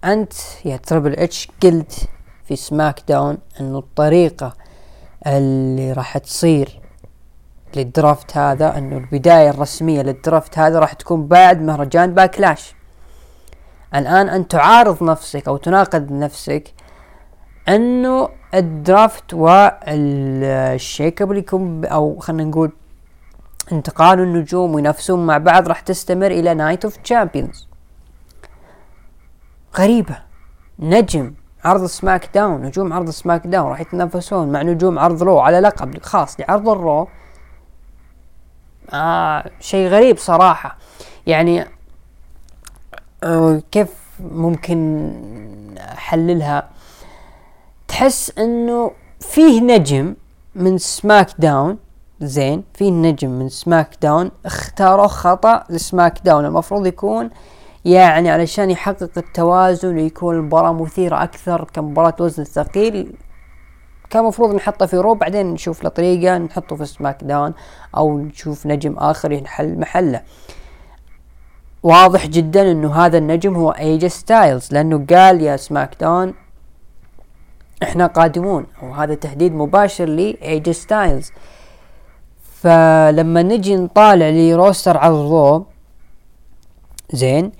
أنت 0.04 0.32
يا 0.64 0.76
تربل 0.76 1.12
اتش 1.12 1.48
قلت 1.62 2.08
في 2.52 2.56
سماك 2.56 3.02
داون 3.08 3.38
انه 3.60 3.78
الطريقة 3.78 4.54
اللي 5.26 5.92
راح 5.92 6.18
تصير 6.18 6.80
لل 7.76 7.93
draft 7.93 8.36
هذا 8.36 8.78
انه 8.78 8.96
البداية 8.96 9.50
الرسمية 9.50 10.02
لل 10.02 10.18
draft 10.18 10.58
هذا 10.58 10.78
راح 10.78 10.92
تكون 10.92 11.26
بعد 11.26 11.62
مهرجان 11.62 12.14
باكلاش 12.14 12.74
الآن 13.94 14.28
انت 14.28 14.50
تعارض 14.50 15.02
نفسك 15.02 15.48
أو 15.48 15.56
تناقض 15.56 16.12
نفسك 16.12 16.72
أنه 17.68 18.28
ال 18.54 18.64
draft 18.64 19.14
وال 19.14 19.34
shake-up 19.34 21.32
يكون 21.32 21.84
أو 21.84 22.18
خلينا 22.18 22.44
نقول 22.44 22.72
انتقال 23.72 24.20
النجوم 24.20 24.74
وينافسون 24.74 25.26
مع 25.26 25.38
بعض 25.38 25.68
راح 25.68 25.80
تستمر 25.80 26.30
إلى 26.30 26.54
نايت 26.54 26.84
اوف 26.84 26.96
تشامبيونز 26.96 27.68
غريبة. 29.78 30.18
نجم. 30.78 31.34
عرض 31.64 31.86
سماك 31.86 32.28
داون 32.34 32.62
نجوم 32.62 32.92
عرض 32.92 33.10
سماك 33.10 33.46
داون 33.46 33.70
راح 33.70 33.80
يتنافسون 33.80 34.52
مع 34.52 34.62
نجوم 34.62 34.98
عرض 34.98 35.22
رو 35.22 35.40
على 35.40 35.60
لقب 35.60 36.02
خاص 36.02 36.40
لعرض 36.40 36.68
الرو. 36.68 37.08
آه 38.92 39.50
شيء 39.60 39.88
غريب 39.88 40.18
صراحة. 40.18 40.76
يعني 41.26 41.66
آه 43.24 43.62
كيف 43.72 43.88
ممكن 44.20 45.12
احللها 45.78 46.68
تحس 47.88 48.38
إنه 48.38 48.90
فيه 49.20 49.60
نجم 49.60 50.14
من 50.54 50.78
SmackDown 50.78 51.78
زين 52.20 52.64
في 52.74 52.90
نجم 52.90 53.30
من 53.30 53.48
SmackDown 53.48 54.30
اختاروا 54.44 55.06
خطأ 55.06 55.64
ل 55.70 56.18
SmackDown. 56.24 56.44
المفروض 56.44 56.86
يكون 56.86 57.30
يعني 57.84 58.30
علشان 58.30 58.70
يحقق 58.70 59.10
التوازن 59.16 59.96
ويكون 59.96 60.34
المباراة 60.34 60.72
مثيرة 60.72 61.22
أكثر 61.22 61.64
كمباراة 61.72 62.16
وزن 62.20 62.42
الثقيل 62.42 63.12
كان 64.10 64.24
مفروض 64.24 64.54
نحطه 64.54 64.86
في 64.86 64.96
Raw 64.96 65.14
بعدين 65.14 65.46
نشوف 65.46 65.84
له 65.84 65.90
طريقة 65.90 66.38
نحطه 66.38 66.76
في 66.76 66.84
SmackDown 66.86 67.54
أو 67.96 68.18
نشوف 68.18 68.66
نجم 68.66 68.98
آخر 68.98 69.32
يحل 69.32 69.78
محله. 69.78 70.22
واضح 71.82 72.26
جدا 72.26 72.72
إنه 72.72 72.94
هذا 72.94 73.18
النجم 73.18 73.54
هو 73.54 73.70
اي 73.70 73.82
جي 73.82 74.06
ستايلز 74.06 74.72
لأنه 74.72 75.06
قال 75.10 75.42
يا 75.42 75.56
SmackDown 75.56 76.34
إحنا 77.82 78.06
قادمون. 78.06 78.66
وهذا 78.82 79.14
تهديد 79.14 79.54
مباشر 79.54 80.04
لاي 80.04 80.37
جي 80.37 80.70
ستايلز 80.70 81.32
فلما 82.60 83.42
نجي 83.42 83.76
نطالع 83.76 84.28
ل 84.28 84.38
roster 84.38 84.96
عرض 84.98 85.31
Raw 85.31 85.64
زين 87.10 87.52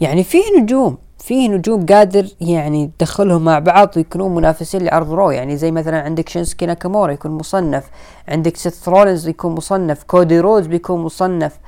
يعني 0.00 0.24
فيه 0.24 0.42
نجوم 0.60 0.98
فيه 1.18 1.48
نجوم 1.48 1.86
قادر 1.86 2.26
يعني 2.40 2.90
تدخلهم 2.98 3.44
مع 3.44 3.58
بعض 3.58 3.88
ويكونون 3.96 4.34
منافسين 4.34 4.82
لعرض 4.82 5.12
Raw. 5.12 5.30
يعني 5.30 5.56
زي 5.56 5.70
مثلا 5.70 6.00
عندك 6.00 6.28
شينسكي 6.28 6.66
ناكامورا 6.66 7.12
يكون 7.12 7.30
مصنف 7.30 7.90
عندك 8.28 8.56
سيث 8.56 8.88
رولينز 8.88 9.28
يكون 9.28 9.52
مصنف 9.52 10.02
كودي 10.02 10.40
رودز 10.40 10.66
بيكون 10.66 11.00
مصنف 11.00 11.58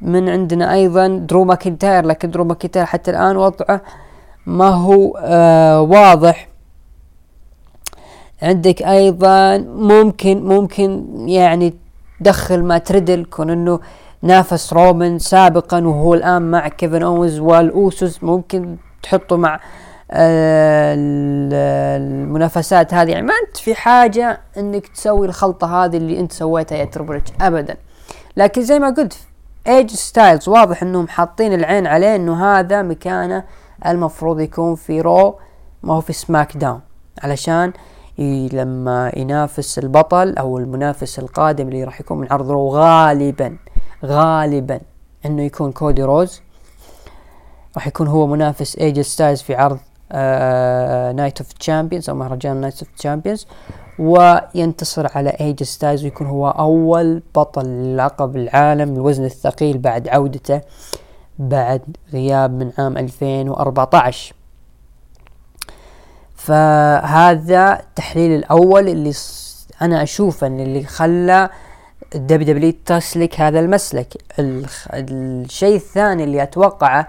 من 0.00 0.28
عندنا 0.28 0.74
أيضا 0.74 1.08
درو 1.08 1.44
ماكنتاير. 1.44 2.06
لكن 2.06 2.30
درو 2.30 2.44
ماكنتاير 2.44 2.86
حتى 2.86 3.10
الآن 3.10 3.36
وضعه 3.36 3.82
ما 4.46 4.68
هو 4.68 5.16
آه 5.22 5.80
واضح. 5.80 6.48
عندك 8.42 8.82
أيضا 8.82 9.58
ممكن 9.58 10.42
ممكن 10.42 11.06
يعني 11.28 11.74
دخل 12.20 12.62
ما 12.62 12.78
تريدل 12.78 13.24
كون 13.24 13.50
إنه 13.50 13.80
نافس 14.22 14.72
رومان 14.72 15.18
سابقا 15.18 15.80
وهو 15.80 16.14
الآن 16.14 16.50
مع 16.50 16.68
كيفن 16.68 17.02
اونز 17.02 17.38
والأوسوس. 17.38 18.22
ممكن 18.22 18.76
تحطه 19.02 19.36
مع 19.36 19.60
آه، 20.10 20.94
المنافسات 21.98 22.94
هذه. 22.94 23.10
يعني 23.10 23.26
ما 23.26 23.34
أنت 23.46 23.56
في 23.56 23.74
حاجة 23.74 24.40
إنك 24.56 24.86
تسوي 24.88 25.26
الخلطة 25.26 25.84
هذه 25.84 25.96
اللي 25.96 26.20
أنت 26.20 26.32
سويتها 26.32 26.78
يا 26.78 26.84
تربل 26.84 27.22
ابدا. 27.40 27.76
لكن 28.36 28.62
زي 28.62 28.78
ما 28.78 28.90
قلت 28.90 29.18
اي 29.66 29.74
جي 29.74 29.90
ستايلز 29.90 30.48
واضح 30.48 30.82
إنهم 30.82 31.08
حاطين 31.08 31.52
العين 31.52 31.86
عليه 31.86 32.16
إنه 32.16 32.58
هذا 32.58 32.82
مكانه 32.82 33.44
المفروض 33.86 34.40
يكون 34.40 34.74
في 34.74 35.00
Raw 35.00 35.38
ما 35.82 35.94
هو 35.94 36.00
في 36.00 36.12
SmackDown. 36.12 36.80
علشان 37.22 37.72
لما 38.52 39.12
ينافس 39.16 39.78
البطل 39.78 40.34
أو 40.38 40.58
المنافس 40.58 41.18
القادم 41.18 41.68
اللي 41.68 41.84
راح 41.84 42.00
يكون 42.00 42.18
من 42.18 42.26
عرض 42.30 42.50
Raw 42.50 42.68
غالبا 42.68 43.56
غالبا 44.04 44.80
إنه 45.26 45.42
يكون 45.42 45.72
كودي 45.72 46.02
رودز 46.02 46.40
راح 47.74 47.86
يكون 47.86 48.06
هو 48.08 48.26
منافس 48.26 48.76
اي 48.76 48.84
جي 48.84 49.00
ستايلز 49.00 49.42
في 49.42 49.54
عرض 49.54 49.78
Night 51.16 51.40
of 51.40 51.52
Champions 51.52 52.10
أو 52.10 52.16
مهرجان 52.16 52.56
Night 52.56 52.82
of 52.82 52.88
Champions 52.98 53.46
وينتصر 53.98 55.06
على 55.16 55.30
اي 55.30 55.41
جي 55.41 55.62
ستايلز 55.62 56.04
ويكون 56.04 56.26
هو 56.26 56.48
أول 56.48 57.22
بطل 57.34 57.96
لقب 57.96 58.36
العالم 58.36 58.94
الوزن 58.94 59.24
الثقيل 59.24 59.78
بعد 59.78 60.08
عودته 60.08 60.60
بعد 61.38 61.82
غياب 62.12 62.50
من 62.50 62.72
عام 62.78 62.98
2014 62.98 64.34
فهذا 66.36 67.72
التحليل 67.80 68.38
الأول 68.38 68.88
اللي 68.88 69.12
أنا 69.82 70.02
أشوفه 70.02 70.46
اللي 70.46 70.84
خلى 70.84 71.50
ال 72.14 72.54
WWE 72.54 72.72
تسلك 72.86 73.40
هذا 73.40 73.60
المسلك. 73.60 74.16
الشيء 74.38 75.76
الثاني 75.76 76.24
اللي 76.24 76.42
اتوقعه 76.42 77.08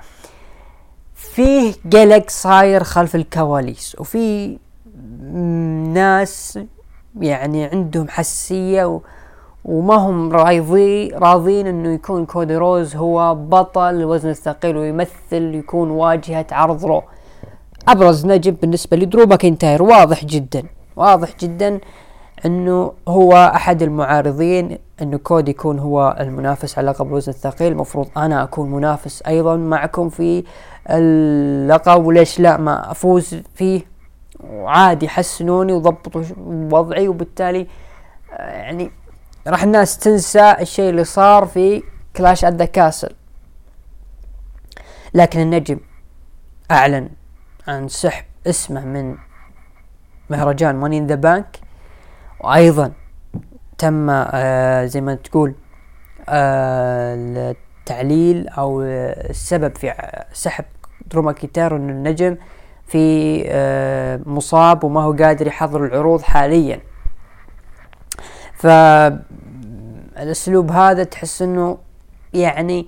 فيه 1.15 1.73
قلق 1.93 2.29
صاير 2.29 2.83
خلف 2.83 3.15
الكواليس 3.15 3.95
وفي 3.99 4.57
ناس 5.93 6.59
يعني 7.19 7.63
عندهم 7.63 8.07
حساسية 8.09 8.85
و 8.85 9.01
وما 9.65 9.95
هم 9.95 10.31
راضي 10.31 11.09
راضين 11.09 11.67
إنه 11.67 11.93
يكون 11.93 12.25
كودي 12.25 12.55
رودز 12.55 12.95
هو 12.95 13.35
بطل 13.35 13.95
الوزن 13.95 14.29
الثقيل 14.29 14.77
ويمثل 14.77 15.55
يكون 15.55 15.89
واجهة 15.89 16.45
عرض 16.51 16.85
Raw. 16.85 17.03
أبرز 17.87 18.25
نجم 18.25 18.51
بالنسبة 18.51 18.97
لدرو 18.97 19.25
ماكنتاير 19.25 19.83
واضح 19.83 20.25
جدا 20.25 20.63
واضح 20.95 21.29
جدا 21.39 21.79
إنه 22.45 22.93
هو 23.07 23.51
أحد 23.55 23.81
المعارضين 23.81 24.77
انه 25.01 25.17
كودي 25.17 25.49
يكون 25.49 25.79
هو 25.79 26.17
المنافس 26.19 26.77
على 26.77 26.87
لقب 26.91 27.07
الوزن 27.07 27.31
الثقيل. 27.31 27.71
المفروض 27.71 28.09
أنا 28.17 28.43
أكون 28.43 28.71
منافس 28.71 29.23
أيضا 29.27 29.55
معكم 29.55 30.09
في 30.09 30.43
اللقب 30.89 32.05
وليش 32.05 32.39
لا؟ 32.39 32.57
ما 32.57 32.91
أفوز 32.91 33.41
فيه. 33.55 33.81
وعادي 34.43 35.09
حسنوني 35.09 35.73
وضبطوا 35.73 36.23
وضعي 36.47 37.07
وبالتالي 37.07 37.67
آه، 38.33 38.51
يعني 38.51 38.91
راح 39.47 39.63
الناس 39.63 39.97
تنسى 39.97 40.55
الشيء 40.59 40.89
اللي 40.89 41.03
صار 41.03 41.45
في 41.45 41.83
Clash 42.15 42.45
at 42.45 42.53
the 42.53 42.65
Castle 42.65 43.11
لكن 45.13 45.39
النجم 45.39 45.79
أعلن 46.71 47.09
عن 47.67 47.87
سحب 47.87 48.25
اسمه 48.47 48.85
من 48.85 49.15
مهرجان 50.29 50.75
Money 50.75 50.97
in 50.97 51.07
the 51.07 51.15
Bank 51.15 51.59
وأيضا 52.39 52.91
تم 53.77 54.09
آه 54.09 54.85
زي 54.85 55.01
ما 55.01 55.15
تقول 55.15 55.53
آه 56.29 57.15
التعليل 57.81 58.47
أو 58.47 58.81
السبب 58.81 59.77
في 59.77 59.93
سحب 60.33 60.65
درو 61.11 61.31
ماكنتاير 61.31 61.77
النجم 61.77 62.37
في 62.87 63.43
آه 63.47 64.19
مصاب 64.25 64.83
وما 64.83 65.03
هو 65.03 65.13
قادر 65.13 65.47
يحضر 65.47 65.85
العروض 65.85 66.21
حاليا. 66.21 66.79
فالأسلوب 70.15 70.71
هذا 70.71 71.03
تحس 71.03 71.41
إنه 71.41 71.77
يعني 72.33 72.87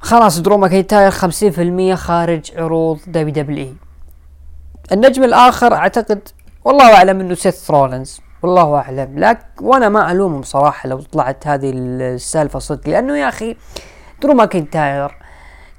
خلاص 0.00 0.40
درو 0.40 0.68
ماكنتاير 0.68 1.10
خمسين 1.10 1.50
في 1.50 1.62
المية 1.62 1.94
خارج 1.94 2.52
عروض 2.56 2.98
WWE. 3.06 3.74
النجم 4.92 5.24
الآخر 5.24 5.74
أعتقد 5.74 6.28
والله 6.64 6.94
أعلم 6.94 7.20
إنه 7.20 7.34
سيث 7.34 7.70
رولنز 7.70 8.20
والله 8.42 8.76
أعلم. 8.76 9.18
لك 9.18 9.46
وأنا 9.60 9.88
ما 9.88 10.12
ألومهم 10.12 10.42
صراحة 10.42 10.88
لو 10.88 11.00
طلعت 11.00 11.46
هذه 11.46 11.72
السالفة 11.74 12.58
صدق 12.58 12.88
لأنه 12.88 13.18
يا 13.18 13.28
أخي 13.28 13.56
درو 14.22 14.34
ماكنتاير 14.34 15.14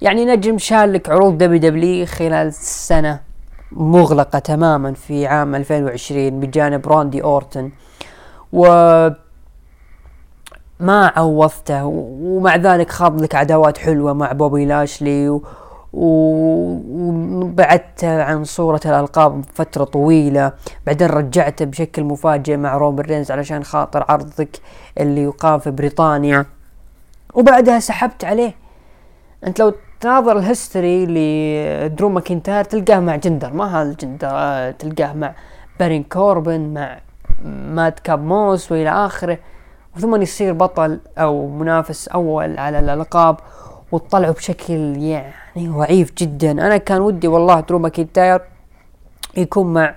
يعني 0.02 0.26
نجم 0.26 0.58
شالك 0.58 1.10
عروض 1.10 1.38
WWE 1.38 2.06
خلال 2.06 2.54
سنة 2.54 3.20
مغلقة 3.72 4.40
تماما 4.40 4.94
في 4.94 5.28
عام 5.28 5.56
2020 5.56 6.40
بجانب 6.40 6.88
راندي 6.88 7.24
أورتن. 7.24 7.72
و 8.54 8.66
ما 10.80 11.12
عوضته 11.16 11.86
ومع 11.86 12.56
ذلك 12.56 12.92
خاض 12.92 13.22
لك 13.22 13.36
عداوات 13.36 13.78
حلوة 13.78 14.14
مع 14.14 14.32
بوبي 14.32 14.66
لاشلي 14.66 15.30
و... 15.30 15.44
وبعدت 15.94 18.04
عن 18.04 18.44
صورة 18.44 18.82
الألقاب 18.86 19.46
فترة 19.54 19.84
طويلة. 19.84 20.52
بعدين 20.86 21.08
رجعته 21.08 21.66
بشكل 21.66 22.04
مفاجئ 22.04 22.58
مع 22.58 22.78
رومان 22.78 23.04
رينز 23.04 23.32
علشان 23.32 23.64
خاطر 23.64 24.06
عرضك 24.10 24.60
اللي 24.98 25.24
يقام 25.24 25.60
في 25.60 25.72
بريطانيا. 25.72 26.46
وبعدها 27.34 27.80
سحبت 27.80 28.26
عليه. 28.26 28.56
أنت 29.48 29.60
لو 29.60 29.74
تناظر 30.00 30.38
ال 30.38 30.46
history 30.46 31.06
لدرو 31.06 32.10
ماكنتاير 32.10 32.64
تلقاه 32.64 33.00
مع 33.00 33.16
جندر. 33.16 33.54
ماهال 33.54 33.90
جندر 33.90 34.72
تلقاه 34.72 35.14
مع 35.14 35.34
بارون 35.80 36.04
كوربن 36.04 36.74
مع 36.74 37.00
ماد 37.46 38.00
كاب 38.00 38.24
موس 38.24 38.72
وإلى 38.72 38.90
آخره. 38.90 39.38
ثم 39.98 40.22
يصير 40.22 40.54
بطل 40.54 41.00
أو 41.18 41.48
منافس 41.48 42.08
أول 42.08 42.58
على 42.58 42.80
الألقاب. 42.80 43.38
وتطلعوا 43.94 44.34
بشكل 44.34 44.74
يعني 44.98 45.68
ضعيف 45.68 46.14
جدا. 46.18 46.52
أنا 46.52 46.78
كان 46.78 47.02
ودي 47.02 47.28
والله 47.28 47.60
درو 47.60 47.80
ماكنتاير 47.80 48.42
يكون 49.38 49.74
مع 49.74 49.96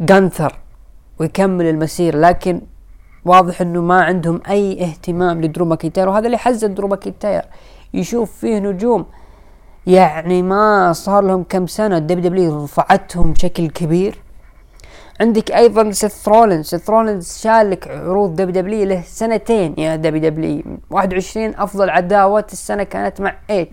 جانثر 0.00 0.58
ويكمل 1.18 1.64
المسير 1.64 2.16
لكن 2.16 2.60
واضح 3.24 3.60
إنه 3.60 3.80
ما 3.80 4.02
عندهم 4.02 4.40
أي 4.48 4.84
اهتمام 4.84 5.42
لدرو 5.42 5.64
ماكنتاير 5.64 6.08
وهذا 6.08 6.26
اللي 6.26 6.38
حزن 6.38 6.74
درو 6.74 6.88
ماكنتاير 6.88 7.42
يشوف 7.94 8.32
فيه 8.40 8.58
نجوم 8.58 9.06
يعني 9.86 10.42
ما 10.42 10.92
صار 10.92 11.22
لهم 11.24 11.44
كم 11.48 11.66
سنة 11.66 11.96
ال 11.96 12.20
WWE 12.20 12.64
رفعتهم 12.64 13.32
بشكل 13.32 13.68
كبير. 13.68 14.23
عندك 15.20 15.52
أيضا 15.52 15.90
سيث 15.90 16.28
رولنز 16.28 16.66
سيث 16.66 16.90
رولنز 16.90 17.38
شالك 17.38 17.88
عروض 17.88 18.36
WWE 18.36 18.86
له 18.86 19.02
سنتين 19.02 19.74
يا 19.78 19.96
WWE. 19.96 20.62
21 20.90 21.54
أفضل 21.54 21.90
عداوات 21.90 22.52
السنة 22.52 22.82
كانت 22.82 23.20
مع 23.20 23.36
إيج. 23.50 23.68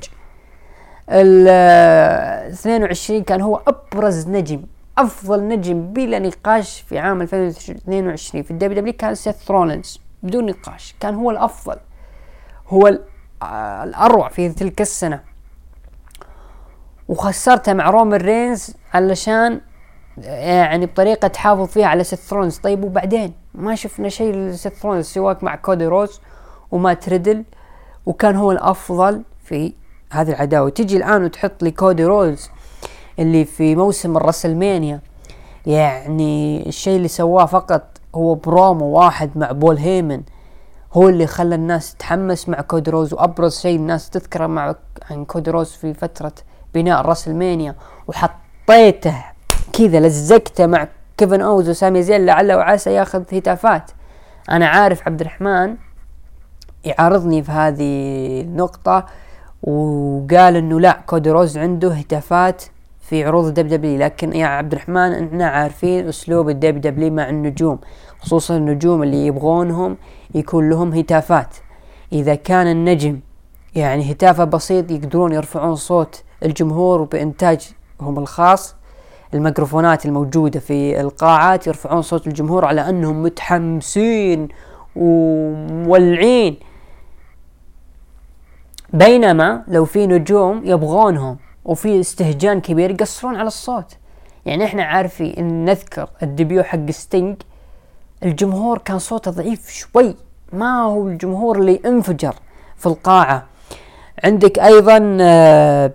ال 1.09 1.47
22 1.47 3.23
كان 3.23 3.41
هو 3.41 3.61
أبرز 3.67 4.27
نجم 4.27 4.63
أفضل 4.97 5.47
نجم 5.47 5.93
بلا 5.93 6.19
نقاش 6.19 6.81
في 6.81 6.99
عام 6.99 7.21
2022 7.21 8.43
في 8.43 8.51
ال 8.51 8.79
WWE 8.79 8.93
كان 8.93 9.15
سيث 9.15 9.51
رولنز 9.51 9.99
بدون 10.23 10.45
نقاش 10.45 10.95
كان 10.99 11.15
هو 11.15 11.31
الأفضل 11.31 11.77
هو 12.67 12.99
الأروع 13.83 14.29
في 14.29 14.49
تلك 14.49 14.81
السنة. 14.81 15.19
وخسرته 17.07 17.73
مع 17.73 17.89
رومان 17.89 18.21
رينز 18.21 18.75
علشان 18.93 19.61
يعني 20.17 20.85
بطريقة 20.85 21.27
تحافظ 21.27 21.67
فيها 21.67 21.85
على 21.87 22.03
سيث 22.03 22.19
رولنز 22.29 22.57
طيب 22.57 22.83
وبعدين 22.83 23.33
ما 23.53 23.75
شفنا 23.75 24.09
شيء 24.09 24.35
لسيث 24.35 24.73
رولنز 24.73 25.05
سواء 25.05 25.43
مع 25.43 25.55
كودي 25.55 25.85
رودز 25.85 26.21
ومات 26.71 26.93
ريدل 26.93 27.43
وكان 28.05 28.35
هو 28.35 28.51
الأفضل 28.51 29.23
في 29.43 29.73
هذه 30.11 30.29
العداوة. 30.29 30.69
تجي 30.69 30.97
الآن 30.97 31.23
وتحط 31.23 31.63
لي 31.63 31.71
كودي 31.71 32.05
رودز 32.05 32.49
اللي 33.19 33.45
في 33.45 33.75
موسم 33.75 34.17
ال 34.17 34.23
WrestleMania. 34.23 35.01
يعني 35.65 36.67
الشيء 36.67 36.95
اللي 36.97 37.07
سواه 37.07 37.45
فقط 37.45 37.83
هو 38.15 38.35
برومو 38.35 38.85
واحد 38.85 39.31
مع 39.35 39.51
بول 39.51 39.77
هيمن. 39.77 40.21
هو 40.93 41.09
اللي 41.09 41.27
خلى 41.27 41.55
الناس 41.55 41.95
تتحمس 41.95 42.49
مع 42.49 42.61
كودي 42.61 42.91
رودز 42.91 43.13
وأبرز 43.13 43.59
شيء 43.59 43.75
الناس 43.75 44.09
تذكره 44.09 44.47
مع 44.47 44.75
عن 45.11 45.25
كودي 45.25 45.51
روز 45.51 45.71
في 45.71 45.93
فترة 45.93 46.33
بناء 46.73 47.01
راسلمانيا 47.01 47.75
وحطيته 48.07 49.30
كذا 49.73 49.99
لزقته 49.99 50.65
مع 50.65 50.87
كيفن 51.17 51.41
أوز 51.41 51.69
وسامي 51.69 52.03
زين 52.03 52.25
لعله 52.25 52.57
وعسى 52.57 52.93
ياخذ 52.93 53.23
هتافات. 53.33 53.91
أنا 54.49 54.67
عارف 54.67 55.07
عبد 55.07 55.21
الرحمن 55.21 55.75
يعارضني 56.83 57.43
في 57.43 57.51
هذه 57.51 58.41
النقطة 58.41 59.05
وقال 59.63 60.55
إنه 60.55 60.79
لا 60.79 61.01
كودي 61.05 61.31
روز 61.31 61.57
عنده 61.57 61.93
هتافات 61.93 62.63
في 62.99 63.23
عروض 63.23 63.45
الدب 63.45 63.67
دبلي 63.67 63.97
لكن 63.97 64.33
يا 64.33 64.45
عبد 64.45 64.71
الرحمن 64.71 65.27
إحنا 65.27 65.47
عارفين 65.47 66.07
أسلوب 66.07 66.49
الدب 66.49 66.81
دبلي 66.81 67.09
مع 67.09 67.29
النجوم 67.29 67.79
خصوصا 68.19 68.57
النجوم 68.57 69.03
اللي 69.03 69.25
يبغونهم 69.27 69.97
يكون 70.35 70.69
لهم 70.69 70.93
هتافات. 70.93 71.55
إذا 72.13 72.35
كان 72.35 72.67
النجم 72.67 73.19
يعني 73.75 74.11
هتافة 74.11 74.43
بسيط 74.43 74.91
يقدرون 74.91 75.33
يرفعون 75.33 75.75
صوت 75.75 76.23
الجمهور 76.45 77.03
بإنتاجهم 77.03 77.73
الخاص 78.01 78.75
الميكروفونات 79.33 80.05
الموجودة 80.05 80.59
في 80.59 81.01
القاعات 81.01 81.67
يرفعون 81.67 82.01
صوت 82.01 82.27
الجمهور 82.27 82.65
على 82.65 82.89
أنهم 82.89 83.23
متحمسين 83.23 84.47
ومولعين. 84.95 86.57
بينما 88.93 89.63
لو 89.67 89.85
في 89.85 90.07
نجوم 90.07 90.61
يبغونهم 90.65 91.37
وفي 91.65 91.99
استهجان 91.99 92.61
كبير 92.61 92.91
يقصرون 92.91 93.35
على 93.35 93.47
الصوت. 93.47 93.97
يعني 94.45 94.65
إحنا 94.65 94.83
عارفين 94.83 95.33
إن 95.37 95.65
نذكر 95.65 96.09
ال 96.23 96.30
debut 96.30 96.63
حق 96.63 96.91
ستينج 96.91 97.35
الجمهور 98.23 98.77
كان 98.77 98.99
صوته 98.99 99.31
ضعيف 99.31 99.69
شوي 99.69 100.15
ما 100.53 100.81
هو 100.83 101.07
الجمهور 101.07 101.59
اللي 101.59 101.79
انفجر 101.85 102.35
في 102.77 102.85
القاعة. 102.85 103.45
عندك 104.23 104.59
أيضا 104.59 105.17
آه 105.21 105.91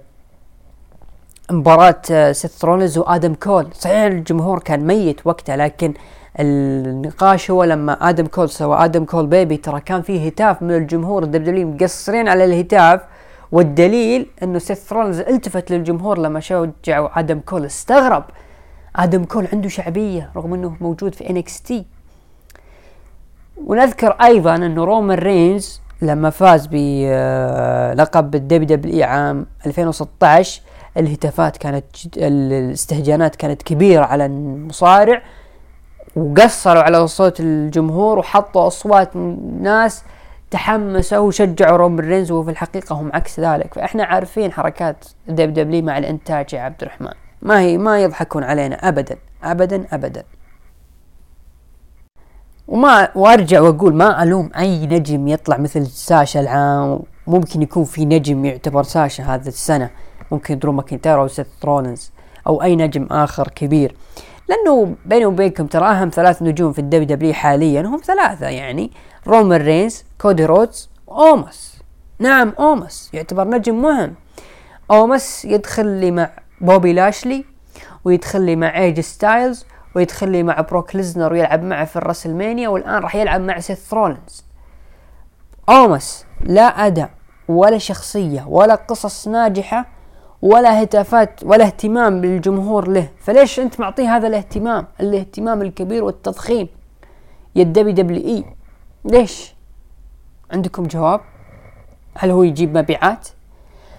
مباراة 1.50 2.02
آه، 2.10 2.32
سيث 2.32 2.64
رولنز 2.64 2.98
وآدم 2.98 3.34
كول. 3.34 3.68
صحيح 3.74 3.96
الجمهور 4.02 4.58
كان 4.58 4.86
ميت 4.86 5.26
وقتها 5.26 5.56
لكن 5.56 5.94
النقاش 6.40 7.50
هو 7.50 7.64
لما 7.64 8.08
آدم 8.08 8.26
كول 8.26 8.50
سوى 8.50 8.84
آدم 8.84 9.04
كول 9.04 9.26
baby 9.26 9.56
ترى 9.56 9.80
كان 9.80 10.02
فيه 10.02 10.26
هتاف 10.26 10.62
من 10.62 10.70
الجمهور. 10.74 11.22
ال 11.22 11.45
W 11.45 11.68
مقصرين 11.70 12.28
على 12.28 12.44
الهتاف 12.44 13.00
والدليل 13.52 14.26
إنه 14.42 14.58
سيث 14.58 14.92
رولنز 14.92 15.20
التفت 15.20 15.70
للجمهور 15.70 16.18
لما 16.18 16.40
شجعوا 16.40 17.18
آدم 17.18 17.40
كول. 17.40 17.64
استغرب. 17.64 18.24
آدم 18.96 19.24
كول 19.24 19.48
عنده 19.52 19.68
شعبية 19.68 20.30
رغم 20.36 20.54
إنه 20.54 20.76
موجود 20.80 21.14
في 21.14 21.30
NXT 21.30 21.86
ونذكر 23.66 24.10
أيضا 24.22 24.56
إنه 24.56 24.84
رومان 24.84 25.18
رينز 25.18 25.80
لما 26.02 26.30
فاز 26.30 26.66
بلقب 26.66 28.34
ال 28.34 28.76
WW 28.76 29.04
عام 29.04 29.46
2016 29.66 30.62
الهتافات 30.96 31.56
كانت 31.56 31.84
الاستهجانات 32.16 33.36
كانت 33.36 33.62
كبيرة 33.62 34.04
على 34.04 34.26
المصارع 34.26 35.22
وقصروا 36.16 36.82
على 36.82 37.08
صوت 37.08 37.40
الجمهور 37.40 38.18
وحطوا 38.18 38.66
أصوات 38.66 39.16
ناس 39.60 40.02
تحمسوا 40.50 41.18
وشجعوا 41.18 41.76
رومان 41.76 42.00
رينز 42.00 42.30
وفي 42.30 42.50
الحقيقة 42.50 42.94
هم 42.94 43.10
عكس 43.14 43.40
ذلك. 43.40 43.74
فإحنا 43.74 44.04
عارفين 44.04 44.52
حركات 44.52 45.04
WW 45.28 45.82
مع 45.82 45.98
الإنتاج 45.98 46.54
يا 46.54 46.60
عبد 46.60 46.82
الرحمن. 46.82 47.12
ما 47.42 47.60
هي 47.60 47.78
ما 47.78 48.02
يضحكون 48.02 48.44
علينا 48.44 48.88
أبدا 48.88 49.16
أبدا 49.42 49.86
أبدا. 49.92 50.24
وما 52.68 53.08
وأرجع 53.14 53.60
وأقول 53.60 53.94
ما 53.94 54.22
ألوم 54.22 54.50
أي 54.58 54.86
نجم 54.86 55.28
يطلع 55.28 55.56
مثل 55.56 55.86
ساشا 55.86 56.40
العام 56.40 57.00
ممكن 57.26 57.62
يكون 57.62 57.84
في 57.84 58.04
نجم 58.04 58.44
يعتبر 58.44 58.82
ساشا 58.82 59.24
هذا 59.24 59.48
السنة. 59.48 59.90
ممكن 60.30 60.58
درو 60.58 60.72
ماكنتاير 60.72 61.20
أو 61.20 61.28
سيث 61.28 61.46
رولنز 61.64 62.12
أو 62.46 62.62
أي 62.62 62.76
نجم 62.76 63.06
آخر 63.10 63.48
كبير. 63.48 63.94
لأنه 64.48 64.94
بيني 65.06 65.26
وبينكم 65.26 65.66
ترى 65.66 65.86
أهم 65.86 66.10
ثلاث 66.10 66.42
نجوم 66.42 66.72
في 66.72 66.78
ال 66.78 67.06
WW 67.06 67.32
حاليا 67.34 67.82
هم 67.82 68.00
ثلاثة 68.04 68.46
يعني 68.46 68.90
رومان 69.26 69.62
رينز 69.62 70.04
كودي 70.20 70.44
رودز 70.44 70.90
اوموس 71.08 71.76
نعم 72.18 72.52
اوموس 72.58 73.10
يعتبر 73.14 73.48
نجم 73.48 73.82
مهم. 73.82 74.14
اوموس 74.90 75.44
يدخل 75.44 75.86
لي 75.86 76.10
مع 76.10 76.30
بوبي 76.60 76.92
لاشلي 76.92 77.44
ويدخل 78.04 78.42
لي 78.42 78.56
مع 78.56 78.78
AJ 78.78 79.00
ستايلز 79.00 79.64
ويدخل 79.94 80.28
لي 80.28 80.42
مع 80.42 80.60
بروك 80.60 80.96
ليزنر 80.96 81.32
ويلعب 81.32 81.62
معه 81.62 81.84
في 81.84 81.96
ال 81.96 82.02
WrestleMania 82.02 82.68
والآن 82.68 83.02
راح 83.02 83.16
يلعب 83.16 83.40
مع 83.40 83.60
سيث 83.60 83.94
رولنز 83.94 84.44
اوموس 85.68 86.24
لا 86.40 86.62
أداء 86.62 87.10
ولا 87.48 87.78
شخصية 87.78 88.44
ولا 88.48 88.74
قصص 88.74 89.28
ناجحة 89.28 89.95
ولا 90.46 90.82
هتافات 90.82 91.44
ولا 91.44 91.64
اهتمام 91.64 92.20
بالجمهور 92.20 92.88
له. 92.88 93.08
فليش 93.18 93.60
انت 93.60 93.80
معطيه 93.80 94.16
هذا 94.16 94.28
الاهتمام؟ 94.28 94.86
الاهتمام 95.00 95.62
الكبير 95.62 96.04
والتضخيم. 96.04 96.68
يا 97.56 97.62
ال 97.62 97.94
WWE. 97.94 98.44
ليش؟ 99.04 99.54
عندكم 100.52 100.82
جواب؟ 100.82 101.20
هل 102.14 102.30
هو 102.30 102.42
يجيب 102.42 102.78
مبيعات؟ 102.78 103.28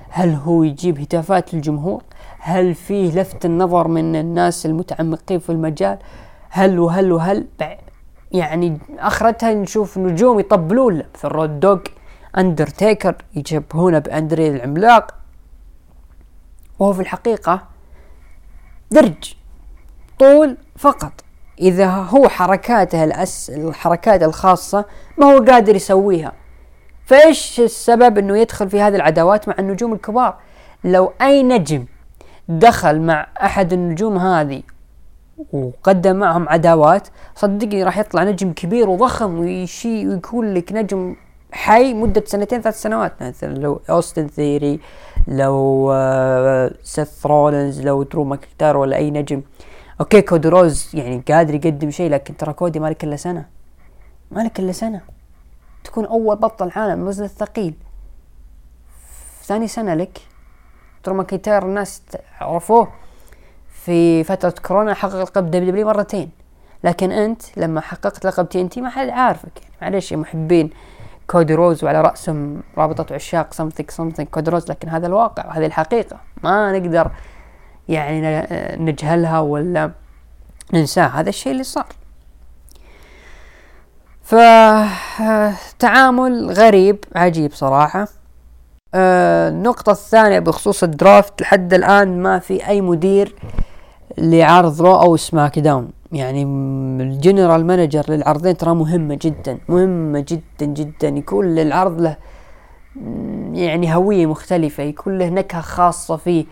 هل 0.10 0.34
هو 0.34 0.64
يجيب 0.64 1.00
هتافات 1.00 1.54
للجمهور 1.54 2.04
هل 2.39 2.76
فيه 2.76 3.22
لفت 3.22 3.45
النظر 3.45 3.88
من 3.88 4.16
الناس 4.16 4.66
المتعمقين 4.66 5.39
في 5.39 5.50
المجال؟ 5.50 5.98
هل 6.50 6.80
وهل 6.80 7.12
وهل؟ 7.12 7.48
يعني 8.32 8.78
آخرتها 9.00 9.54
نشوف 9.54 9.98
نجوم 9.98 10.39
يطبلون 10.39 11.04
في 11.14 11.26
الرود 11.26 11.60
دوغ. 11.60 11.80
أندرتيكر 12.38 13.16
يشبهونه 13.36 14.00
باندريه 13.99 14.47
العملاق. 14.48 15.26
وهو 16.80 16.93
في 16.93 16.99
الحقيقة 16.99 17.67
مجرد 18.91 19.34
طول 20.19 20.57
فقط. 20.78 21.11
إذا 21.59 21.89
هو 21.89 22.30
حركاته 22.30 23.03
الأس 23.03 23.49
الحركات 23.49 24.23
الخاصة 24.23 24.86
ما 25.17 25.25
هو 25.25 25.43
قادر 25.43 25.75
يسويها. 25.75 26.34
فإيش 27.05 27.59
السبب 27.59 28.17
أنه 28.17 28.38
يدخل 28.38 28.69
في 28.69 28.82
هذه 28.82 28.95
العداوات 28.95 29.47
مع 29.47 29.55
النجوم 29.59 29.93
الكبار؟ 29.93 30.38
لو 30.84 31.13
أي 31.21 31.43
نجم 31.43 31.86
دخل 32.49 33.01
مع 33.01 33.28
أحد 33.41 33.73
النجوم 33.73 34.17
هذه 34.17 34.63
وقدم 35.53 36.15
معهم 36.15 36.49
عداوات 36.49 37.07
صدقني 37.36 37.84
راح 37.84 37.97
يطلع 37.97 38.23
نجم 38.23 38.53
كبير 38.53 38.89
وضخم 38.89 39.39
ويشي 39.39 40.07
ويكون 40.07 40.53
لك 40.53 40.73
نجم 40.73 41.15
حي 41.58 41.93
مدة 41.93 42.24
سنتين 42.26 42.62
ثلاث 42.62 42.82
سنوات 42.82 43.24
مثلا. 43.24 43.58
لو 43.58 43.82
أوستن 43.89 44.28
ثيري 44.28 44.80
لو 45.28 45.91
آه، 45.93 46.72
سيث 46.84 47.26
رولنز 47.26 47.82
لو 47.82 48.03
درو 48.03 48.24
ماكنتاير 48.24 48.78
ولا 48.78 48.97
أي 48.97 49.12
نجم. 49.12 49.41
أوكي 49.99 50.22
كودي 50.22 50.49
رودز 50.49 50.89
يعني 50.93 51.24
قادر 51.28 51.55
يقدم 51.55 51.91
شيء 51.91 52.10
لكن 52.10 52.38
ترى 52.38 52.53
كودي 52.53 52.80
مالك 52.80 53.03
إلا 53.03 53.16
سنة. 53.16 53.45
مالك 54.32 54.60
إلا 54.60 54.72
سنة. 54.72 55.01
تكون 55.84 56.05
أول 56.05 56.36
بطل 56.36 56.72
عالم 56.76 57.01
الوزن 57.01 57.24
الثقيل. 57.24 57.74
ثاني 59.43 59.68
سنة 59.68 59.93
لك. 59.93 60.22
درو 61.05 61.16
ماكنتاير 61.15 61.65
الناس 61.66 62.01
عرفوه 62.41 62.88
في 63.70 64.24
فترة 64.24 64.53
كورونا 64.66 64.93
حقق 64.93 65.22
لقب 65.22 65.51
W 65.51 65.88
مرتين. 65.88 66.30
لكن 66.84 67.12
أنت 67.12 67.41
لما 67.58 67.82
حققت 67.82 68.26
لقب 68.26 68.49
TNT 68.49 68.82
ما 68.82 68.89
حد 68.89 69.10
عارفك. 69.10 69.51
يعني 69.62 69.76
معلش 69.82 70.12
يا 70.12 70.18
محبين. 70.18 70.70
كودي 71.28 71.53
رودز 71.53 71.84
وعلى 71.84 72.01
رأسهم 72.01 72.61
رابطة 72.78 73.15
عشاق 73.15 73.53
سمثينج 73.53 73.91
سمثينج 73.91 74.28
كودي 74.28 74.51
روز 74.51 74.69
لكن 74.69 74.89
هذا 74.89 75.07
الواقع 75.07 75.47
وهذه 75.47 75.65
الحقيقة 75.65 76.17
ما 76.43 76.80
نقدر 76.80 77.11
يعني 77.89 78.47
نجهلها 78.84 79.39
ولا 79.39 79.91
ننساه 80.73 81.07
هذا 81.07 81.30
الشيء 81.30 81.51
اللي 81.51 81.63
صار. 81.63 81.88
فتعامل 84.23 84.91
غريب 86.51 87.05
عجيب 87.15 87.53
صراحة. 87.53 88.07
آه، 88.95 89.49
النقطة 89.49 89.91
الثانية 89.91 90.39
بخصوص 90.39 90.84
ال 90.84 90.93
draft 90.93 91.41
لحد 91.41 91.73
الآن 91.73 92.21
ما 92.21 92.39
في 92.39 92.67
أي 92.67 92.82
مدير 92.82 93.36
لعرض 94.18 94.82
Raw 94.82 94.95
أو 94.95 95.15
SmackDown. 95.15 95.89
يعني 96.11 96.43
ال 97.03 97.11
general 97.11 97.65
manager 97.65 98.05
للعرضين 98.09 98.57
ترى 98.57 98.74
مهمة 98.76 99.20
جدا 99.22 99.57
مهمة 99.70 100.26
جدا 100.28 100.65
جدا. 100.65 101.07
يكون 101.07 101.55
للعرض 101.55 102.01
له 102.01 102.18
يعني 103.53 103.95
هوية 103.95 104.26
مختلفة 104.26 104.84
يكون 104.84 105.18
له 105.18 105.30
نكهة 105.30 105.61
خاصة 105.61 106.15
فيه 106.15 106.45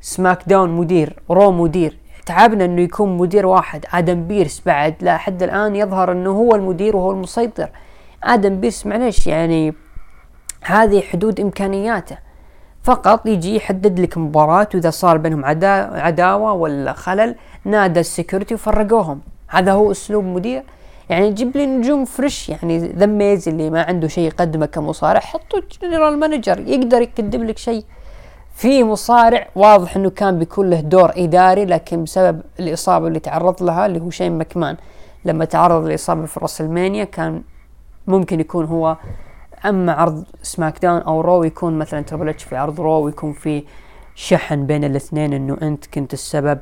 SmackDown 0.00 0.70
مدير 0.70 1.22
Raw 1.30 1.50
مدير. 1.50 1.98
تعبنا 2.26 2.64
إنه 2.64 2.82
يكون 2.82 3.16
مدير 3.16 3.46
واحد. 3.46 3.84
آدم 3.92 4.26
بيرس 4.26 4.62
بعد 4.66 4.94
لا 5.00 5.16
حد 5.16 5.42
الآن 5.42 5.76
يظهر 5.76 6.12
إنه 6.12 6.30
هو 6.30 6.54
المدير 6.54 6.96
وهو 6.96 7.10
المسيطر. 7.10 7.70
آدم 8.24 8.60
بيرس 8.60 8.86
معلش 8.86 9.26
يعني 9.26 9.74
هذه 10.62 11.00
حدود 11.00 11.40
إمكانياته. 11.40 12.25
فقط 12.86 13.26
يجي 13.26 13.56
يحدد 13.56 14.00
لك 14.00 14.18
مباراة 14.18 14.68
وإذا 14.74 14.90
صار 14.90 15.16
بينهم 15.16 15.44
عدا 15.44 16.00
عداوة 16.06 16.52
ولا 16.52 16.92
خلل 16.92 17.34
نادى 17.64 18.00
ال 18.00 18.06
security 18.06 18.54
وفرقوهم. 18.54 19.20
هذا 19.48 19.72
هو 19.72 19.90
أسلوب 19.90 20.24
مدير. 20.24 20.62
يعني 21.10 21.32
جيب 21.32 21.56
لي 21.56 21.66
نجوم 21.66 22.04
fresh 22.04 22.48
يعني 22.48 22.78
The 22.78 23.06
Miz 23.06 23.48
اللي 23.48 23.70
ما 23.70 23.82
عنده 23.82 24.08
شيء 24.08 24.24
يقدمه 24.26 24.66
كمصارع 24.66 25.20
حطوا 25.20 25.60
general 25.82 26.18
manager 26.18 26.58
يقدر 26.60 27.02
يقدم 27.02 27.44
لك 27.44 27.58
شيء. 27.58 27.84
في 28.54 28.84
مصارع 28.84 29.48
واضح 29.56 29.96
إنه 29.96 30.10
كان 30.10 30.38
بيكون 30.38 30.70
له 30.70 30.80
دور 30.80 31.12
إداري 31.16 31.64
لكن 31.64 32.04
بسبب 32.04 32.40
الإصابة 32.60 33.06
اللي 33.06 33.20
تعرض 33.20 33.62
لها 33.62 33.86
اللي 33.86 34.00
هو 34.00 34.10
شين 34.10 34.38
مكمان 34.38 34.76
لما 35.24 35.44
تعرض 35.44 35.86
للاصابه 35.86 36.26
في 36.26 36.40
WrestleMania 36.40 37.04
كان 37.04 37.42
ممكن 38.06 38.40
يكون 38.40 38.64
هو 38.64 38.96
اما 39.64 39.92
عرض 39.92 40.24
SmackDown 40.42 41.00
أو 41.00 41.20
Raw 41.20 41.44
يكون 41.44 41.78
مثلا 41.78 42.00
Triple 42.00 42.28
H 42.28 42.44
في 42.44 42.56
عرض 42.56 42.80
Raw 42.80 43.04
ويكون 43.04 43.32
في 43.32 43.64
شحن 44.14 44.66
بين 44.66 44.84
الاثنين 44.84 45.32
إنه 45.32 45.56
أنت 45.62 45.86
كنت 45.86 46.12
السبب 46.12 46.58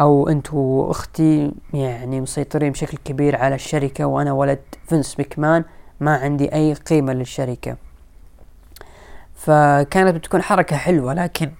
أو 0.00 0.28
أنت 0.28 0.54
وأختي 0.54 1.52
يعني 1.74 2.20
مسيطرين 2.20 2.72
بشكل 2.72 2.98
كبير 3.04 3.36
على 3.36 3.54
الشركة 3.54 4.04
وأنا 4.04 4.32
ولد 4.32 4.58
فينس 4.88 5.20
مكمان 5.20 5.64
ما 6.00 6.16
عندي 6.16 6.54
أي 6.54 6.74
قيمة 6.74 7.12
للشركة. 7.12 7.76
فكانت 9.34 10.14
بتكون 10.14 10.42
حركة 10.42 10.76
حلوة 10.76 11.14
لكن 11.14 11.50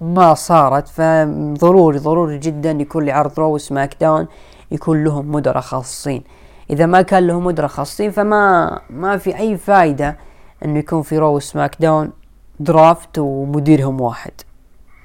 ما 0.00 0.34
صارت. 0.34 0.88
فضروري 0.88 1.98
ضروري 1.98 2.38
جدا 2.38 2.70
يكون 2.70 3.04
لي 3.04 3.12
عرض 3.12 3.40
Raw 3.40 3.58
SmackDown 3.58 4.26
يكون 4.70 5.04
لهم 5.04 5.32
مدراء 5.32 5.60
خاصين. 5.60 6.22
إذا 6.70 6.86
ما 6.86 7.02
كان 7.02 7.26
لهم 7.26 7.44
مدراء 7.44 7.68
خاصين 7.68 8.10
فما 8.10 8.80
ما 8.90 9.16
في 9.16 9.38
أي 9.38 9.56
فايدة 9.56 10.16
إنه 10.64 10.78
يكون 10.78 11.02
في 11.02 11.18
Raw 11.18 11.38
SmackDown 11.38 12.12
draft 12.60 13.18
ومديرهم 13.18 14.00
واحد. 14.00 14.32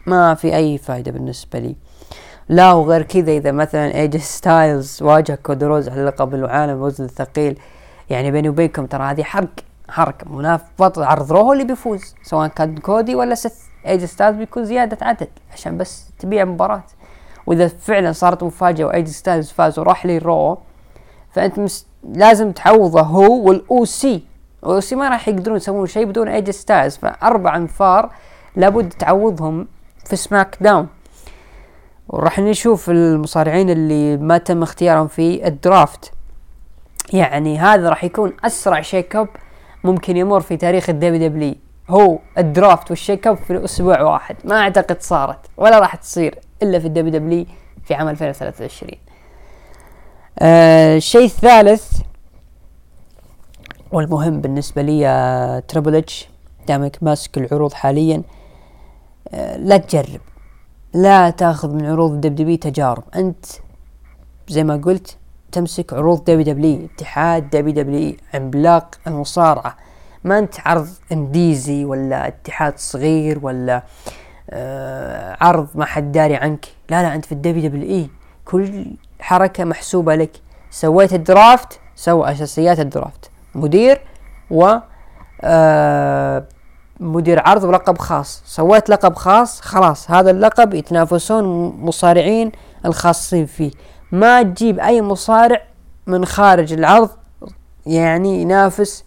ما 0.05 0.33
في 0.33 0.55
أي 0.55 0.77
فايدة 0.77 1.11
بالنسبة 1.11 1.59
لي. 1.59 1.75
لا 2.49 2.73
وغير 2.73 3.01
كذا 3.01 3.31
إذا 3.31 3.51
مثلا 3.51 3.95
AJ 3.95 4.17
ستايلز 4.17 5.03
واجه 5.03 5.39
كودي 5.43 5.66
رودز 5.66 5.89
على 5.89 6.03
لقب 6.03 6.35
العالم 6.35 6.73
الوزن 6.73 7.03
الثقيل 7.03 7.59
يعني 8.09 8.31
بيني 8.31 8.49
وبينكم 8.49 8.85
ترى 8.85 9.03
هذه 9.03 9.23
حرق 9.23 9.49
حرق 9.89 10.15
منافس 10.27 10.65
بطل 10.79 11.03
عرض 11.03 11.31
Raw 11.31 11.45
هو 11.45 11.53
اللي 11.53 11.63
بيفوز 11.63 12.15
سواء 12.23 12.47
كان 12.47 12.77
كودي 12.77 13.15
ولا 13.15 13.35
سث 13.35 13.61
AJ 13.87 14.05
ستايلز 14.05 14.37
بيكون 14.37 14.65
زيادة 14.65 14.97
عدد 15.01 15.27
عشان 15.53 15.77
بس 15.77 16.05
تبيع 16.19 16.45
مباراة. 16.45 16.83
وإذا 17.45 17.67
فعلا 17.67 18.11
صارت 18.11 18.43
مفاجأة 18.43 18.85
و 18.85 18.93
AJ 18.93 19.07
ستايلز 19.07 19.51
فاز 19.51 19.79
وراح 19.79 20.05
لي 20.05 20.17
Raw 20.17 20.57
فأنت 21.33 21.59
مس... 21.59 21.87
لازم 22.13 22.51
تعوضه 22.51 23.01
هو 23.01 23.47
والاو 23.47 23.85
سي 23.85 24.23
والاو 24.61 24.79
سي 24.79 24.95
ما 24.95 25.09
راح 25.09 25.27
يقدرون 25.27 25.57
يسوون 25.57 25.87
شيء 25.87 26.05
بدون 26.05 26.27
AJ 26.27 26.49
ستايلز 26.49 26.97
فأربع 26.97 27.55
أنفار 27.55 28.09
لابد 28.55 28.89
تعوضهم 28.89 29.67
في 30.05 30.15
SmackDown. 30.15 30.87
وراح 32.09 32.39
نشوف 32.39 32.89
المصارعين 32.89 33.69
اللي 33.69 34.17
ما 34.17 34.37
تم 34.37 34.63
اختيارهم 34.63 35.07
في 35.07 35.47
ال 35.47 35.56
draft. 35.56 36.11
يعني 37.13 37.59
هذا 37.59 37.89
راح 37.89 38.03
يكون 38.03 38.33
أسرع 38.45 38.81
shake 38.81 39.15
up 39.15 39.27
ممكن 39.83 40.17
يمر 40.17 40.39
في 40.39 40.57
تاريخ 40.57 40.89
ال 40.89 41.29
WWE 41.29 41.55
هو 41.89 42.19
ال 42.37 42.46
draft 42.46 42.89
وال 42.89 43.00
shake 43.00 43.27
up 43.27 43.37
في 43.37 43.65
أسبوع 43.65 44.01
واحد. 44.01 44.35
ما 44.45 44.59
أعتقد 44.59 45.01
صارت 45.01 45.39
ولا 45.57 45.79
راح 45.79 45.95
تصير 45.95 46.39
إلا 46.63 46.79
في 46.79 46.87
ال 46.87 47.11
WWE 47.11 47.45
في 47.85 47.93
عام 47.93 48.09
2023 48.09 48.91
آه 48.91 49.12
الشيء 50.41 51.25
الثالث 51.25 52.01
والمهم 53.91 54.41
بالنسبة 54.41 54.81
لي 54.81 55.63
تريبل 55.67 55.95
اتش 55.95 56.29
دامك 56.67 56.97
ماسك 57.01 57.37
العروض 57.37 57.73
حاليا 57.73 58.23
آه 59.33 59.57
لا 59.57 59.77
تجرب 59.77 60.21
لا 60.93 61.29
تاخذ 61.29 61.73
من 61.75 61.85
عروض 61.85 62.21
دب 62.21 62.55
تجارب. 62.55 63.03
أنت 63.15 63.45
زي 64.47 64.63
ما 64.63 64.75
قلت 64.75 65.17
تمسك 65.51 65.93
عروض 65.93 66.23
دبليو 66.23 66.43
دبليو 66.43 66.87
اتحاد 66.95 67.49
دبليو 67.49 67.73
دبليو 67.73 68.15
عملاق 68.33 68.95
المصارعة. 69.07 69.77
ما 70.23 70.39
أنت 70.39 70.55
عرض 70.59 70.87
indies 71.11 71.75
ي 71.75 71.85
ولا 71.85 72.27
اتحاد 72.27 72.77
صغير 72.77 73.39
ولا 73.41 73.83
آه 74.49 75.37
عرض 75.41 75.67
ما 75.75 75.85
حد 75.85 76.11
داري 76.11 76.35
عنك. 76.35 76.65
لا 76.89 77.01
لا 77.03 77.15
أنت 77.15 77.25
في 77.25 77.31
ال 77.31 77.69
WWE 77.69 78.09
كل 78.45 78.85
حركة 79.23 79.63
محسوبة 79.63 80.15
لك. 80.15 80.31
سويت 80.71 81.13
ال 81.13 81.24
draft 81.24 81.79
سوى 81.95 82.31
أساسيات 82.31 82.79
ال 82.79 82.86
draft. 82.86 83.29
مدير 83.55 84.01
و 84.51 84.75
آه 85.41 86.45
مدير 86.99 87.39
عرض 87.47 87.63
ولقب 87.63 87.97
خاص. 87.97 88.41
سويت 88.45 88.89
لقب 88.89 89.15
خاص 89.15 89.61
خلاص 89.61 90.11
هذا 90.11 90.31
اللقب 90.31 90.73
يتنافسون 90.73 91.43
مصارعين 91.85 92.51
الخاصين 92.85 93.45
فيه. 93.45 93.71
ما 94.11 94.43
تجيب 94.43 94.79
أي 94.79 95.01
مصارع 95.01 95.61
من 96.07 96.25
خارج 96.25 96.73
العرض 96.73 97.09
يعني 97.85 98.41
ينافس 98.41 99.03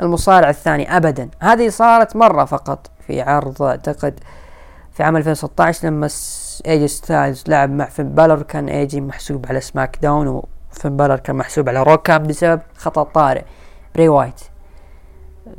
المصارع 0.00 0.50
الثاني 0.50 0.96
ابدا. 0.96 1.28
هذه 1.40 1.68
صارت 1.68 2.16
مرة 2.16 2.44
فقط 2.44 2.90
في 3.06 3.20
عرض 3.20 3.62
أعتقد 3.62 4.20
في 4.92 5.02
عام 5.02 5.16
2016 5.16 5.88
لما 5.88 6.06
ايجي 6.66 6.88
ستايلز 6.88 7.44
لعب 7.48 7.70
مع 7.70 7.84
فين 7.84 8.08
بالر 8.08 8.42
كان 8.42 8.68
ايجي 8.68 9.00
محسوب 9.00 9.46
على 9.48 9.60
سماك 9.60 9.98
داون 10.02 10.26
وفين 10.72 10.96
بالر 10.96 11.16
كان 11.16 11.36
محسوب 11.36 11.68
على 11.68 11.82
رو 11.82 12.04
كان 12.04 12.26
بسبب 12.26 12.60
خطأ 12.76 13.02
طارئ 13.02 13.42
بري 13.94 14.08
وايت. 14.08 14.40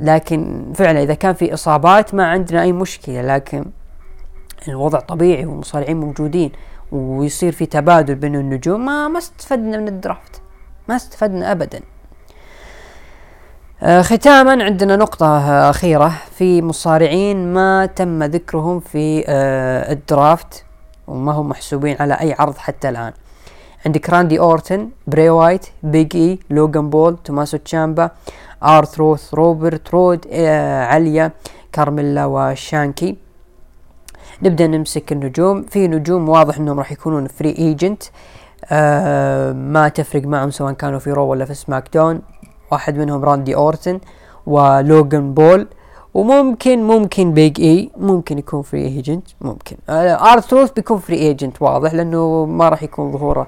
لكن 0.00 0.72
فعلا 0.74 1.02
إذا 1.02 1.14
كان 1.14 1.34
في 1.34 1.54
إصابات 1.54 2.14
ما 2.14 2.26
عندنا 2.26 2.62
أي 2.62 2.72
مشكلة 2.72 3.22
لكن 3.22 3.64
الوضع 4.68 5.00
طبيعي 5.00 5.46
والمصارعين 5.46 5.96
موجودين 6.00 6.52
ويصير 6.92 7.52
في 7.52 7.66
تبادل 7.66 8.14
بين 8.14 8.34
النجوم 8.34 8.86
ما 8.86 9.08
ما 9.08 9.18
استفدنا 9.18 9.78
من 9.78 9.88
ال 9.88 9.97
draft 9.97 10.40
ما 10.88 10.96
استفدنا 10.96 11.52
ابدا. 11.52 11.80
آه 13.82 14.02
ختاما 14.02 14.64
عندنا 14.64 14.96
نقطة 14.96 15.26
آه 15.26 15.70
أخيرة. 15.70 16.12
في 16.38 16.62
مصارعين 16.62 17.52
ما 17.52 17.86
تم 17.86 18.22
ذكرهم 18.22 18.80
في 18.80 19.24
آه 19.28 19.92
ال 19.92 20.02
draft. 20.02 20.64
وما 21.06 21.32
هم 21.32 21.48
محسوبين 21.48 21.96
على 22.00 22.14
أي 22.14 22.32
عرض 22.38 22.56
حتى 22.56 22.88
الآن. 22.88 23.12
عندك 23.86 24.10
راندي 24.10 24.40
أورتن 24.40 24.88
بري 25.06 25.30
وايت 25.30 25.66
بيج 25.82 26.16
إي 26.16 26.38
لوغان 26.50 26.90
بول 26.90 27.16
توماسو 27.24 27.56
تشامبا 27.56 28.10
آر 28.62 28.83
تروث 28.83 29.34
روبرت 29.34 29.90
رود 29.94 30.26
آه 30.32 30.84
عليا 30.84 31.32
كارميلا 31.72 32.24
وشانكي. 32.26 33.16
نبدأ 34.42 34.66
نمسك 34.66 35.12
النجوم. 35.12 35.62
في 35.62 35.88
نجوم 35.88 36.28
واضح 36.28 36.58
إنهم 36.58 36.78
راح 36.78 36.92
يكونون 36.92 37.26
free 37.26 37.50
agent 37.58 38.02
آه 38.64 39.52
ما 39.52 39.88
تفرق 39.88 40.22
معهم 40.22 40.50
سواء 40.50 40.72
كانوا 40.72 40.98
في 40.98 41.12
رو 41.12 41.26
ولا 41.26 41.44
في 41.44 41.54
سماك 41.54 41.88
داون. 41.94 42.22
واحد 42.70 42.96
منهم 42.96 43.24
راندي 43.24 43.54
أورتن 43.54 44.00
ولوغان 44.46 45.34
بول. 45.34 45.66
وممكن 46.16 46.82
ممكن 46.82 47.32
بيج 47.34 47.60
اي 47.60 47.90
ممكن 47.96 48.38
يكون 48.38 48.62
free 48.62 48.82
agent 48.84 49.28
ممكن. 49.40 49.76
آه 49.88 50.32
آر 50.32 50.43
تروث 50.43 50.70
بيكون 50.70 50.98
free 50.98 51.16
agent 51.16 51.62
واضح 51.62 51.94
لأنه 51.94 52.44
ما 52.46 52.68
راح 52.68 52.82
يكون 52.82 53.12
ظهوره 53.12 53.46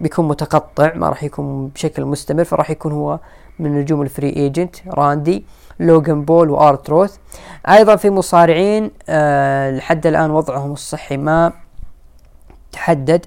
بيكون 0.00 0.28
متقطع 0.28 0.94
ما 0.94 1.08
راح 1.08 1.24
يكون 1.24 1.68
بشكل 1.68 2.04
مستمر 2.04 2.44
فراح 2.44 2.70
يكون 2.70 2.92
هو 2.92 3.18
من 3.58 3.80
نجوم 3.80 4.02
ال 4.02 4.07
free 4.07 4.28
agent 4.28 4.76
راندي 4.88 5.44
لوغان 5.80 6.22
بول 6.24 6.50
وآر 6.50 6.75
تروث 6.75 7.16
أيضا 7.68 7.96
في 7.96 8.10
مصارعين 8.10 8.90
آه 9.08 9.70
لحد 9.70 10.06
الآن 10.06 10.30
وضعهم 10.30 10.72
الصحي 10.72 11.16
ما 11.16 11.52
تحدد. 12.72 13.26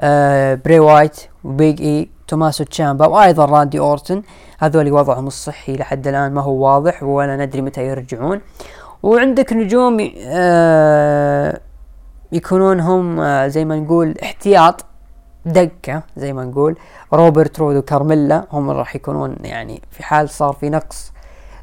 آه 0.00 0.54
بري 0.54 0.78
وايت 0.78 1.20
وبيج 1.44 1.82
اي 1.82 2.08
توماسو 2.28 2.64
تشامبا 2.64 3.06
وأيضا 3.06 3.44
راندي 3.44 3.78
أورتن. 3.78 4.22
هذول 4.58 4.92
وضعهم 4.92 5.26
الصحي 5.26 5.76
لحد 5.76 6.08
الآن 6.08 6.34
ما 6.34 6.40
هو 6.40 6.52
واضح 6.52 7.02
ولا 7.02 7.36
ندري 7.36 7.62
متى 7.62 7.86
يرجعون. 7.86 8.40
وعندك 9.02 9.52
نجوم 9.52 10.10
آه 10.26 11.60
يكونون 12.32 12.80
هم 12.80 13.20
آه 13.20 13.48
زي 13.48 13.64
ما 13.64 13.76
نقول 13.76 14.14
احتياط 14.22 14.84
دكة 15.46 16.02
زي 16.16 16.32
ما 16.32 16.44
نقول. 16.44 16.78
روبرت 17.12 17.58
رود 17.60 17.76
وكارميلا 17.76 18.44
هم 18.52 18.70
راح 18.70 18.96
يكونون 18.96 19.36
يعني 19.44 19.82
في 19.90 20.02
حال 20.02 20.28
صار 20.28 20.52
في 20.52 20.70
نقص 20.70 21.12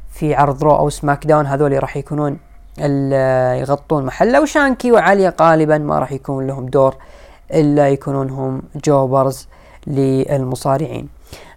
في 0.10 0.36
عرض 0.36 0.64
رو 0.64 0.76
أو 0.76 0.90
سماك 0.90 1.26
داون 1.26 1.46
هذول 1.46 1.84
راح 1.84 1.98
يكونون 1.98 2.38
يغطون 3.60 4.06
محله. 4.06 4.42
وشانكي 4.42 4.92
وعليا 4.92 5.34
غالبا 5.42 5.78
ما 5.78 6.00
راح 6.00 6.12
يكون 6.12 6.48
لهم 6.48 6.66
دور 6.66 6.96
إلا 7.54 7.90
يكونون 7.90 8.30
هم 8.30 8.62
jobbers. 8.86 9.48
للمصارعين. 9.88 11.10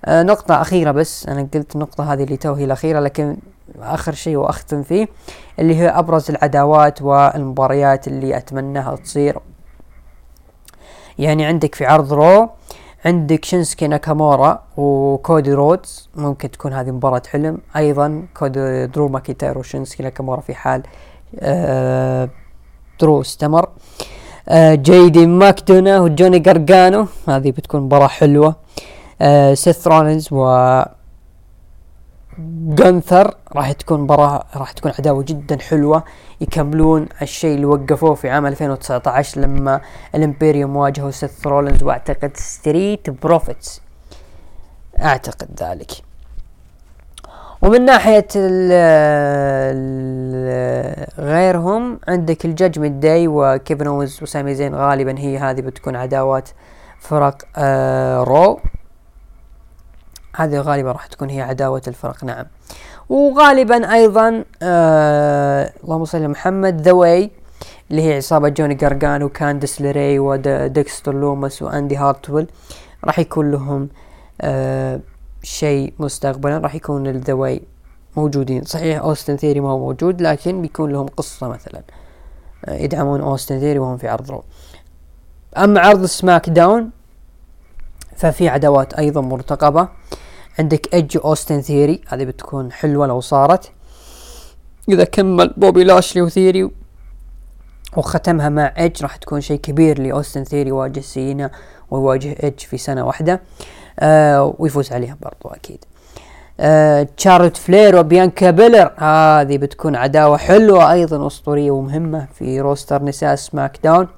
آه 0.04 0.22
نقطة 0.22 0.60
أخيرة 0.60 0.90
بس 0.90 1.26
أنا 1.26 1.48
قلت 1.54 1.74
النقطة 1.74 2.12
هذه 2.12 2.22
اللي 2.22 2.36
تو 2.36 2.50
هي 2.50 2.64
الأخيرة 2.64 3.00
لكن 3.00 3.36
آخر 3.80 4.14
شيء 4.14 4.36
وأختم 4.36 4.82
فيه 4.82 5.08
اللي 5.58 5.76
هي 5.76 5.88
أبرز 5.88 6.30
العداوات 6.30 7.02
والمباريات 7.02 8.08
اللي 8.08 8.36
أتمناها 8.36 8.96
تصير. 8.96 9.38
يعني 11.18 11.44
عندك 11.46 11.74
في 11.74 11.86
عرض 11.86 12.12
رو 12.12 12.48
عندك 13.04 13.44
شينسكي 13.44 13.88
ناكامورا 13.88 14.62
وكودي 14.76 15.52
رودز 15.52 16.08
ممكن 16.14 16.50
تكون 16.50 16.72
هذه 16.72 16.90
مباراة 16.90 17.22
حلم. 17.30 17.58
أيضا 17.76 18.26
كودي 18.36 18.86
درو 18.86 19.08
ماكيتاير 19.08 19.58
وشينسكي 19.58 20.02
ناكامورا 20.02 20.40
في 20.40 20.54
حال 20.54 20.82
آه 21.40 22.28
درو 23.00 23.20
استمر. 23.20 23.64
آه 23.64 23.68
جي 24.72 24.99
دي 24.99 25.26
ماكدونا 25.26 26.01
وجوني 26.01 26.39
قرقانو 26.39 27.07
هذه 27.28 27.51
بتكون 27.51 27.80
مباراة 27.80 28.07
حلوة. 28.07 28.57
آه 29.20 29.55
سيث 29.55 29.86
رولينز 29.89 30.28
و 30.32 30.82
جونثر 32.68 33.34
راح 33.53 33.72
تكون 33.72 34.01
مباراة 34.01 34.45
راح 34.57 34.72
تكون 34.72 34.93
عداوة 34.99 35.22
جدا 35.22 35.59
حلوة. 35.59 36.05
يكملون 36.41 37.07
الشيء 37.22 37.55
اللي 37.55 37.66
وقفوه 37.66 38.14
في 38.14 38.30
عام 38.30 38.47
2019 38.47 39.41
لما 39.41 39.80
الإمبيريوم 40.14 40.76
واجهوا 40.76 41.11
سيث 41.11 41.47
رولينز 41.47 41.82
وأعتقد 41.82 42.36
ستريت 42.36 43.11
بروفيتس. 43.11 43.82
أعتقد 44.99 45.49
ذلك. 45.62 46.07
ومن 47.68 47.84
ناحية 47.84 48.26
ال 48.36 48.72
ال 49.76 51.06
غيرهم 51.18 52.00
عندك 52.08 52.44
الجاجمنت 52.44 53.02
داي 53.02 53.28
وكيفن 53.28 53.86
اوينز 53.86 54.22
وسامي 54.22 54.54
زين 54.54 54.74
غالبا 54.74 55.18
هي 55.18 55.38
هذه 55.38 55.60
بتكون 55.60 55.96
عداوات 55.96 56.48
فرق 56.98 57.42
آه 57.56 58.24
رو. 58.24 58.60
هذه 60.36 60.58
غالبا 60.60 60.92
راح 60.92 61.06
تكون 61.06 61.30
هي 61.30 61.40
عداوة 61.40 61.82
الفرق 61.88 62.24
نعم. 62.24 62.46
وغالبا 63.08 63.92
أيضا 63.94 64.44
آه 64.62 65.72
اللهم 65.84 66.04
صل 66.04 66.18
على 66.18 66.28
محمد 66.28 66.80
ذا 66.80 66.92
واي 66.92 67.30
اللي 67.90 68.02
هي 68.02 68.16
عصابة 68.16 68.48
جوني 68.48 68.74
قرقانو 68.74 69.22
وكاندس 69.22 69.80
ليري 69.80 70.18
وديكستر 70.18 71.14
لومس 71.14 71.62
وأندي 71.62 71.96
هارتويل 71.96 72.46
راح 73.04 73.18
يكون 73.18 73.50
لهم 73.50 73.88
آه 74.40 75.00
شيء 75.49 75.92
مستقبلا 75.99 76.59
راح 76.59 76.74
يكون 76.74 77.07
الذا 77.07 77.32
واي 77.32 77.62
موجودين. 78.16 78.64
صحيح 78.64 79.03
أوستن 79.03 79.36
ثيوري 79.36 79.61
ما 79.61 79.70
هو 79.70 79.78
موجود 79.78 80.22
لكن 80.22 80.62
بيكون 80.62 80.92
لهم 80.92 81.07
قصة 81.07 81.49
مثلا. 81.49 81.82
يدعمون 82.68 83.20
أوستن 83.20 83.61
ثيوري 83.61 83.78
وهم 83.78 83.96
في 83.96 84.09
عرض 84.09 84.30
رو. 84.30 84.44
أما 85.57 85.80
عرض 85.80 86.05
سماك 86.05 86.51
داون 86.51 86.90
ففي 88.16 88.49
عداوات 88.49 88.94
أيضا 88.94 89.20
مرتقبة. 89.20 89.88
عندك 90.59 90.94
إيدج 90.94 91.18
أوستن 91.24 91.61
ثيوري 91.61 92.00
هذه 92.09 92.24
بتكون 92.24 92.72
حلوة 92.72 93.07
لو 93.07 93.20
صارت. 93.20 93.70
إذا 94.88 95.05
كمل 95.05 95.55
بوبي 95.57 95.84
لاشلي 95.84 96.22
وثيوري 96.22 96.70
وختمها 97.96 98.49
مع 98.49 98.74
إيدج 98.78 99.03
راح 99.03 99.16
تكون 99.16 99.40
شيء 99.40 99.61
كبير 99.61 100.03
لأوستن 100.03 100.44
ثيوري 100.44 100.68
يواجه 100.68 101.01
سينا 101.01 101.51
ويواجه 101.90 102.36
إيدج 102.42 102.61
في 102.61 102.78
سنة 102.78 103.07
واحدة. 103.07 103.32
آه 103.32 103.77
ويفوز 104.59 104.92
عليها 104.92 105.16
برضو 105.22 105.55
أكيد. 105.55 105.84
آه 106.61 107.09
تشارلوت 107.16 107.56
فلير 107.57 107.96
وبيانكا 107.96 108.51
بلير 108.50 108.92
هذه 108.96 109.57
بتكون 109.59 109.96
عداوة 109.96 110.36
حلوة 110.36 110.92
أيضا 110.92 111.26
أسطورية 111.26 111.70
ومهمة 111.70 112.26
في 112.34 112.61
roster 112.61 113.02
نساء 113.03 113.34
سماك 113.34 113.78
داون 113.84 114.09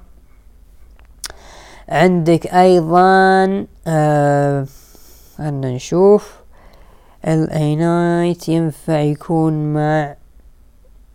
عندك 1.89 2.47
أيضا 2.47 3.65
آه 3.87 4.65
خلنا 5.37 5.71
نشوف. 5.71 6.41
ال 7.27 7.51
اي 7.51 7.75
نايت 7.75 8.49
ينفع 8.49 8.99
يكون 8.99 9.73
مع 9.73 10.15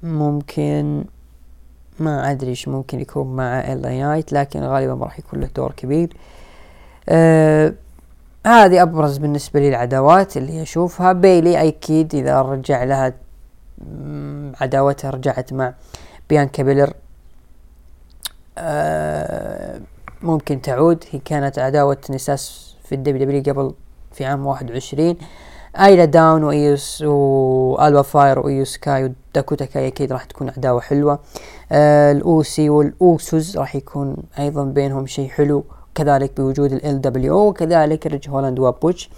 ممكن 0.03 1.05
ما 2.01 2.31
أدري 2.31 2.51
إيش 2.51 2.69
ممكن 2.69 3.01
يكون 3.01 3.37
مع 3.37 3.73
ال 3.73 3.88
اي 3.88 4.03
نايت 4.03 4.33
لكن 4.33 4.61
غالبا 4.61 4.95
ما 4.95 5.05
راح 5.05 5.19
يكون 5.19 5.41
له 5.41 5.49
دور 5.57 5.73
كبير. 5.77 6.17
آه 7.09 7.73
هذه 8.47 8.83
أبرز 8.83 9.19
بالنسبة 9.19 9.61
لي 9.61 9.69
العداوات 9.69 10.37
اللي 10.37 10.63
اشوفها 10.63 11.13
بيلي 11.13 11.69
أكيد 11.69 12.15
إذا 12.15 12.43
رجع 12.43 12.85
لها 12.85 13.15
عداوتها 14.61 15.11
رجعت 15.11 15.53
مع 15.53 15.75
بيانكا 16.29 16.63
بيلر. 16.63 16.93
آه 18.59 19.81
ممكن 20.23 20.63
تعود. 20.63 21.05
هي 21.11 21.19
كانت 21.19 21.59
عداوة 21.59 21.99
نساس 22.11 22.75
في 22.85 22.95
ال 22.95 23.25
WWE 23.25 23.43
قبل 23.43 23.75
في 24.13 24.25
عام 24.25 24.47
واحد 24.47 24.71
وعشرين. 24.71 25.17
أيلا 25.81 26.05
داون 26.05 26.45
وإيوس 26.45 27.03
والبا 27.03 28.03
فاير 28.03 28.39
وإيوس 28.39 28.77
كاي 28.77 29.05
وداكوتا 29.05 29.65
كاي 29.65 29.87
أكيد 29.87 30.13
راح 30.13 30.25
تكون 30.25 30.51
عداوة 30.51 30.81
حلوة. 30.81 31.19
آه 31.73 32.13
الأوسي 32.13 32.71
والاوسوس 32.71 33.57
راح 33.57 33.77
يكون 33.77 34.17
أيضا 34.39 34.65
بينهم 34.65 35.07
شيء 35.07 35.29
حلو. 35.29 35.65
كذلك 35.97 36.37
بوجود 36.37 36.73
ال 36.73 37.01
LWO 37.01 37.49
وكذلك 37.49 38.07
ريج 38.07 38.29
هولاند 38.29 38.59
وبوتش. 38.59 39.11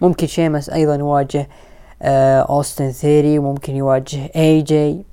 ممكن 0.00 0.26
شيمس 0.26 0.70
أيضا 0.70 0.94
يواجه 0.94 1.48
آه 2.02 2.40
أوستن 2.40 2.90
ثيري 2.90 3.38
ممكن 3.38 3.76
يواجه 3.76 4.30
اي 4.36 4.62
جي 4.62 5.04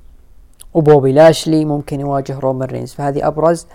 وبوبي 0.74 1.11
لاشلي 1.11 1.65
ممكن 1.65 1.99
يواجه 1.99 2.39
رومان 2.39 2.67
رينز. 2.67 2.93
فهذه 2.93 3.28
أبرز 3.28 3.67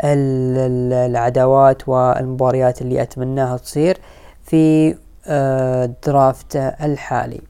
العداوات 0.00 1.88
والمباريات 1.88 2.82
اللي 2.82 3.02
أتمناها 3.02 3.56
تصير 3.56 3.98
في 4.42 4.94
ال 5.26 5.48
draft 5.48 6.56
آه، 6.56 6.86
الحالي. 6.86 7.40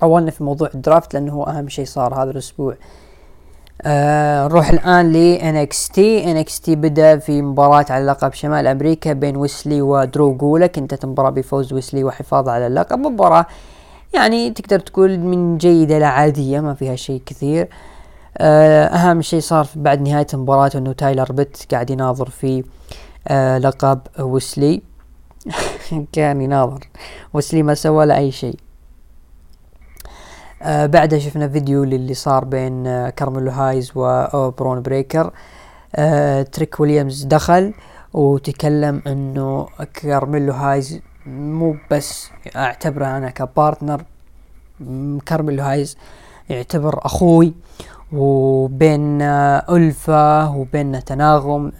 طولنا 0.00 0.30
في 0.30 0.44
موضوع 0.44 0.70
ال 0.74 0.81
draft 0.81 1.14
لأنه 1.14 1.32
هو 1.32 1.44
أهم 1.44 1.68
شيء 1.68 1.84
صار 1.84 2.14
هذا 2.22 2.30
الأسبوع 2.30 2.74
آه 3.88 4.48
نروح 4.48 4.68
الآن 4.70 5.12
ل 5.12 5.38
NXT 5.38 5.96
NXT 6.26 6.68
بدأ 6.70 7.18
في 7.18 7.42
مباراة 7.42 7.86
على 7.90 8.04
لقب 8.06 8.32
شمال 8.32 8.66
أمريكا 8.66 9.12
بين 9.12 9.36
ويسلي 9.36 9.82
ودرو 9.82 10.34
جولك 10.34 10.78
انتهت 10.78 11.04
المباراة 11.04 11.30
بفوز 11.30 11.72
ويسلي 11.72 12.04
وحفاظه 12.04 12.52
على 12.52 12.66
اللقب. 12.66 12.98
مباراة 12.98 13.46
يعني 14.14 14.50
تقدر 14.50 14.78
تقول 14.80 15.18
من 15.18 15.58
جيدة 15.58 15.98
لعادية 15.98 16.60
ما 16.60 16.74
فيها 16.74 16.96
شيء 16.96 17.22
كثير. 17.26 17.68
آه 18.38 18.84
أهم 18.86 19.22
شيء 19.22 19.40
صار 19.40 19.66
بعد 19.76 20.08
نهاية 20.08 20.26
المباراة 20.34 20.70
إنه 20.74 20.92
تايلر 20.92 21.32
بيت 21.32 21.56
قاعد 21.72 21.90
يناظر 21.90 22.30
في 22.30 22.64
آه 23.28 23.58
لقب 23.58 24.00
ويسلي. 24.20 24.82
كان 26.12 26.40
يناظر. 26.40 26.80
ويسلي 27.34 27.62
ما 27.62 27.74
سوى 27.74 28.06
له 28.06 28.16
أي 28.16 28.30
شيء. 28.32 28.56
آه 30.62 30.86
بعدها 30.86 31.18
شفنا 31.18 31.48
فيديو 31.48 31.84
للي 31.84 32.14
صار 32.14 32.44
بين 32.44 32.86
آه 32.86 33.10
كارميلو 33.10 33.50
هايز 33.50 33.92
وبرون 33.94 34.82
بريكر 34.82 35.30
آه 35.96 36.42
تريك 36.42 36.80
ويليامز 36.80 37.24
دخل 37.24 37.74
وتكلم 38.14 39.02
إنه 39.06 39.66
كارميلو 39.94 40.52
هايز 40.52 41.00
مو 41.26 41.76
بس 41.90 42.30
أعتبره 42.56 43.06
أنا 43.06 43.30
ك 43.30 43.39
partner 43.39 44.02
كارميلو 45.26 45.62
هايز 45.62 45.96
يعتبر 46.48 47.06
أخوي. 47.06 47.54
وبين 48.12 49.22
ألفة 49.22 50.56
وبين 50.56 51.04
تناغم 51.04 51.72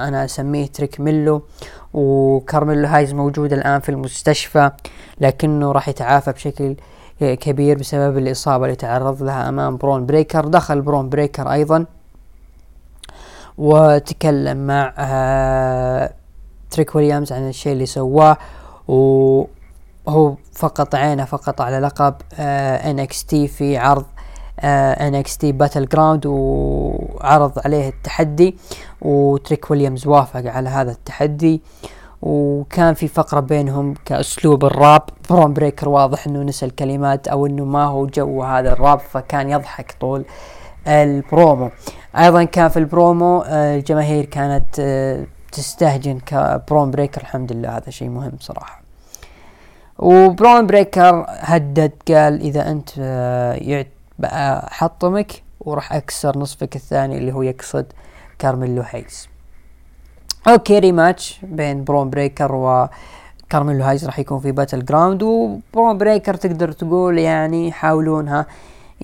أنا 0.00 0.24
أسميه 0.24 0.66
تريك 0.66 1.00
ميلو. 1.00 1.42
وكارميلو 1.94 2.86
هايز 2.88 3.12
موجود 3.14 3.52
الآن 3.52 3.80
في 3.80 3.88
المستشفى 3.88 4.70
لكنه 5.20 5.72
راح 5.72 5.88
يتعافى 5.88 6.32
بشكل 6.32 6.76
كبير 7.24 7.78
بسبب 7.78 8.18
الإصابة 8.18 8.64
اللي 8.64 8.76
تعرض 8.76 9.22
لها 9.22 9.48
أمام 9.48 9.76
برون 9.76 10.06
بريكر. 10.06 10.44
دخل 10.48 10.80
برون 10.80 11.08
بريكر 11.08 11.52
أيضا 11.52 11.86
وتكلم 13.58 14.66
مع 14.66 14.94
آه 14.98 16.12
تريك 16.70 16.94
ويليامز 16.94 17.32
عن 17.32 17.48
الشيء 17.48 17.72
اللي 17.72 17.86
سواه 17.86 18.36
وهو 18.88 20.34
فقط 20.52 20.94
عينه 20.94 21.24
فقط 21.24 21.60
على 21.60 21.78
لقب 21.80 22.14
آه 22.38 22.92
NXT 23.06 23.28
في 23.30 23.76
عرض 23.78 24.04
آه 24.60 25.22
NXT 25.22 25.44
باتل 25.44 25.88
جراوند 25.88 26.26
وعرض 26.26 27.52
عليه 27.64 27.88
التحدي 27.88 28.56
وتريك 29.02 29.70
ويليامز 29.70 30.06
وافق 30.06 30.46
على 30.46 30.68
هذا 30.68 30.90
التحدي. 30.92 31.62
وكان 32.22 32.94
في 32.94 33.08
فقرة 33.08 33.40
بينهم 33.40 33.94
كأسلوب 34.04 34.64
الراب. 34.64 35.02
برون 35.30 35.52
بريكر 35.52 35.88
واضح 35.88 36.26
إنه 36.26 36.42
نسى 36.42 36.66
الكلمات 36.66 37.28
أو 37.28 37.46
إنه 37.46 37.64
ما 37.64 37.84
هو 37.84 38.06
جو 38.06 38.42
هذا 38.42 38.72
الراب 38.72 39.00
فكان 39.00 39.50
يضحك 39.50 39.96
طول 40.00 40.24
البرومو. 40.86 41.70
أيضا 42.16 42.44
كان 42.44 42.68
في 42.68 42.78
البرومو 42.78 43.40
آه، 43.40 43.76
الجماهير 43.76 44.24
كانت 44.24 44.80
آه، 44.80 45.26
تستهجن 45.52 46.18
كبرون 46.18 46.90
بريكر. 46.90 47.20
الحمد 47.20 47.52
لله 47.52 47.76
هذا 47.76 47.90
شيء 47.90 48.08
مهم 48.08 48.32
صراحة. 48.40 48.82
وبرون 49.98 50.66
بريكر 50.66 51.24
هدد 51.28 51.92
قال 52.08 52.40
إذا 52.40 52.70
أنت 52.70 52.90
آه، 52.98 54.68
حطمك 54.70 55.42
وراح 55.60 55.92
أكسر 55.92 56.38
نصفك 56.38 56.76
الثاني 56.76 57.18
اللي 57.18 57.32
هو 57.32 57.42
يقصد 57.42 57.86
كارميلو 58.38 58.82
هيز 58.86 59.28
okay 60.48 60.78
rematch 60.78 61.40
بين 61.42 61.84
برون 61.84 62.10
بريكر 62.10 62.54
و 62.54 62.88
كارميلو 63.50 63.84
هايز 63.84 64.04
راح 64.04 64.18
يكون 64.18 64.40
في 64.40 64.52
باتل 64.52 64.84
جراوند 64.84 65.22
وبرون 65.22 65.98
بريكر 65.98 66.34
تقدر 66.34 66.72
تقول 66.72 67.18
يعني 67.18 67.68
يحاولونها 67.68 68.46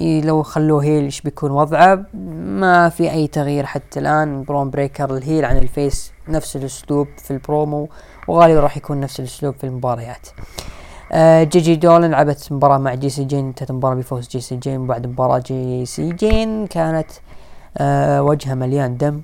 لو 0.01 0.43
خلوه 0.43 0.85
heel 0.85 1.05
إيش 1.05 1.21
بيكون 1.21 1.51
وضعه؟ 1.51 2.05
ما 2.15 2.89
في 2.89 3.11
أي 3.11 3.27
تغيير 3.27 3.67
حتى 3.67 4.01
الآن. 4.01 4.45
برون 4.45 4.71
بريكر 4.71 5.17
ال 5.17 5.22
heel 5.22 5.45
عن 5.45 5.57
ال 5.57 5.68
face 5.68 6.13
نفس 6.29 6.57
الأسلوب 6.57 7.09
في 7.19 7.31
البرومو 7.31 7.89
وغالبا 8.29 8.61
راح 8.61 8.77
يكون 8.77 9.01
نفس 9.01 9.21
الأسلوب 9.21 9.55
في 9.55 9.65
المباريات. 9.65 10.29
آه 11.13 11.43
جي 11.43 11.61
جي 11.61 11.77
دولن 11.77 12.11
لعبت 12.11 12.49
مباراة 12.53 12.79
مع 12.79 12.95
جي 12.95 13.11
سي 13.11 13.25
جين 13.25 13.47
انتهت 13.47 13.71
المباراة 13.71 13.95
بفوز 13.95 14.29
جي 14.29 14.41
سي 14.41 14.57
جين 14.57 14.87
بعد 14.87 15.07
مباراة 15.07 15.39
جي 15.39 15.87
سي 15.87 16.13
جين 16.13 16.67
كانت 16.67 17.11
آه 17.79 18.23
وجهها 18.23 18.55
مليان 18.55 18.97
دم. 18.97 19.23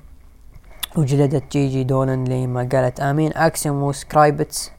وجلدت 0.97 1.53
جي 1.53 1.69
جي 1.69 1.85
دولن 1.85 2.25
لما 2.25 2.69
قالت 2.73 3.01
آمين. 3.01 3.33
اكسيوم 3.37 3.83
وسكرايبتس 3.83 4.73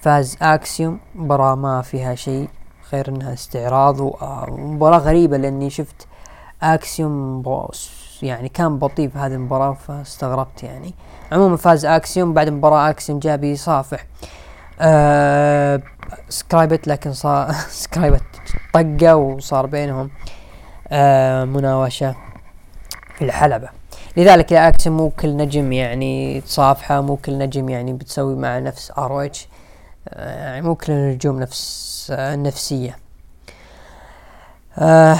فاز 0.00 0.36
اكسيوم 0.42 0.98
مباراة 1.14 1.54
ما 1.54 1.82
فيها 1.82 2.14
شيء 2.14 2.48
غير 2.92 3.08
إنها 3.08 3.32
استعراض 3.32 4.00
ومباراة 4.00 4.98
غريبة 4.98 5.36
لأني 5.36 5.70
شفت 5.70 6.06
اكسيوم 6.62 7.42
يعني 8.22 8.48
كان 8.48 8.78
بطيء 8.78 9.08
في 9.08 9.18
هذه 9.18 9.34
المباراة 9.34 9.72
فاستغربت 9.72 10.62
يعني. 10.62 10.94
عموما 11.32 11.56
فاز 11.56 11.84
اكسيوم 11.84 12.34
بعد 12.34 12.48
مباراة 12.48 12.90
اكسيوم 12.90 13.18
جاء 13.18 13.36
بيصافح 13.36 14.06
آه 14.80 15.82
سكرايبت 16.28 16.88
لكن 16.88 17.12
صار 17.12 17.52
سكرايبت 17.68 18.22
طقة 18.74 19.16
وصار 19.16 19.66
بينهم 19.66 20.10
آه 20.88 21.44
مناوشة 21.44 22.14
في 23.18 23.24
الحلبة. 23.24 23.77
لذلك 24.16 24.52
يا 24.52 24.68
اكسيوم 24.68 24.96
مو 24.96 25.10
كل 25.10 25.36
نجم 25.36 25.72
يعني 25.72 26.40
تصافحه 26.40 27.00
مو 27.00 27.16
كل 27.16 27.38
نجم 27.38 27.68
يعني 27.68 27.92
بتسوي 27.92 28.36
مع 28.36 28.58
نفس 28.58 28.92
آر 28.98 29.30
يعني 30.12 30.62
مو 30.62 30.74
كل 30.74 30.92
النجوم 30.92 31.40
نفس 31.40 32.12
آه 32.14 32.36
نفسية. 32.36 32.98
آه 34.78 35.18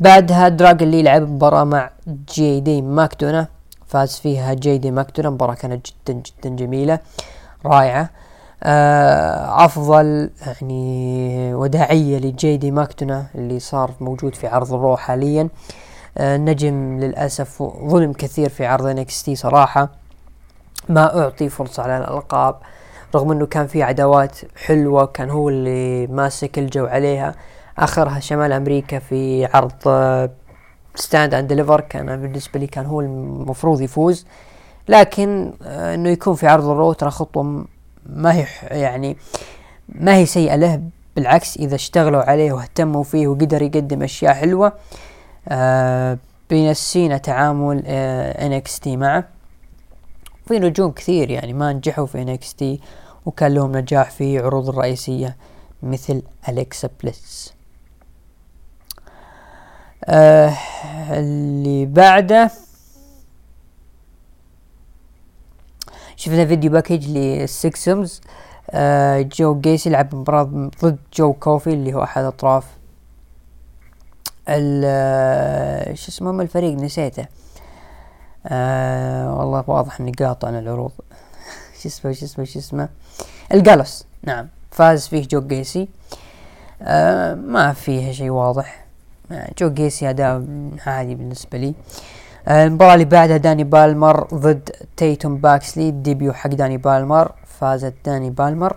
بعدها 0.00 0.48
دراجون 0.48 0.82
لي 0.82 1.02
لعب 1.02 1.22
مباراة 1.22 1.64
مع 1.64 1.90
جي 2.34 2.60
دي 2.60 2.82
ماكدونا 2.82 3.48
فاز 3.86 4.16
فيها 4.16 4.54
جي 4.54 4.78
دي 4.78 4.90
ماكدونا 4.90 5.30
مباراة 5.30 5.54
كانت 5.54 5.86
جدا 5.86 6.12
جدا 6.20 6.56
جميلة 6.56 6.98
رائعة. 7.66 8.10
آه 8.62 9.64
أفضل 9.64 10.30
يعني 10.46 11.54
وداعية 11.54 12.18
لجي 12.18 12.56
دي 12.56 12.70
ماكدونا 12.70 13.26
اللي 13.34 13.60
صار 13.60 13.90
موجود 14.00 14.34
في 14.34 14.46
عرض 14.46 14.74
الرو 14.74 14.96
حاليا. 14.96 15.42
آه 15.42 15.48
نجم 16.18 17.00
للأسف 17.00 17.62
ظلم 17.62 18.12
كثير 18.12 18.48
في 18.48 18.66
عرض 18.66 18.86
NXT 18.86 19.36
صراحة. 19.36 19.88
ما 20.88 21.20
أعطي 21.20 21.48
فرصة 21.48 21.82
على 21.82 21.98
الألقاب 21.98 22.56
رغم 23.14 23.32
إنه 23.32 23.46
كان 23.46 23.66
في 23.66 23.82
عداوات 23.82 24.38
حلوة 24.56 25.06
كان 25.06 25.30
هو 25.30 25.48
اللي 25.48 26.06
ماسك 26.06 26.58
الجو 26.58 26.86
عليها. 26.86 27.34
آخرها 27.78 28.20
شمال 28.20 28.52
أمريكا 28.52 28.98
في 28.98 29.44
عرض 29.44 29.72
ستاند 30.94 31.34
اند 31.34 31.48
ديليفر 31.48 31.80
كان 31.80 32.20
بالنسبة 32.20 32.60
لي 32.60 32.66
كان 32.66 32.86
هو 32.86 33.00
المفروض 33.00 33.80
يفوز. 33.80 34.26
لكن 34.88 35.52
آه 35.62 35.94
إنه 35.94 36.08
يكون 36.08 36.34
في 36.34 36.46
عرض 36.46 36.68
الرو 36.68 36.92
ترى 36.92 37.10
خطوة 37.10 37.64
ما 38.06 38.34
هي 38.34 38.46
يعني 38.62 39.16
ما 39.88 40.16
هي 40.16 40.26
سيئة 40.26 40.56
له. 40.56 40.82
بالعكس 41.16 41.56
إذا 41.56 41.74
اشتغلوا 41.74 42.22
عليه 42.22 42.52
واهتموا 42.52 43.04
فيه 43.04 43.28
وقدر 43.28 43.62
يقدم 43.62 44.02
أشياء 44.02 44.34
حلوة 44.34 44.66
آه 44.66 44.72
بينسينا 46.50 47.16
تعامل 47.18 47.82
آه 47.86 48.60
NXT 48.60 48.86
معه 48.86 49.28
في 50.48 50.58
نجوم 50.58 50.90
كثير 50.90 51.30
يعني 51.30 51.52
ما 51.52 51.72
نجحوا 51.72 52.06
في 52.06 52.38
NXT 52.38 52.84
وكان 53.26 53.54
لهم 53.54 53.76
نجاح 53.76 54.10
في 54.10 54.38
عروض 54.38 54.68
الرئيسية 54.68 55.36
مثل 55.82 56.22
أليكسا 56.48 56.88
بليس 57.02 57.54
آه 60.04 60.54
اللي 61.10 61.86
بعده. 61.86 62.50
شفنا 66.16 66.46
video 66.46 66.70
package 66.70 67.08
لل 67.08 67.36
Schism 67.36 68.20
آه 68.70 69.22
جو 69.22 69.60
جيسي 69.60 69.90
لعب 69.90 70.14
مباراة 70.14 70.42
ضد 70.82 70.98
جو 71.14 71.32
كوفي 71.32 71.70
اللي 71.70 71.94
هو 71.94 72.02
أحد 72.02 72.24
أطراف 72.24 72.64
شو 75.94 76.08
اسمه 76.08 76.42
الفريق 76.42 76.74
نسيته. 76.74 77.26
آه 78.46 79.38
والله 79.38 79.64
واضح 79.66 80.00
إني 80.00 80.12
قاطع 80.12 80.48
عن 80.48 80.58
العروض. 80.58 80.92
شو 81.80 81.88
اسمه 81.88 82.12
شو 82.12 82.26
اسمه 82.26 82.44
شو 82.44 82.58
اسمه. 82.58 82.88
الجالوس 83.52 84.04
نعم. 84.22 84.48
فاز 84.70 85.08
فيه 85.08 85.28
جو 85.28 85.40
جيسي. 85.40 85.88
آه 86.82 87.34
ما 87.34 87.72
فيه 87.72 88.12
شيء 88.12 88.30
واضح. 88.30 88.84
آه 89.32 89.50
جو 89.58 89.70
جيسي 89.70 90.10
اداء 90.10 90.44
عادي 90.86 91.14
بالنسبة 91.14 91.58
لي. 91.58 91.74
آه، 92.48 92.64
المباراة 92.64 92.94
اللي 92.94 93.04
بعدها 93.04 93.36
داني 93.36 93.64
بالمر 93.64 94.28
ضد 94.34 94.70
تيتوم 94.96 95.36
باكسلي 95.36 95.88
ال 95.88 95.95
debut 95.95 96.32
حق 96.32 96.50
داني 96.50 96.76
بالمر. 96.76 97.32
فازت 97.46 97.94
داني 98.04 98.30
بالمر. 98.30 98.76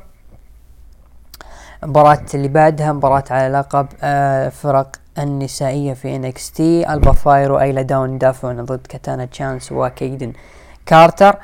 المباراة 1.83 2.25
اللي 2.33 2.47
بعدها 2.47 2.91
مباراة 2.91 3.23
على 3.29 3.53
لقب 3.53 3.87
آه، 4.03 4.49
فرق 4.49 4.95
النسائية 5.17 5.93
في 5.93 6.15
NXT 6.15 6.93
البا 6.93 7.11
فاير 7.11 7.51
وايلا 7.51 7.81
داون 7.81 8.17
دافعون 8.17 8.65
ضد 8.65 8.87
كاتانا 8.87 9.25
تشانس 9.25 9.71
وكيدن 9.71 10.33
كارتر. 10.85 11.35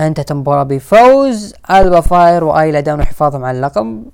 انتهت 0.00 0.30
المباراة 0.30 0.62
بفوز. 0.62 1.54
البا 1.70 2.00
فاير 2.00 2.44
وايلا 2.44 2.80
داون 2.80 3.00
وحفاظهم 3.00 3.44
على 3.44 3.56
اللقب. 3.56 4.04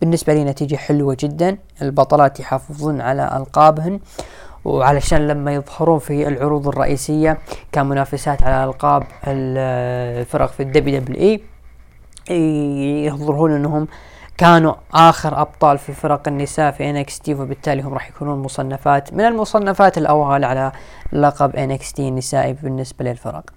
بالنسبة 0.00 0.34
لي 0.34 0.44
نتيجة 0.44 0.76
حلوة 0.76 1.16
جدا. 1.20 1.58
البطلات 1.82 2.40
يحافظون 2.40 3.00
على 3.00 3.36
ألقابهن. 3.36 4.00
وعلشان 4.64 5.26
لما 5.28 5.54
يظهرون 5.54 5.98
في 5.98 6.28
العروض 6.28 6.68
الرئيسية 6.68 7.38
كمنافسات 7.72 8.42
على 8.42 8.64
ألقاب 8.64 9.02
الفرق 9.26 10.50
في 10.52 10.62
ال 10.62 11.00
WWE 11.00 13.04
يظهرون 13.04 13.52
إنهم 13.52 13.88
كانوا 14.38 14.74
آخر 14.94 15.40
أبطال 15.40 15.78
في 15.78 15.92
فرق 15.92 16.28
النساء 16.28 16.70
في 16.72 16.90
NXT 16.90 17.34
وبالتالي 17.34 17.82
هم 17.82 17.94
راح 17.94 18.08
يكونون 18.08 18.38
مصنفات 18.42 19.12
من 19.12 19.20
المصنفات 19.20 19.98
الأوائل 19.98 20.44
على 20.44 20.72
لقب 21.12 21.56
NXT 21.56 22.08
النسائي 22.08 22.52
بالنسبة 22.52 23.04
للفرق. 23.04 23.50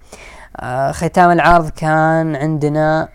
آه 0.56 0.92
ختام 0.92 1.30
العرض 1.30 1.68
كان 1.68 2.36
عندنا 2.36 3.08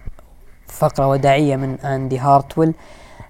فقرة 0.68 1.08
وداعية 1.08 1.56
من 1.56 1.80
أندي 1.80 2.20
هارتويل 2.20 2.74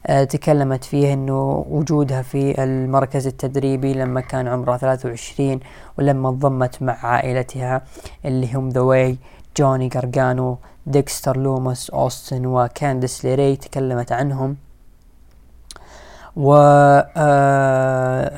آه 0.07 0.23
تكلمت 0.23 0.83
فيه 0.83 1.13
إنه 1.13 1.65
وجودها 1.69 2.21
في 2.21 2.63
المركز 2.63 3.27
التدريبي 3.27 3.93
لما 3.93 4.21
كان 4.21 4.47
عمرها 4.47 4.77
23 4.77 5.59
ولما 5.99 6.29
انضمت 6.29 6.81
مع 6.81 7.05
عائلتها 7.05 7.81
اللي 8.25 8.53
هم 8.53 8.69
The 8.69 8.81
Way 8.81 9.17
جوني 9.57 9.87
جارجانو 9.87 10.57
ديكستر 10.87 11.37
لوماس 11.37 11.89
أوستن 11.89 12.45
وكانديس 12.45 13.25
ليري 13.25 13.55
تكلمت 13.55 14.11
عنهم. 14.11 14.57
و 16.35 16.55
آه، 17.17 18.31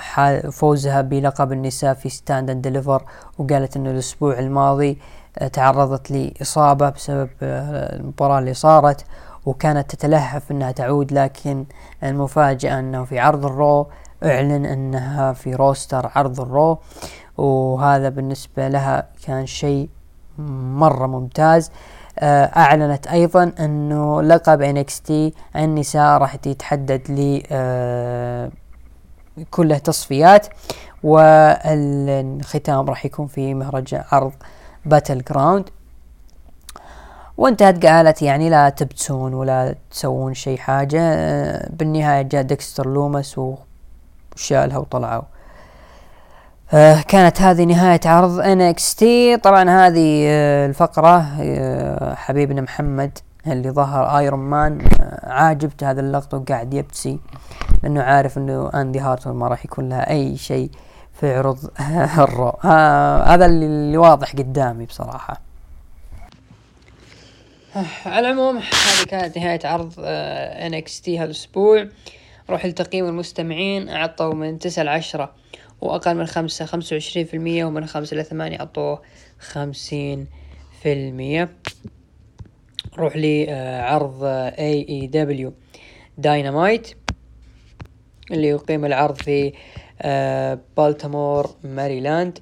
بلقب 1.01 1.51
النساء 1.51 1.93
في 1.93 2.09
Stand 2.09 2.49
and 2.49 2.61
Deliver 2.61 3.03
وقالت 3.37 3.77
إنه 3.77 3.91
الأسبوع 3.91 4.39
الماضي 4.39 4.97
آه، 5.37 5.47
تعرضت 5.47 6.11
لإصابة 6.11 6.89
بسبب 6.89 7.29
آه، 7.41 7.95
المباراة 7.95 8.39
اللي 8.39 8.53
صارت 8.53 9.05
وكانت 9.45 9.89
تتلهف 9.91 10.51
إنها 10.51 10.71
تعود 10.71 11.13
لكن 11.13 11.65
المفاجأة 12.03 12.79
إنه 12.79 13.03
في 13.03 13.19
عرض 13.19 13.45
ال 13.45 13.56
Raw 13.56 13.87
أعلن 14.23 14.65
إنها 14.65 15.33
في 15.33 15.55
roster 15.55 16.11
عرض 16.15 16.41
ال 16.41 16.50
Raw 16.50 16.77
وهذا 17.37 18.09
بالنسبة 18.09 18.67
لها 18.67 19.07
كان 19.23 19.45
شيء 19.45 19.89
مرة 20.39 21.07
ممتاز. 21.07 21.69
آه، 21.69 21.96
أعلنت 22.23 23.07
أيضا 23.07 23.51
أنه 23.59 24.21
لقب 24.21 24.85
NXT 24.85 25.11
النساء 25.55 26.17
راح 26.17 26.35
يتحدد 26.45 27.01
ل 27.11 27.41
كله 29.51 29.77
تصفيات 29.77 30.47
والختام 31.03 32.89
راح 32.89 33.05
يكون 33.05 33.27
في 33.27 33.53
مهرجان 33.53 34.03
عرض 34.11 34.33
Battleground 34.85 35.69
وانتهت 37.37 37.85
قالت 37.85 38.21
يعني 38.21 38.49
لا 38.49 38.69
تبتسون 38.69 39.33
ولا 39.33 39.75
تسوون 39.91 40.33
شي 40.33 40.57
حاجة. 40.57 40.99
بالنهاية 41.69 42.21
جاء 42.21 42.41
ديكستر 42.41 42.87
لومس 42.87 43.39
وشالها 44.35 44.77
وطلعوا. 44.77 45.23
آه 46.73 47.01
كانت 47.01 47.41
هذه 47.41 47.63
نهاية 47.63 47.99
عرض 48.05 48.41
NXT 48.41 49.05
طبعا 49.43 49.69
هذه 49.69 50.23
آه 50.27 50.65
الفقرة 50.65 51.25
آه 51.41 52.15
حبيبنا 52.15 52.61
محمد 52.61 53.17
اللي 53.47 53.71
ظهر 53.71 54.17
Iron 54.17 54.39
Man 54.39 54.81
آه، 55.01 55.29
عاجبت 55.31 55.83
هذا 55.83 56.01
اللقطة 56.01 56.37
وقاعد 56.37 56.73
يبتسي 56.73 57.19
لأنه 57.83 58.01
عارف 58.01 58.37
إنه 58.37 58.71
أندي 58.73 58.99
هارتويل 58.99 59.35
ما 59.35 59.47
راح 59.47 59.65
يكون 59.65 59.89
لها 59.89 60.09
أي 60.09 60.37
شيء 60.37 60.69
في 61.19 61.35
عرض 61.35 61.71
ال 62.23 62.29
Raw. 62.29 62.49
آه، 62.65 63.23
هذا 63.23 63.45
اللي 63.45 63.97
واضح 63.97 64.31
قدامي 64.31 64.85
بصراحة. 64.85 65.41
آه، 67.75 67.85
على 68.05 68.19
العموم 68.19 68.57
هذه 68.57 69.05
كانت 69.07 69.37
نهاية 69.37 69.59
عرض 69.63 69.93
NXT 70.71 71.09
هالأسبوع. 71.09 71.87
روح 72.49 72.65
لتقييم 72.65 73.05
المستمعين 73.05 73.89
أعطوا 73.89 74.33
من 74.33 74.59
9 74.59 74.83
ل 74.83 74.87
10 74.87 75.31
وأقل 75.81 76.15
من 76.17 76.25
خمسة 76.25 76.65
خمسة 76.65 76.93
وعشرين 76.93 77.25
في 77.25 77.33
المية 77.33 77.65
ومن 77.65 77.85
خمسة 77.85 78.13
إلى 78.15 78.23
ثمانية 78.23 78.59
أعطوه 78.59 79.01
خمسين 79.39 80.27
في 80.81 80.93
المية. 80.93 81.49
نروح 82.97 83.13
لعرض 83.15 84.23
AEW 84.23 84.85
Dynamite 84.89 86.87
اللي 88.31 88.47
يقيم 88.47 88.85
العرض 88.85 89.15
في 89.15 89.53
آه، 90.01 90.59
بالتمور 90.77 91.49
ماريلاند 91.63 92.39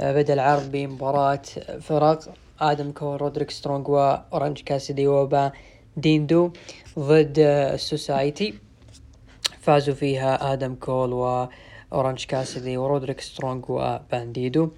آه، 0.00 0.12
بدأ 0.12 0.34
العرض 0.34 0.70
بمباراة 0.72 1.42
فرق 1.80 2.34
آدم 2.60 2.90
كول 2.90 3.20
رودريك 3.20 3.50
سترونج 3.50 3.88
وأورانج 3.88 4.60
كاسدي 4.60 5.06
وبانديدو 5.06 6.52
ضد 6.98 7.38
آه، 7.38 7.74
ال 7.74 7.84
Society 7.84 8.54
فازوا 9.60 9.94
فيها 9.94 10.52
آدم 10.52 10.74
كول 10.74 11.12
و 11.12 11.48
وأورانج 11.94 12.24
كاسيدي 12.24 12.76
ورودريك 12.76 13.20
سترونج 13.20 13.64
وبانديدو 13.68 14.70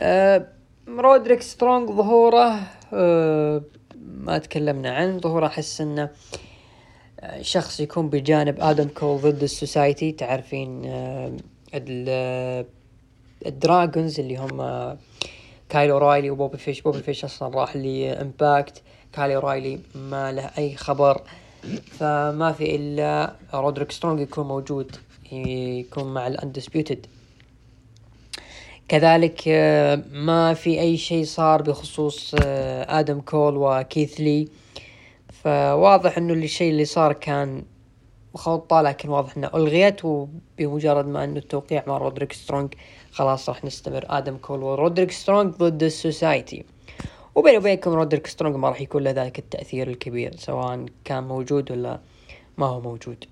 آه 0.00 0.46
رودريك 0.88 1.42
سترونج 1.42 1.88
ظهوره 1.88 2.60
آه 2.92 3.62
ما 4.16 4.38
تكلمنا 4.38 4.94
عنه. 4.94 5.18
ظهوره 5.18 5.46
أحس 5.46 5.80
إنه 5.80 6.10
شخص 7.40 7.80
يكون 7.80 8.08
بجانب 8.08 8.60
آدم 8.60 8.88
كول 8.88 9.20
ضد 9.20 9.42
ال 9.42 9.50
Society. 9.50 10.12
تعرفين 10.12 10.82
آه 10.84 12.64
ال 13.46 13.55
Dragons 13.55 14.20
اللي 14.20 14.36
هم 14.36 14.58
كايلو 15.68 15.98
رايلي 15.98 16.30
وبوبي 16.30 16.58
فيش 16.58 16.80
بوبي 16.80 16.98
فيش 16.98 17.24
أصلا 17.24 17.58
راح 17.58 17.76
ل 17.76 17.91
Impact 17.91 18.82
كايلو 19.12 19.40
رايلي 19.40 19.80
ما 19.94 20.32
له 20.32 20.50
أي 20.58 20.76
خبر. 20.76 21.22
فما 21.90 22.52
في 22.52 22.76
إلا 22.76 23.34
رودريك 23.54 23.92
سترونج 23.92 24.20
يكون 24.20 24.46
موجود. 24.48 24.96
يكون 25.32 26.14
مع 26.14 26.26
ال 26.26 26.33
Undisputed 26.33 27.06
كذلك 28.88 29.42
آه، 29.48 30.02
ما 30.12 30.54
في 30.54 30.80
أي 30.80 30.96
شيء 30.96 31.24
صار 31.24 31.62
بخصوص 31.62 32.34
آه، 32.44 33.00
آدم 33.00 33.20
كول 33.20 33.56
وكيث 33.56 34.20
لي. 34.20 34.48
فواضح 35.32 36.18
إنه 36.18 36.32
الشيء 36.32 36.70
اللي 36.70 36.84
صار 36.84 37.12
كان 37.12 37.62
خطة 38.34 38.82
لكن 38.82 39.08
واضح 39.08 39.36
إنه 39.36 39.50
ألغيت 39.54 40.04
وبمجرد 40.04 41.06
ما 41.06 41.24
إنه 41.24 41.38
التوقيع 41.38 41.84
مع 41.86 41.98
رودريك 41.98 42.32
سترونج 42.32 42.74
خلاص 43.10 43.48
راح 43.48 43.64
نستمر. 43.64 44.04
آدم 44.08 44.36
كول 44.36 44.62
ورودريك 44.62 45.10
سترونج 45.10 45.54
ضد 45.54 45.82
ال 45.82 45.91
Society. 45.91 46.64
وبيني 47.34 47.58
وبينكم 47.58 47.90
رودريك 47.90 48.26
سترونج 48.26 48.56
ما 48.56 48.68
راح 48.68 48.80
يكون 48.80 49.02
له 49.02 49.10
ذلك 49.10 49.38
التأثير 49.38 49.88
الكبير 49.88 50.36
سواء 50.36 50.86
كان 51.04 51.24
موجود 51.24 51.70
ولا 51.70 52.00
ما 52.58 52.66
هو 52.66 52.80
موجود. 52.80 53.24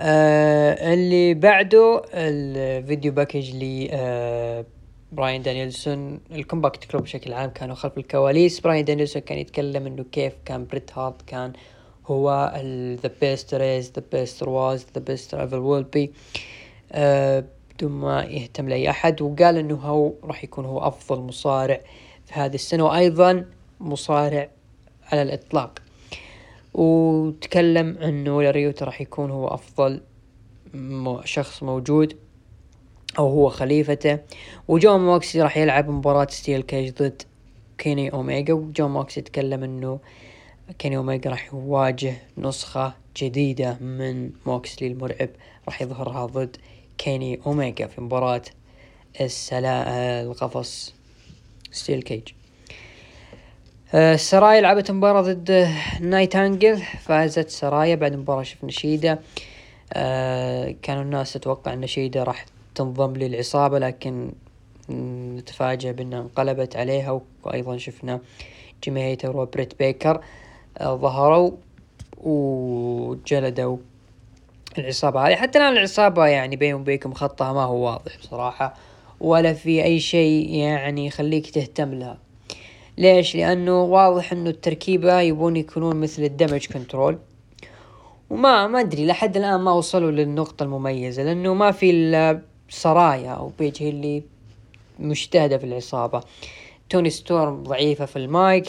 آه 0.00 0.94
اللي 0.94 1.34
بعده 1.34 2.02
ال 2.14 2.30
video 2.30 3.12
package 3.12 3.50
ل 3.54 3.88
آه 3.92 4.64
براين 5.12 5.42
دانيلسون. 5.42 6.20
ال 6.30 6.38
Combat 6.38 6.84
Club 6.84 7.02
بشكل 7.02 7.32
عام 7.32 7.50
كانوا 7.50 7.74
خلف 7.74 7.98
الكواليس. 7.98 8.60
براين 8.60 8.84
دانيلسون 8.84 9.22
كان 9.22 9.38
يتكلم 9.38 9.86
إنه 9.86 10.04
كيف 10.12 10.32
كان 10.44 10.66
بريت 10.66 10.98
هارت 10.98 11.22
كان 11.22 11.52
هو 12.06 12.52
the 13.02 13.10
best 13.20 13.54
there 13.54 13.81
is 13.81 13.92
the 13.96 14.02
best 14.12 14.25
there 14.25 14.42
was 14.42 14.86
the 14.94 15.00
best 15.00 15.15
there 15.15 15.34
ever 15.34 15.58
will 15.58 15.82
be 15.82 16.12
بدون 17.74 17.92
ما 17.92 18.22
يهتم 18.24 18.68
لأي 18.68 18.90
أحد. 18.90 19.22
وقال 19.22 19.56
إنه 19.56 19.74
هو 19.74 20.12
راح 20.24 20.44
يكون 20.44 20.64
هو 20.64 20.78
أفضل 20.78 21.22
مصارع 21.22 21.80
في 22.26 22.34
هذه 22.34 22.54
السنة. 22.54 22.84
وأيضا 22.84 23.44
مصارع 23.80 24.48
على 25.12 25.22
الإطلاق. 25.22 25.78
وتكلم 26.74 27.98
إنه 27.98 28.42
ويلر 28.42 28.66
يوتا 28.66 28.84
راح 28.84 29.00
يكون 29.00 29.30
هو 29.30 29.48
أفضل 29.48 30.00
شخص 31.24 31.62
موجود 31.62 32.16
أو 33.18 33.28
هو 33.28 33.48
خليفته. 33.48 34.18
وجون 34.68 35.00
موكسلي 35.00 35.42
راح 35.42 35.56
يلعب 35.56 35.90
مباراة 35.90 36.26
steel 36.30 36.62
cage 36.62 36.92
ضد 36.92 37.22
كيني 37.78 38.12
اوميجا 38.12 38.54
وجون 38.54 38.90
موكسلي 38.90 39.20
تكلم 39.20 39.64
إنه 39.64 40.00
كيني 40.78 40.96
اوميجا 40.96 41.30
راح 41.30 41.54
يواجه 41.54 42.14
نسخة 42.38 42.94
جديدة 43.16 43.78
من 43.80 44.30
موكسلي 44.46 44.88
المرعب 44.88 45.28
راح 45.66 45.82
يظهرها 45.82 46.26
ضد 46.26 46.56
كيني 46.98 47.40
اوميجا 47.46 47.86
في 47.86 48.00
مباراة 48.00 48.42
السلا 49.20 50.22
القفص 50.22 50.94
steel 51.72 52.02
cage. 52.02 52.37
آه، 53.94 54.16
سرايا 54.16 54.60
لعبت 54.60 54.90
مباراة 54.90 55.22
ضد 55.22 55.68
نايتنجيل 56.00 56.82
فازت 57.00 57.48
سرايا 57.48 57.94
بعد 57.94 58.14
مباراة 58.14 58.42
شفنا 58.42 58.70
شيدا 58.70 59.18
آه، 59.92 60.74
كانوا 60.82 61.02
الناس 61.02 61.32
تتوقع 61.32 61.72
إن 61.72 61.86
شيدا 61.86 62.22
راح 62.22 62.44
تنضم 62.74 63.16
للعصابة 63.16 63.78
لكن 63.78 64.32
نتفاجأ 65.36 65.92
بأنها 65.92 66.20
انقلبت 66.20 66.76
عليها 66.76 67.20
وأيضا 67.44 67.76
شفنا 67.76 68.20
جيمي 68.84 69.02
هيتر 69.02 69.36
وبريت 69.36 69.78
بيكر 69.78 70.20
آه، 70.78 70.96
ظهروا 70.96 71.50
وجلدوا 72.16 73.76
العصابة 74.78 75.28
هذه. 75.28 75.34
حتى 75.34 75.58
الآن 75.58 75.72
العصابة 75.72 76.26
يعني 76.26 76.56
بيني 76.56 76.74
وبينكم 76.74 77.14
خطها 77.14 77.52
ما 77.52 77.62
هو 77.62 77.86
واضح 77.86 78.18
بصراحة 78.18 78.74
ولا 79.20 79.52
في 79.52 79.84
أي 79.84 80.00
شيء 80.00 80.50
يعني 80.50 81.06
يخليك 81.06 81.50
تهتم 81.50 81.94
لها. 81.94 82.27
ليش؟ 82.98 83.36
لأنه 83.36 83.82
واضح 83.82 84.32
أنه 84.32 84.50
التركيبة 84.50 85.20
يبون 85.20 85.56
يكونون 85.56 85.96
مثل 85.96 86.22
ال 86.22 86.28
Damage 86.28 86.66
Control 86.66 87.18
وما 88.30 88.66
ما 88.66 88.80
أدري 88.80 89.06
لحد 89.06 89.36
الآن 89.36 89.60
ما 89.60 89.72
وصلوا 89.72 90.10
للنقطة 90.10 90.62
المميزة 90.62 91.22
لأنه 91.22 91.54
ما 91.54 91.70
في 91.70 91.90
إلا 91.90 92.42
سرايا 92.68 93.30
أو 93.30 93.52
بيج 93.58 93.82
اللي 93.82 94.22
مجتهدة 94.98 95.58
في 95.58 95.64
العصابة. 95.64 96.20
توني 96.90 97.10
ستورم 97.10 97.62
ضعيفة 97.62 98.04
في 98.04 98.16
المايك 98.16 98.68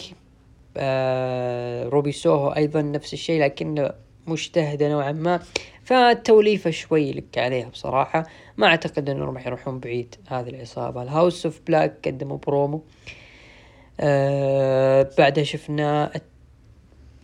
آه 0.76 1.88
روبي 1.88 2.12
سوهو 2.12 2.48
أيضا 2.48 2.82
نفس 2.82 3.12
الشيء 3.12 3.42
لكنه 3.42 3.90
مجتهدة 4.26 4.88
نوعا 4.88 5.12
ما. 5.12 5.40
فالتوليفة 5.84 6.70
شوي 6.70 7.12
لك 7.12 7.38
عليها 7.38 7.68
بصراحة. 7.68 8.26
ما 8.56 8.66
أعتقد 8.66 9.10
أنهم 9.10 9.34
راح 9.34 9.46
يروحون 9.46 9.80
بعيد 9.80 10.14
هذه 10.28 10.48
العصابة. 10.48 11.02
ال 11.02 11.09
House 11.09 11.46
of 11.46 11.60
Black 11.66 12.08
قدموا 12.08 12.38
برومو. 12.46 12.76
آه 12.76 13.19
بعدها 15.18 15.44
شفنا 15.44 16.12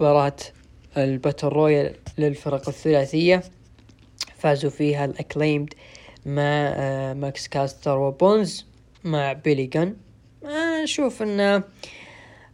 مباراة 0.00 0.36
ال 0.96 1.03
battle 1.03 1.48
royal 1.48 1.94
للفرق 2.18 2.68
الثلاثية. 2.68 3.42
فازوا 4.36 4.70
فيها 4.70 5.04
ال 5.04 5.11
Acclaimed 5.11 5.74
مع 6.26 6.42
آه 6.42 7.14
ماكس 7.14 7.48
كاستر 7.48 7.98
وبونز 7.98 8.66
مع 9.04 9.32
بيلي 9.32 9.66
جن. 9.66 9.96
أشوف 10.84 11.22
انه 11.22 11.62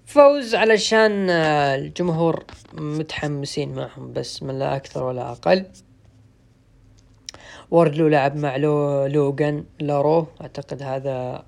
فوز 0.06 0.54
علشان 0.54 1.30
آه، 1.30 1.74
الجمهور 1.74 2.44
متحمسين 2.72 3.74
معهم 3.74 4.12
بس 4.12 4.42
من 4.42 4.58
لا 4.58 4.76
أكثر 4.76 5.02
ولا 5.04 5.32
أقل. 5.32 5.64
وردلو 7.70 8.08
لعب 8.08 8.36
مع 8.36 8.56
لو 8.56 9.06
لوغان 9.06 9.64
لارو. 9.80 10.26
أعتقد 10.40 10.82
هذا 10.82 11.44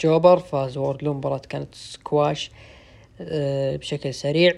jobber 0.00 0.38
فاز 0.38 0.76
ووردلو 0.76 1.14
مباراة 1.14 1.38
كانت 1.38 1.74
سكواش 1.74 2.50
آه، 3.20 3.76
بشكل 3.76 4.14
سريع. 4.14 4.54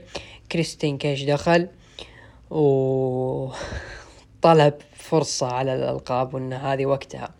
كريستين 0.52 0.98
كيج 0.98 1.22
دخل 1.22 1.68
و 2.50 3.50
طلب 4.42 4.74
فرصة 4.94 5.46
على 5.46 5.74
الألقاب 5.74 6.34
وأن 6.34 6.52
هذه 6.52 6.86
وقتها. 6.86 7.34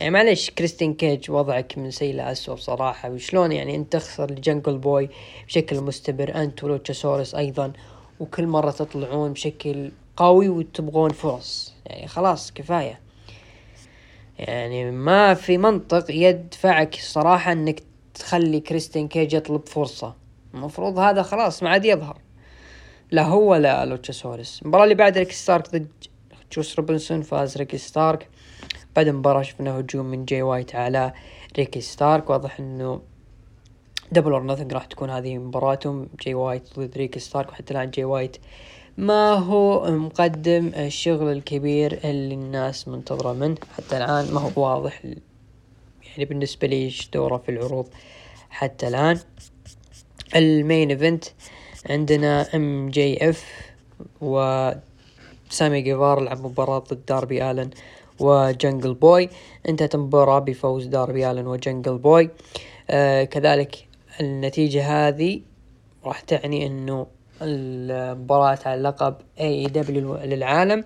يعني 0.00 0.10
معلش 0.12 0.50
كريستين 0.50 0.94
كيج 0.94 1.30
وضعك 1.30 1.78
من 1.78 1.90
سيء 1.90 2.14
لأسوأ 2.14 2.54
بصراحة. 2.54 3.10
وشلون 3.10 3.52
يعني 3.52 3.76
أنت 3.76 3.92
تخسر 3.92 4.30
لجنجل 4.30 4.78
بوي 4.78 5.08
بشكل 5.46 5.80
مستمر 5.80 6.34
أنت 6.34 6.64
ولوتشاسورس 6.64 7.34
أيضا 7.34 7.72
وكل 8.20 8.46
مرة 8.46 8.70
تطلعون 8.70 9.32
بشكل 9.32 9.92
قوي 10.16 10.48
وتبغون 10.48 11.10
فرص. 11.10 11.74
يعني 11.86 12.06
خلاص 12.06 12.52
كفاية. 12.52 13.03
يعني 14.38 14.90
ما 14.90 15.34
في 15.34 15.58
منطق 15.58 16.04
يدفعك 16.10 16.94
صراحة 16.94 17.52
إنك 17.52 17.82
تخلي 18.14 18.60
كريستين 18.60 19.08
كيج 19.08 19.34
يطلب 19.34 19.68
فرصة. 19.68 20.14
المفروض 20.54 20.98
هذا 20.98 21.22
خلاص 21.22 21.62
ما 21.62 21.70
عاد 21.70 21.84
يظهر. 21.84 22.18
لا 23.10 23.22
هو 23.22 23.50
ولا 23.50 23.84
لوتشاسورس 23.84 24.62
المباراة 24.62 24.84
اللي 24.84 24.94
بعد 24.94 25.18
ريكي 25.18 25.34
ستارك 25.34 25.70
ضد 25.70 25.88
جوس 26.52 26.76
روبنسون 26.78 27.22
فاز 27.22 27.56
ريكي 27.56 27.78
ستارك. 27.78 28.28
بعد 28.96 29.08
المباراة 29.08 29.42
شفنا 29.42 29.78
هجوم 29.78 30.06
من 30.06 30.24
جاي 30.24 30.42
وايت 30.42 30.74
على 30.74 31.12
ريكي 31.58 31.80
ستارك. 31.80 32.30
واضح 32.30 32.60
إنه 32.60 33.00
Double 34.12 34.32
or 34.32 34.46
Nothing 34.46 34.72
راح 34.72 34.84
تكون 34.84 35.10
هذه 35.10 35.38
مباراتهم. 35.38 36.08
جاي 36.24 36.34
وايت 36.34 36.78
ضد 36.78 36.96
ريكي 36.96 37.20
ستارك 37.20 37.48
وحتى 37.48 37.74
الآن 37.74 37.90
جاي 37.90 38.04
وايت 38.04 38.36
ما 38.98 39.32
هو 39.32 39.90
مقدم 39.90 40.72
الشغل 40.76 41.32
الكبير 41.32 42.00
اللي 42.04 42.34
الناس 42.34 42.88
منتظرة 42.88 43.32
منه؟ 43.32 43.56
حتى 43.76 43.96
الآن 43.96 44.34
ما 44.34 44.40
هو 44.40 44.50
واضح 44.56 45.04
يعني 46.06 46.24
بالنسبة 46.24 46.66
لي 46.68 46.76
إيش 46.76 47.10
دوره 47.12 47.36
في 47.36 47.48
العروض. 47.48 47.86
حتى 48.50 48.88
الآن 48.88 49.18
ال 50.36 50.47
main 50.47 50.90
event 50.90 51.24
عندنا 51.90 52.56
MJF 52.56 53.72
و 54.20 54.70
سامي 55.50 55.80
جيفارا 55.80 56.20
لعب 56.20 56.46
مباراة 56.46 56.78
ضد 56.78 57.06
داربي 57.08 57.50
آلن 57.50 57.70
وجنجل 58.20 58.94
بوي. 58.94 59.28
انتهت 59.68 59.94
المباراة 59.94 60.38
بفوز 60.38 60.86
داربي 60.86 61.30
آلن 61.30 61.46
وجنجل 61.46 61.98
بوي. 61.98 62.30
آه 62.90 63.24
كذلك 63.24 63.88
النتيجة 64.20 65.08
هذه 65.08 65.40
راح 66.04 66.20
تعني 66.20 66.66
إنه 66.66 67.06
المباراة 67.44 68.58
على 68.66 68.82
لقب 68.82 69.14
AEW 69.40 70.16
للعالم 70.16 70.84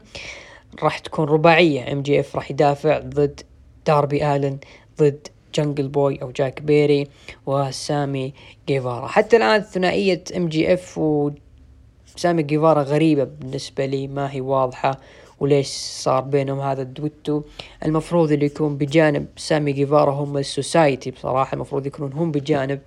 راح 0.82 0.98
تكون 0.98 1.28
رباعية. 1.28 1.93
MJF 1.93 2.36
راح 2.36 2.51
يدافع 2.51 2.98
ضد 2.98 3.40
داربي 3.86 4.36
آلن 4.36 4.59
ضد 4.98 5.28
جنجل 5.55 5.89
بوي 5.89 6.22
أو 6.22 6.30
جاك 6.30 6.62
بيري 6.62 7.09
وسامي 7.47 8.35
جيفارا. 8.68 9.06
حتى 9.06 9.36
الآن 9.36 9.60
ثنائية 9.60 10.24
MJF 10.36 10.98
وسامي 10.98 12.43
جيفارا 12.43 12.82
غريبة 12.82 13.24
بالنسبة 13.24 13.86
لي 13.86 14.09
ما 14.09 14.32
هي 14.32 14.40
واضحة 14.40 15.01
وليش 15.40 15.68
صار 15.68 16.20
بينهم 16.20 16.60
هذا 16.60 16.82
الدويتو. 16.82 17.43
المفروض 17.85 18.32
اللي 18.32 18.47
يكون 18.47 18.76
بجانب 18.76 19.26
سامي 19.36 19.72
جيفارا 19.72 20.12
هم 20.12 20.39
ال 20.39 20.48
Society 20.48 21.10
بصراحة 21.10 21.55
المفروض 21.55 21.86
يكونون 21.86 22.12
هم 22.12 22.30
بجانب 22.30 22.80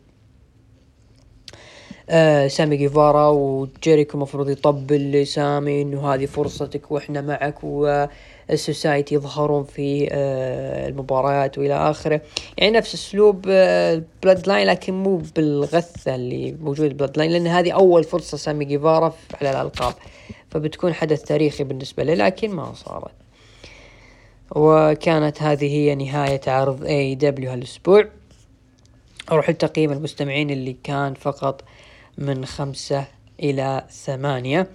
آه 2.09 2.47
سامي 2.47 2.77
جيفارا 2.77 3.27
وجيريكو 3.27 4.17
المفروض 4.17 4.49
يطبل 4.49 5.11
لسامي 5.11 5.81
إنه 5.81 6.13
هذه 6.13 6.25
فرصتك 6.25 6.91
وإحنا 6.91 7.21
معك 7.21 7.63
وال 7.63 7.97
Society 7.97 9.15
يظهرون 9.15 9.63
في 9.63 10.07
آه 10.11 10.87
المباريات 10.87 11.57
وإلى 11.57 11.73
آخره. 11.73 12.21
يعني 12.57 12.77
نفس 12.77 12.93
أسلوب 12.93 13.45
آه 13.49 14.01
Bloodline 14.23 14.67
لكن 14.67 14.93
مو 14.93 15.21
بالغثة 15.35 16.15
اللي 16.15 16.55
موجود 16.61 16.97
Bloodline 16.97 17.31
لأن 17.31 17.47
هذه 17.47 17.71
أول 17.71 18.03
فرصة 18.03 18.37
سامي 18.37 18.65
جيفارا 18.65 19.13
على 19.41 19.51
الألقاب. 19.51 19.93
فبتكون 20.51 20.93
حدث 20.93 21.23
تاريخي 21.23 21.63
بالنسبة 21.63 22.03
له 22.03 22.13
لكن 22.13 22.51
ما 22.51 22.73
صارت. 22.73 23.11
وكانت 24.55 25.41
هذه 25.41 25.65
هي 25.65 25.95
نهاية 25.95 26.41
عرض 26.47 26.83
AEW 26.85 27.51
هالأسبوع. 27.51 28.05
أروح 29.31 29.49
لتقييم 29.49 29.91
المستمعين 29.91 30.49
اللي 30.49 30.75
كان 30.83 31.13
فقط 31.13 31.63
من 32.21 32.45
خمسة 32.45 33.05
إلى 33.39 33.85
ثمانية. 33.89 34.67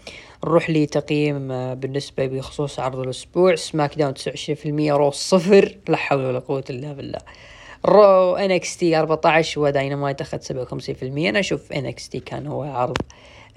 نروح 0.44 0.70
لتقييم 0.70 1.52
آه، 1.52 1.74
بالنسبة 1.74 2.26
بخصوص 2.26 2.80
عرض 2.80 2.98
الأسبوع. 2.98 3.54
SmackDown 3.54 4.14
تسعة 4.14 4.30
وعشرين 4.30 4.56
في 4.56 4.68
المية 4.68 4.92
Raw 4.92 5.10
صفر. 5.10 5.78
لا 5.88 5.96
حول 5.96 6.24
ولا 6.24 6.38
قوة 6.38 6.64
إلا 6.70 6.92
بالله. 6.92 7.18
Raw 7.86 8.36
NXT 8.36 8.98
14 8.98 9.60
وداينامايت 9.60 10.20
أخذ 10.20 10.38
57% 10.38 11.02
أنا 11.02 11.38
أشوف 11.40 11.72
NXT 11.72 12.20
كان 12.20 12.46
هو 12.46 12.62
عرض 12.62 12.96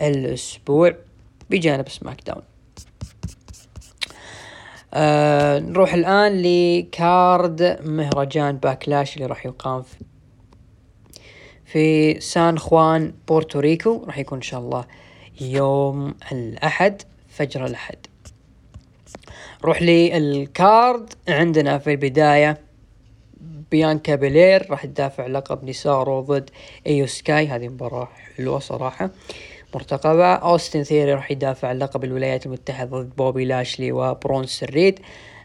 الأسبوع 0.02 0.95
بجانب 1.49 1.90
SmackDown. 1.90 2.41
آه 4.94 5.60
نروح 5.60 5.94
الآن 5.94 6.41
ل 6.41 6.69
card 6.69 7.80
مهرجان 7.84 8.57
Backlash 8.58 9.16
اللي 9.16 9.26
راح 9.26 9.45
يقام 9.45 9.82
في 9.82 9.95
في 11.72 12.20
سان 12.20 12.60
خوان 12.60 13.14
بورتوريكو 13.28 14.04
راح 14.06 14.18
يكون 14.18 14.38
إن 14.38 14.41
شاء 14.41 14.60
الله 14.60 14.86
يوم 15.41 16.16
الأحد 16.32 17.02
فجر 17.30 17.66
الأحد. 17.66 17.98
نروح 19.64 19.82
لل 19.82 20.26
card 20.26 21.14
عندنا 21.28 21.78
في 21.78 21.91
البداية. 21.91 22.62
بيانكا 23.72 24.16
بيلير 24.16 24.72
راح 24.72 24.86
تدافع 24.86 25.28
لقب 25.28 25.64
نسا 25.70 25.90
Raw 25.90 26.22
ضد 26.22 26.50
إيو 26.88 27.08
سكاي. 27.08 27.48
هذه 27.48 27.68
مباراة 27.68 28.10
حلوة 28.38 28.60
صراحة. 28.60 29.10
مرتقبة. 29.76 30.34
أوستن 30.34 30.84
ثيوري 30.84 31.14
راح 31.14 31.32
يدافع 31.32 31.72
لقب 31.72 32.04
الولايات 32.04 32.46
المتحدة 32.46 33.02
ضد 33.02 33.16
بوبي 33.16 33.46
لاشلي 33.46 33.91
وبرونس 33.91 34.64
ريد. 34.64 35.00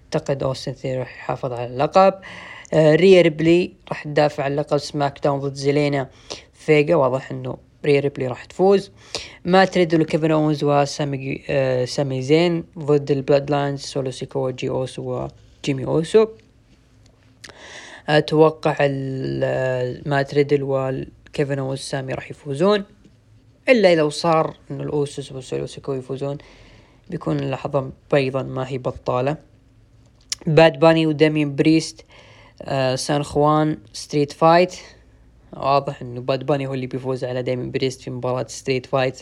أعتقد 0.04 0.42
أوستن 0.42 0.72
ثيوري 0.72 0.98
راح 0.98 1.16
يحافظ 1.16 1.52
على 1.52 1.66
اللقب. 1.66 2.14
آه 2.14 2.53
ريا 2.74 3.22
ريبلي 3.22 3.72
راح 3.88 4.04
تدافع 4.04 4.44
عن 4.44 4.56
لقب 4.56 4.78
SmackDown 4.78 5.40
ضد 5.40 5.54
زيلينا 5.54 6.10
فيجا. 6.52 6.94
واضح 6.96 7.30
إنه 7.30 7.56
ريا 7.84 8.00
ريبلي 8.00 8.26
راح 8.26 8.44
تفوز. 8.44 8.90
مات 9.44 9.64
ريدل 9.64 10.02
كيفن 10.02 10.30
اونز 10.30 10.64
وسامي 10.64 11.44
آه 11.48 11.84
سامي 11.84 12.22
زين 12.22 12.64
ضد 12.78 13.10
ال 13.10 13.50
Bloodline 13.50 13.80
سولو 13.80 14.10
سيكو 14.10 14.50
جي 14.50 14.68
أوسو 14.68 15.28
وجيمي 15.62 15.84
أوسو. 15.84 16.26
أتوقع 18.08 18.76
آه، 18.80 20.00
مات 20.06 20.22
ريدل 20.22 20.62
والكيفن 20.62 21.58
اونز 21.58 21.78
سامي 21.78 22.12
راح 22.12 22.30
يفوزون. 22.30 22.84
إلا 23.68 23.94
لو 23.94 24.10
صار 24.10 24.56
إنه 24.70 24.82
الأوسوس 24.82 25.32
وسولو 25.32 25.66
سيكو 25.66 25.92
يفوزون 25.92 26.38
بيكون 27.10 27.40
اللحظة 27.40 27.90
بيضا 28.12 28.42
ما 28.42 28.68
هي 28.68 28.78
بطالة. 28.78 29.36
باد 30.46 30.78
باني 30.78 31.06
ودامين 31.06 31.56
بريست 31.56 32.00
آه 32.00 32.33
سان 32.94 33.22
خوان 33.22 33.78
street 33.92 34.32
fight. 34.32 34.74
واضح 35.52 36.02
إنه 36.02 36.20
باد 36.20 36.46
باني 36.46 36.66
هو 36.66 36.74
اللي 36.74 36.86
بيفوز 36.86 37.24
على 37.24 37.42
دامين 37.42 37.70
بريست 37.70 38.02
في 38.02 38.10
مباراة 38.10 38.46
street 38.48 38.86
fight. 38.86 39.20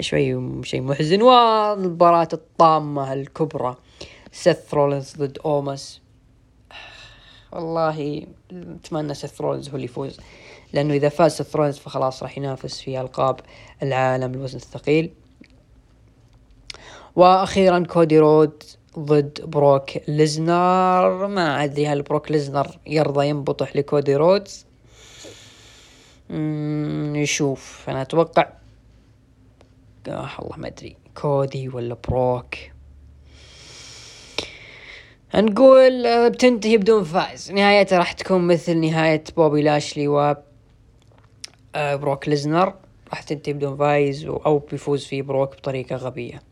شوي 0.00 0.62
شيء 0.64 0.80
محزن. 0.80 1.22
والمباراة 1.22 2.28
الطامة 2.32 3.12
الكبرى 3.12 3.76
سيث 4.32 4.74
رولينز 4.74 5.16
ضد 5.16 5.38
أومس. 5.44 6.02
والله 7.52 8.26
اتمنى 8.52 9.14
سيث 9.14 9.40
رولينز 9.40 9.68
هو 9.68 9.74
اللي 9.74 9.84
يفوز. 9.84 10.20
لأنه 10.72 10.94
إذا 10.94 11.08
فاز 11.08 11.32
سيث 11.36 11.56
رولينز 11.56 11.78
فخلاص 11.78 12.22
راح 12.22 12.38
ينافس 12.38 12.80
في 12.80 13.00
ألقاب 13.00 13.40
العالم 13.82 14.34
الوزن 14.34 14.56
الثقيل. 14.56 15.10
وأخيرا 17.16 17.78
كودي 17.78 18.18
رودز 18.18 18.62
ضد 18.98 19.40
بروك 19.44 19.90
ليزنر. 20.08 21.26
ما 21.26 21.64
أدري 21.64 21.86
هل 21.86 22.02
بروك 22.02 22.30
ليزنر 22.30 22.78
يرضى 22.86 23.28
ينبطح 23.28 23.76
لكودي 23.76 24.16
رودز؟ 24.16 24.66
نشوف. 26.30 27.84
أنا 27.88 28.02
أتوقع 28.02 28.52
آه 30.08 30.30
الله 30.42 30.56
ما 30.56 30.68
أدري. 30.68 30.96
كودي 31.14 31.68
ولا 31.68 31.96
بروك؟ 32.08 32.54
نقول 35.34 36.06
آه، 36.06 36.28
بتنتهي 36.28 36.76
بدون 36.76 37.04
فائز 37.04 37.52
نهايتها 37.52 37.98
راح 37.98 38.12
تكون 38.12 38.46
مثل 38.46 38.76
نهاية 38.76 39.24
بوبي 39.36 39.62
لاشلي 39.62 40.08
و 40.08 40.36
آه، 41.74 41.96
بروك 41.96 42.28
ليزنر. 42.28 42.74
راح 43.10 43.22
تنتهي 43.22 43.52
بدون 43.52 43.76
فايز 43.76 44.24
أو 44.24 44.58
بيفوز 44.58 45.04
فيه 45.04 45.22
بروك 45.22 45.56
بطريقة 45.56 45.96
غبية. 45.96 46.51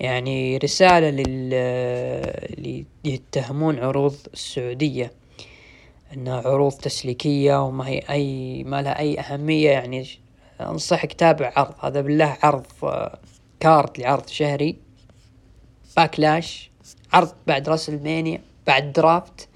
يعني 0.00 0.56
رسالة 0.58 1.10
لل 1.10 1.54
اللي 1.54 2.84
يتهمون 3.04 3.78
عروض 3.78 4.16
السعودية. 4.32 5.12
انها 6.14 6.42
عروض 6.48 6.72
تسليكية 6.72 7.64
وما 7.64 7.88
هي 7.88 8.02
أي 8.10 8.64
ما 8.64 8.82
لها 8.82 8.98
أي 8.98 9.20
أهمية 9.20 9.70
يعني 9.70 10.06
أنصحك 10.60 11.12
تابع 11.12 11.52
عرض. 11.56 11.74
هذا 11.80 12.00
بالله 12.00 12.36
عرض 12.42 12.66
card 13.60 13.98
لعرض 13.98 14.28
شهري. 14.28 14.76
Backlash. 15.96 16.70
عرض 17.12 17.32
بعد 17.46 17.68
WrestleMania 17.68 18.40
بعد 18.66 18.92
draft. 18.92 19.48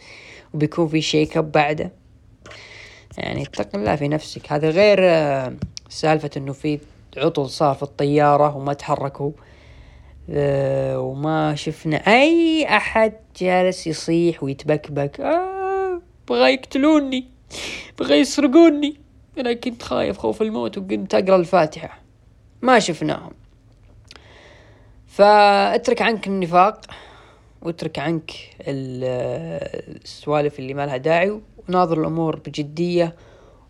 وبيكون 0.55 0.89
في 0.89 1.01
shake 1.01 1.37
up 1.37 1.53
بعده. 1.53 1.93
يعني 3.19 3.43
اتق 3.43 3.77
الله 3.77 3.97
في 3.97 4.09
نفسك. 4.09 4.53
هذا 4.53 4.71
غير 4.71 4.99
آه، 5.01 5.55
سالفة 5.89 6.31
إنه 6.37 6.53
في 6.53 6.79
عطل 7.17 7.51
صار 7.51 7.75
في 7.75 7.83
الطيارة 7.83 8.57
وما 8.57 8.73
تحركوا. 8.73 9.33
آه، 10.31 11.01
وما 11.01 11.55
شفنا 11.55 11.97
أي 11.97 12.67
أحد 12.69 13.13
جالس 13.37 13.87
يصيح 13.87 14.43
ويتبكبك. 14.43 15.21
آه 15.21 16.03
بغى 16.29 16.55
يقتلوني 16.55 17.29
بغى 17.99 18.15
يسرقوني. 18.15 18.97
أنا 19.39 19.53
كنت 19.53 19.83
خايف 19.83 20.19
خوف 20.19 20.43
الموت 20.43 20.79
وكنت 20.79 21.15
أقرأ 21.15 21.37
الفاتحة. 21.37 22.01
ما 22.63 22.79
شفناهم. 22.79 23.33
فاترك 25.07 26.03
عنك 26.03 26.27
النفاق 26.27 26.81
واترك 27.63 27.99
عنك 27.99 28.33
السوالف 28.61 30.59
اللي 30.59 30.75
ما 30.75 30.87
لها 30.87 30.97
داعي 30.97 31.41
وناظر 31.69 32.01
الأمور 32.01 32.37
بجدية 32.37 33.17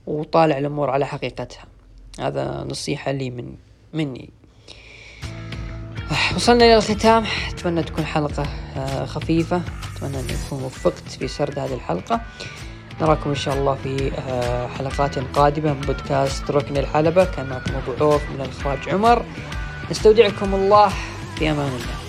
وطالع 0.06 0.58
الأمور 0.58 0.90
على 0.90 1.06
حقيقتها. 1.06 1.64
هذا 2.20 2.66
نصيحة 2.70 3.12
لي 3.12 3.30
من 3.30 3.54
مني. 3.92 4.30
وصلنا 6.36 6.64
إلى 6.64 6.76
الختام. 6.76 7.24
أتمنى 7.48 7.82
تكون 7.82 8.04
حلقة 8.04 8.46
آه، 8.76 9.04
خفيفة. 9.04 9.62
أتمنى 9.96 10.20
أن 10.20 10.26
أكون 10.46 10.62
وفقت 10.62 11.08
في 11.18 11.28
سرد 11.28 11.58
هذه 11.58 11.74
الحلقة. 11.74 12.20
نراكم 13.00 13.30
إن 13.30 13.36
شاء 13.36 13.54
الله 13.54 13.74
في 13.74 14.12
آه، 14.18 14.68
حلقات 14.68 15.18
قادمة 15.18 15.72
من 15.72 15.80
بودكاست 15.80 16.50
ركن 16.50 16.76
الحلبة. 16.76 17.24
كان 17.24 17.48
معكم 17.48 17.74
أبو 17.74 18.04
عوف 18.04 18.22
من 18.30 18.40
الإخراج 18.40 18.88
عمر. 18.88 19.24
نستودعكم 19.90 20.54
الله 20.54 20.92
في 21.36 21.50
أمان 21.50 21.68
الله. 21.68 22.02